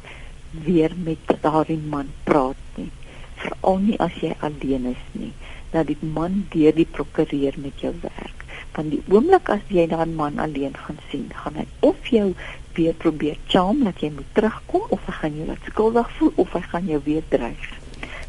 weer 0.64 0.92
met 1.04 1.32
daardie 1.40 1.80
man 1.80 2.12
praat 2.24 2.60
nie. 2.76 2.90
Veral 3.40 3.80
nie 3.86 3.98
as 3.98 4.20
jy 4.20 4.34
alleen 4.44 4.92
is 4.92 5.06
nie. 5.12 5.32
Dat 5.70 5.88
die 5.88 5.98
man 6.00 6.44
deur 6.52 6.76
die 6.76 6.88
prokureur 6.90 7.56
met 7.62 7.80
jou 7.80 7.94
werk 8.02 8.39
van 8.76 8.90
die 8.92 9.02
oomblik 9.08 9.50
as 9.52 9.62
jy 9.68 9.86
daai 9.90 10.06
man 10.06 10.38
alleen 10.38 10.76
gaan 10.86 10.98
sien 11.10 11.28
gaan 11.42 11.58
hy 11.60 11.66
of 11.86 12.10
jou 12.14 12.30
weer 12.78 12.94
probeer 12.94 13.38
charm 13.46 13.84
dat 13.84 14.00
jy 14.00 14.10
moet 14.14 14.34
terugkom 14.38 14.86
of 14.94 15.06
hy 15.06 15.16
gaan 15.18 15.38
jou 15.38 15.46
laat 15.50 15.70
skuldig 15.72 16.10
voel 16.18 16.32
of 16.44 16.52
hy 16.56 16.62
gaan 16.70 16.86
jou 16.90 17.00
weer 17.04 17.24
dreig. 17.28 17.68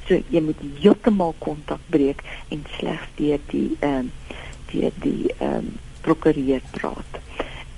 So 0.08 0.18
jy 0.34 0.42
moet 0.44 0.62
heeltemal 0.82 1.36
kontak 1.44 1.84
breek 1.94 2.24
en 2.50 2.66
slegs 2.78 3.08
deur 3.20 3.42
die 3.54 3.70
ehm 3.80 4.10
uh, 4.10 4.38
deur 4.72 4.94
die 5.04 5.34
ehm 5.38 5.58
um, 5.58 5.74
prokureur 6.02 6.64
praat. 6.74 7.20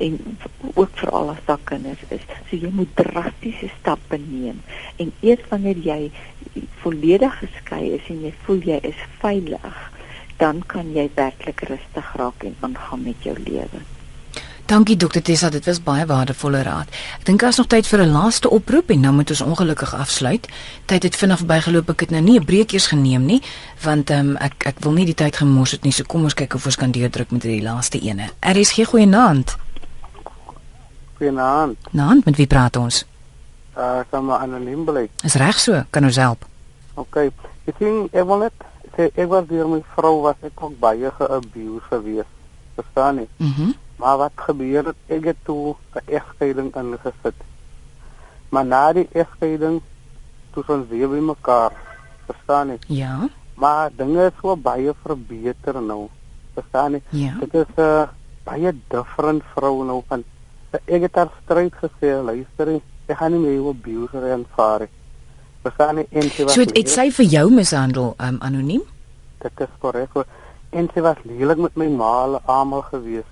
En 0.04 0.16
ook 0.74 0.94
vir 1.00 1.10
al 1.12 1.30
as 1.34 1.42
daar 1.46 1.60
kinders 1.70 2.04
is. 2.16 2.24
So 2.50 2.58
jy 2.58 2.72
moet 2.72 2.96
drastiese 2.96 3.70
stappe 3.80 4.20
neem 4.22 4.62
en 5.02 5.12
eers 5.20 5.44
wanneer 5.50 5.80
jy 5.84 6.00
volledig 6.84 7.38
geskei 7.42 7.84
is 7.98 8.08
en 8.14 8.22
jy 8.28 8.34
voel 8.46 8.64
jy 8.68 8.80
is 8.88 9.00
veilig, 9.22 9.80
dan 10.38 10.64
kan 10.66 10.94
jy 10.94 11.10
werklik 11.16 11.62
rustig 11.70 12.14
raak 12.16 12.44
en 12.44 12.56
aangaan 12.60 13.04
met 13.04 13.24
jou 13.24 13.36
lewe. 13.40 13.82
Dankie 14.66 14.96
dokter 14.96 15.22
Tessa, 15.22 15.50
dit 15.50 15.66
was 15.66 15.82
baie 15.84 16.06
waardevolle 16.08 16.62
raad. 16.64 16.88
Ek 17.20 17.26
dink 17.28 17.42
daar's 17.44 17.60
nog 17.60 17.68
tyd 17.68 17.88
vir 17.88 18.00
'n 18.04 18.12
laaste 18.12 18.50
oproep 18.50 18.90
en 18.90 19.02
dan 19.02 19.16
moet 19.16 19.30
ons 19.30 19.42
ongelukkig 19.42 19.94
afsluit. 19.94 20.48
Tyd 20.86 21.04
het 21.04 21.16
vinnig 21.16 21.38
verbygeloop. 21.38 21.90
Ek 21.90 22.00
het 22.00 22.10
nou 22.10 22.22
nie 22.22 22.40
'n 22.40 22.46
breekies 22.46 22.88
geneem 22.88 23.26
nie, 23.26 23.42
want 23.84 24.10
ehm 24.10 24.30
um, 24.30 24.38
ek 24.38 24.54
ek 24.66 24.80
wil 24.80 24.92
nie 24.92 25.06
die 25.06 25.14
tyd 25.14 25.36
gemors 25.36 25.72
het 25.72 25.84
nie. 25.84 25.92
So 25.92 26.04
kom 26.04 26.24
ons 26.24 26.34
kyk 26.34 26.54
of 26.54 26.66
ons 26.66 26.76
kan 26.76 26.92
deurdruk 26.92 27.32
met 27.32 27.42
die 27.42 27.62
laaste 27.62 28.00
ene. 28.00 28.30
Er 28.40 28.56
is 28.56 28.72
geen 28.72 28.86
goeie 28.86 29.06
naam. 29.06 29.44
Goeie 31.18 31.32
naam. 31.32 31.76
Naam, 31.92 32.22
met 32.26 32.36
wie 32.36 32.48
praat 32.48 32.76
ons? 32.76 33.06
Uh, 33.78 34.00
kom 34.10 34.26
maar 34.26 34.40
anoniem 34.40 34.86
bly. 34.86 35.10
Is 35.24 35.34
reg 35.34 35.60
so, 35.60 35.84
kan 35.90 36.04
ons 36.04 36.16
help. 36.16 36.46
OK. 36.94 37.18
Ek 37.66 37.76
sien 37.80 38.08
ek 38.12 38.26
wil 38.26 38.38
net 38.38 38.54
sê 38.96 39.10
ek 39.14 39.30
was 39.30 39.48
deur 39.48 39.68
my 39.68 39.82
vrou 39.96 40.22
was 40.22 40.36
ek 40.42 40.62
ook 40.62 40.80
baie 40.80 41.12
geabuse 41.12 41.82
gewees. 41.90 42.30
Verstaan 42.76 43.24
jy? 43.24 43.28
Mhm. 43.38 43.62
Mm 43.62 43.74
Maar 44.04 44.18
wat 44.18 44.32
gebeur 44.36 44.86
het 44.86 44.96
ek 45.08 45.24
het 45.24 45.38
toe 45.46 45.76
'n 45.96 46.02
egskeiding 46.06 46.76
ingesit. 46.76 47.38
Maar 48.50 48.66
na 48.66 48.94
die 48.94 49.08
egskeiding 49.12 49.82
toe 50.52 50.64
ons 50.68 50.88
weer 50.90 51.08
by 51.10 51.20
mekaar, 51.20 51.72
verstaan 52.26 52.68
jy? 52.68 52.80
Ja. 52.88 53.30
Maar 53.56 53.92
dinge 53.96 54.26
is 54.26 54.38
so 54.42 54.56
baie 54.56 54.94
verbeter 55.04 55.82
nou. 55.82 56.10
Verstaan 56.54 56.92
jy? 56.92 57.02
Ja. 57.10 57.34
Dit 57.40 57.54
is 57.54 57.72
'n 57.76 57.82
uh, 57.82 58.08
baie 58.44 58.74
different 58.88 59.44
vrou 59.54 59.86
nou 59.86 60.04
van 60.08 60.24
ek 60.72 61.02
het 61.02 61.16
haar 61.16 61.32
stryd 61.44 61.74
gesê, 61.74 62.24
luister, 62.24 62.82
ek 63.06 63.18
gaan 63.18 63.32
nie 63.32 63.40
meer 63.40 63.62
op 63.62 63.76
abuser 63.76 64.32
aanvaar. 64.34 64.80
Verstaan 64.80 65.03
jy? 65.64 66.06
En 66.12 66.30
sy 66.30 66.44
was 66.44 66.54
So 66.54 66.66
dit 66.66 66.90
sê 66.90 67.10
vir 67.12 67.26
jou 67.26 67.50
mishandel 67.52 68.16
um, 68.20 68.38
anoniem? 68.42 68.82
Dit 69.44 69.52
is 69.60 69.72
korrek. 69.80 70.10
En 70.72 70.90
sy 70.94 71.02
was 71.02 71.18
lelik 71.24 71.58
met 71.58 71.76
my 71.76 71.88
ma 71.88 72.40
almal 72.46 72.82
gewees. 72.82 73.28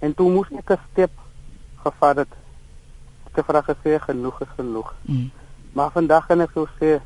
En 0.00 0.14
toe 0.14 0.30
moes 0.30 0.48
ek 0.58 0.70
'n 0.70 0.78
stap 0.92 1.10
gevat 1.84 2.16
het. 2.16 2.32
Ek 3.26 3.36
het 3.36 3.46
vir 3.46 3.54
haar 3.54 3.68
gesê 3.74 3.98
genoeg 4.00 4.40
is 4.40 4.52
genoeg. 4.56 4.94
Mm. 5.02 5.30
Maar 5.72 5.90
vandag 5.90 6.26
kan 6.26 6.40
ek 6.40 6.50
sou 6.54 6.66
sê 6.80 7.00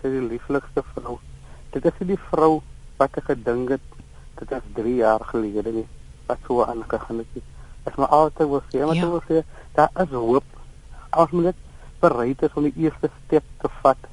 sy 0.00 0.08
is 0.08 0.12
die 0.18 0.28
lieflikste 0.28 0.82
vrou. 0.94 1.18
Dit 1.72 1.84
is 1.84 1.92
die 1.98 2.18
vrou 2.30 2.62
wat 2.98 3.16
ek 3.16 3.24
gedink 3.24 3.68
het 3.68 3.80
dit 4.40 4.50
is 4.50 4.62
3 4.74 4.94
jaar 4.94 5.20
gelede 5.20 5.72
nie. 5.72 5.86
Wat 6.26 6.38
so 6.46 6.64
aangegaan 6.64 7.18
het. 7.18 7.42
Ek 7.84 7.96
maar 7.96 8.08
altyd 8.08 8.48
wil 8.48 8.62
sê, 8.72 8.84
maar 8.86 8.94
Ja. 8.94 9.08
wil 9.08 9.22
sê 9.28 9.44
daar 9.74 9.90
is 10.02 10.08
hoop. 10.08 10.44
As 11.10 11.30
mens 11.30 11.44
net 11.44 11.56
bereid 12.00 12.42
is 12.42 12.54
om 12.54 12.68
die 12.68 12.86
eerste 12.86 13.10
stap 13.16 13.46
te 13.62 13.70
vat 13.82 14.08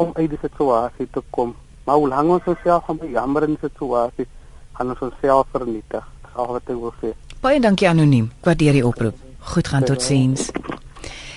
om 0.00 0.12
uit 0.14 0.30
die 0.30 0.40
situasie 0.40 1.08
te 1.12 1.22
kom. 1.30 1.54
Maar 1.84 1.96
hoe 2.00 2.08
lank 2.08 2.36
ons 2.38 2.48
onsself 2.54 2.84
gaan 2.84 3.00
bejammer 3.00 3.46
in 3.46 3.56
die 3.56 3.64
situasie, 3.68 4.26
gaan 4.78 4.94
ons 4.94 5.04
onsself 5.08 5.46
vernietig. 5.52 6.06
Al 6.32 6.54
wat 6.56 6.70
ek 6.72 6.78
wil 6.80 6.94
sê. 7.02 7.12
Baie 7.42 7.60
dankie 7.60 7.88
anoniem. 7.88 8.30
Waardeer 8.46 8.78
die 8.78 8.86
oproep. 8.86 9.18
Goed 9.52 9.68
gaan 9.68 9.84
totsiens. 9.84 10.48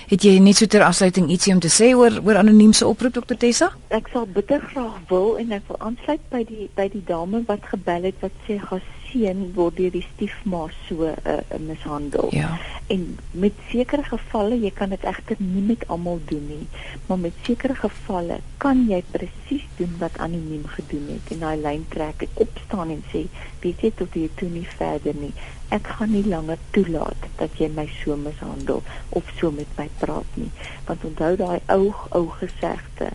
Het 0.06 0.22
jy 0.22 0.36
net 0.38 0.54
so 0.54 0.70
ter 0.70 0.84
afsluiting 0.86 1.26
ietsie 1.34 1.50
om 1.52 1.60
te 1.60 1.70
sê 1.72 1.90
oor 1.98 2.20
oor 2.22 2.38
anoniem 2.38 2.70
se 2.72 2.86
oproep 2.86 3.16
dokter 3.18 3.38
Tessa? 3.42 3.72
Ek 3.90 4.06
sal 4.12 4.28
bitter 4.30 4.62
graag 4.70 5.00
wil 5.10 5.34
en 5.42 5.50
ek 5.56 5.66
wil 5.66 5.80
aansluit 5.82 6.22
by 6.30 6.44
die 6.46 6.68
by 6.78 6.86
die 6.92 7.02
dame 7.08 7.42
wat 7.48 7.66
gebel 7.72 8.06
het 8.06 8.22
wat 8.22 8.36
sê 8.46 8.60
haar 8.62 8.84
seun 9.10 9.52
word 9.54 9.76
deur 9.76 9.92
die 9.94 10.04
stiefma 10.14 10.66
so 10.86 11.04
'n 11.04 11.14
uh, 11.24 11.36
uh, 11.36 11.60
mishandel. 11.60 12.28
Ja. 12.30 12.58
En 12.86 13.18
met 13.30 13.52
sekere 13.70 14.02
gevalle, 14.02 14.60
jy 14.60 14.70
kan 14.70 14.88
dit 14.88 15.04
egter 15.04 15.36
nie 15.38 15.62
met 15.62 15.88
almal 15.88 16.20
doen 16.24 16.46
nie, 16.46 16.66
maar 17.06 17.18
met 17.18 17.32
sekere 17.42 17.74
gevalle 17.74 18.38
kan 18.62 18.86
jy 18.88 19.02
presies 19.10 19.66
doen 19.76 19.96
wat 19.98 20.18
anoniem 20.18 20.66
gedoen 20.66 21.06
het 21.08 21.32
en 21.34 21.38
daai 21.38 21.56
lyn 21.56 21.86
trek 21.88 22.22
en 22.22 22.28
opstaan 22.34 22.90
en 22.90 23.02
sê, 23.12 23.26
weet 23.60 23.80
jy 23.80 23.92
tot 23.94 24.14
hier 24.14 24.30
toe 24.34 24.48
nie 24.48 24.66
verder 24.76 25.14
nie. 25.14 25.32
Ek 25.74 25.86
gaan 25.86 26.12
nie 26.14 26.26
langer 26.26 26.58
toelaat 26.70 27.26
dat 27.36 27.58
jy 27.58 27.68
my 27.74 27.88
so 28.04 28.16
mishandel 28.16 28.82
of 29.08 29.32
so 29.40 29.50
met 29.50 29.70
my 29.78 29.88
praat 29.98 30.38
nie. 30.38 30.50
Want 30.86 31.04
onthou 31.04 31.34
daai 31.36 31.60
ou 31.74 31.94
ou 32.10 32.26
gesegde, 32.38 33.10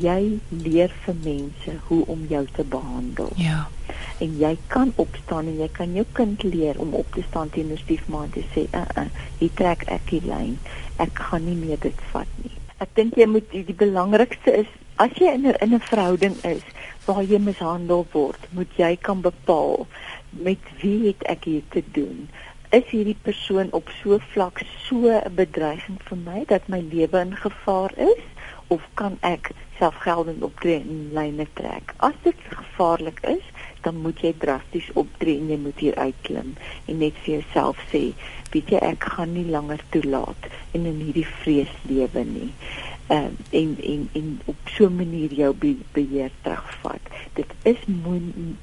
jy 0.00 0.38
leer 0.48 0.92
vir 1.04 1.14
mense 1.24 1.74
hoe 1.88 2.04
om 2.06 2.26
jou 2.28 2.46
te 2.56 2.64
behandel 2.64 3.30
Ja. 3.36 3.68
en 4.20 4.36
jy 4.38 4.56
kan 4.68 4.92
opstaan 4.96 5.46
en 5.46 5.58
jy 5.58 5.68
kan 5.72 5.94
jou 5.94 6.04
kind 6.12 6.42
leer 6.42 6.78
om 6.80 6.94
op 6.94 7.12
te 7.14 7.22
staan 7.28 7.50
teenoor 7.50 7.78
stiefma 7.78 8.22
en 8.24 8.30
te 8.30 8.44
sê, 8.54 8.66
"Uh, 8.74 8.84
uh, 8.96 9.06
hier 9.38 9.50
trek 9.54 9.82
ek 9.86 10.10
die 10.10 10.20
lyn. 10.24 10.58
Ek 10.98 11.18
gaan 11.18 11.44
nie 11.44 11.54
meer 11.54 11.78
dit 11.80 12.00
vat 12.12 12.26
nie." 12.42 12.50
Ek 12.78 12.88
dink 12.94 13.14
jy 13.16 13.26
moet 13.26 13.50
die, 13.50 13.64
die 13.64 13.74
belangrikste 13.74 14.52
is 14.56 14.66
as 14.96 15.10
jy 15.16 15.32
in 15.34 15.46
'n 15.46 15.54
in 15.60 15.74
'n 15.74 15.80
verhouding 15.80 16.36
is 16.44 16.62
waar 17.06 17.22
jy 17.22 17.38
mishandel 17.38 18.06
word, 18.12 18.38
moet 18.50 18.68
jy 18.76 18.96
kan 18.96 19.20
bepaal 19.20 19.86
met 20.30 20.58
wie 20.82 21.06
het 21.06 21.22
ek 21.22 21.44
hier 21.44 21.62
te 21.70 21.82
doen? 21.92 22.28
Is 22.70 22.84
hierdie 22.90 23.16
persoon 23.22 23.68
op 23.72 23.88
so 24.02 24.14
'n 24.14 24.20
vlak 24.32 24.62
so 24.88 25.08
'n 25.08 25.34
bedreiging 25.34 25.98
vir 26.08 26.18
my 26.24 26.44
dat 26.46 26.68
my 26.68 26.80
lewe 26.92 27.20
in 27.20 27.36
gevaar 27.36 27.90
is 27.96 28.22
of 28.70 28.84
kan 28.98 29.18
ek 29.26 29.50
selfgeldend 29.78 30.44
optree 30.46 30.78
en 30.80 31.10
lyne 31.16 31.46
trek? 31.58 31.94
As 32.06 32.16
dit 32.24 32.46
gevaarlik 32.48 33.20
is, 33.26 33.46
dan 33.84 34.00
moet 34.04 34.20
jy 34.22 34.32
drasties 34.38 34.90
optree 35.00 35.38
en 35.40 35.50
jy 35.52 35.58
moet 35.60 35.82
hier 35.82 35.96
uitklim 35.98 36.54
en 36.86 37.00
net 37.00 37.16
vir 37.24 37.38
jouself 37.38 37.80
sê, 37.92 38.10
weet 38.52 38.74
jy 38.74 38.82
ek 38.90 39.08
gaan 39.14 39.34
nie 39.34 39.46
langer 39.48 39.82
toelaat 39.94 40.50
en 40.76 40.86
in 40.86 41.02
hierdie 41.06 41.26
vrees 41.40 41.72
lewe 41.88 42.24
nie. 42.28 42.50
Uh, 43.10 43.16
en 43.50 43.76
en 43.82 44.08
en 44.12 44.40
op 44.44 44.56
so 44.64 44.86
'n 44.86 44.96
manier 44.96 45.32
jou 45.32 45.54
be 45.54 45.76
beheer 45.92 46.30
terugvat. 46.42 47.00
Dit 47.32 47.46
is 47.62 47.76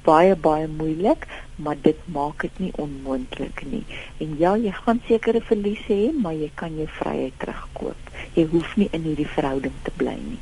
baie 0.02 0.36
baie 0.36 0.68
moeilik, 0.68 1.26
maar 1.56 1.76
dit 1.80 1.96
maak 2.04 2.40
dit 2.40 2.58
nie 2.58 2.72
onmoontlik 2.74 3.62
nie. 3.70 3.84
En 4.16 4.34
ja, 4.38 4.56
jy 4.56 4.72
gaan 4.72 5.00
sekere 5.06 5.40
verliese 5.40 5.92
hê, 5.92 6.20
maar 6.22 6.34
jy 6.34 6.50
kan 6.54 6.76
jou 6.76 6.88
vryheid 6.88 7.32
terugkoop. 7.36 8.10
Jy 8.32 8.46
hoef 8.50 8.76
nie 8.76 8.88
in 8.90 9.02
hierdie 9.02 9.28
verhouding 9.28 9.74
te 9.82 9.90
bly 9.96 10.18
nie. 10.28 10.38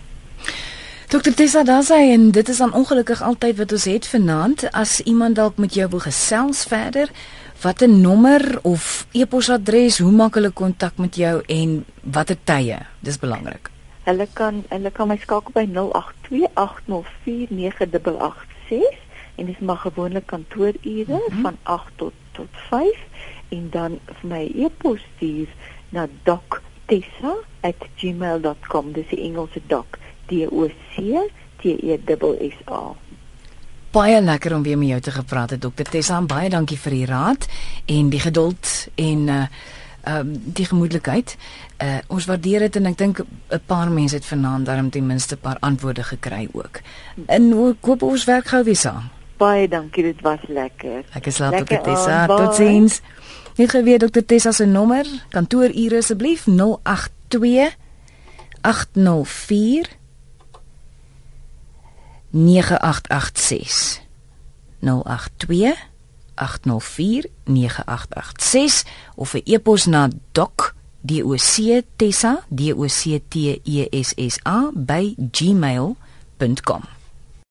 Dokter 1.08 1.34
Tessa 1.34 1.62
Dasay 1.62 2.12
en 2.12 2.30
dit 2.30 2.48
is 2.48 2.56
dan 2.56 2.72
ongelukkig 2.72 3.22
altyd 3.22 3.56
wat 3.56 3.72
ons 3.72 3.84
het 3.84 4.06
vanaand 4.06 4.70
as 4.70 5.00
iemand 5.00 5.34
dalk 5.34 5.56
met 5.56 5.74
jou 5.74 5.88
wil 5.90 6.00
gesels 6.00 6.64
verder 6.64 7.10
watter 7.62 7.88
nommer 7.88 8.58
of 8.62 9.06
e-posadres 9.12 9.98
hoe 9.98 10.12
maak 10.12 10.34
hulle 10.34 10.50
kontak 10.50 10.96
met 10.96 11.14
jou 11.16 11.42
en 11.46 11.84
watter 12.02 12.36
tye 12.44 12.78
dis 13.00 13.18
belangrik 13.18 13.75
Hulle 14.06 14.28
kan 14.38 14.60
hulle 14.70 14.90
kan 14.94 15.08
my 15.10 15.16
skakel 15.22 15.54
by 15.56 15.64
0828049886 15.74 15.78
en 19.36 19.44
dis 19.46 19.58
maar 19.58 19.76
gewone 19.82 20.20
kantoorure 20.20 21.18
mm 21.18 21.22
-hmm. 21.28 21.42
van 21.42 21.56
8 21.62 21.90
tot 21.96 22.12
tot 22.32 22.48
5 22.68 22.96
en 23.48 23.70
dan 23.70 23.98
vir 24.06 24.28
my 24.28 24.52
e-pos 24.54 25.00
stuur 25.14 25.48
na 25.88 26.08
doctessa@gmail.com 26.22 28.92
dis 28.92 29.08
die 29.08 29.20
Engelse 29.20 29.60
doc 29.66 29.86
D 30.26 30.32
O 30.50 30.68
C 30.94 30.96
T 31.56 31.64
E 31.64 31.96
S 31.96 32.36
S 32.40 32.54
A. 32.64 32.94
Baie 33.90 34.22
lekker 34.22 34.54
om 34.54 34.62
weer 34.62 34.78
met 34.78 34.88
jou 34.88 35.00
te 35.00 35.10
gepraat 35.10 35.50
het 35.50 35.60
Dr 35.60 35.82
Tessa. 35.82 36.22
Baie 36.22 36.50
dankie 36.50 36.78
vir 36.78 36.92
die 36.92 37.06
raad 37.06 37.48
en 37.86 38.08
die 38.08 38.20
geduld 38.20 38.88
en 38.94 39.28
uh 39.28 39.46
ehm 40.06 40.18
um, 40.18 40.42
die 40.54 40.64
gemoedelikheid. 40.64 41.36
Uh 41.82 41.98
ons 42.06 42.26
waardeer 42.30 42.66
dit 42.66 42.76
en 42.76 42.86
ek 42.86 42.98
dink 42.98 43.18
'n 43.20 43.60
paar 43.66 43.90
mense 43.90 44.14
het 44.14 44.24
vanaand 44.24 44.66
daarom 44.66 44.90
ten 44.90 45.06
minste 45.06 45.34
'n 45.34 45.40
paar 45.40 45.56
antwoorde 45.60 46.02
gekry 46.02 46.48
ook. 46.52 46.80
En 47.26 47.50
hoe 47.50 47.74
koop 47.80 48.02
ons 48.02 48.24
werk 48.24 48.46
gou 48.46 48.64
weer 48.64 48.76
saam? 48.76 49.10
Baie 49.36 49.68
dankie, 49.68 50.02
dit 50.02 50.20
was 50.20 50.40
lekker. 50.48 51.04
Ek 51.12 51.26
is 51.26 51.38
laat 51.38 51.60
op 51.60 51.68
Tessa. 51.68 52.26
Totsiens. 52.26 53.00
Net 53.56 53.70
geweet 53.70 54.00
Dr 54.00 54.24
Tessa 54.26 54.52
se 54.52 54.64
nommer, 54.64 55.06
kantoorure 55.28 55.96
asseblief 55.96 56.46
082 56.46 57.76
804 58.60 59.88
9886 62.30 64.00
082 64.80 65.95
0891104886 66.36 68.84
of 69.16 69.34
'n 69.34 69.42
e-pos 69.44 69.86
na 69.86 70.08
doc 70.34 70.76
doctessa 71.06 72.42
d 72.50 72.72
o 72.72 72.88
c 72.88 73.20
t 73.30 73.60
e 73.64 73.88
by 74.74 75.14
gmail.com 75.32 76.95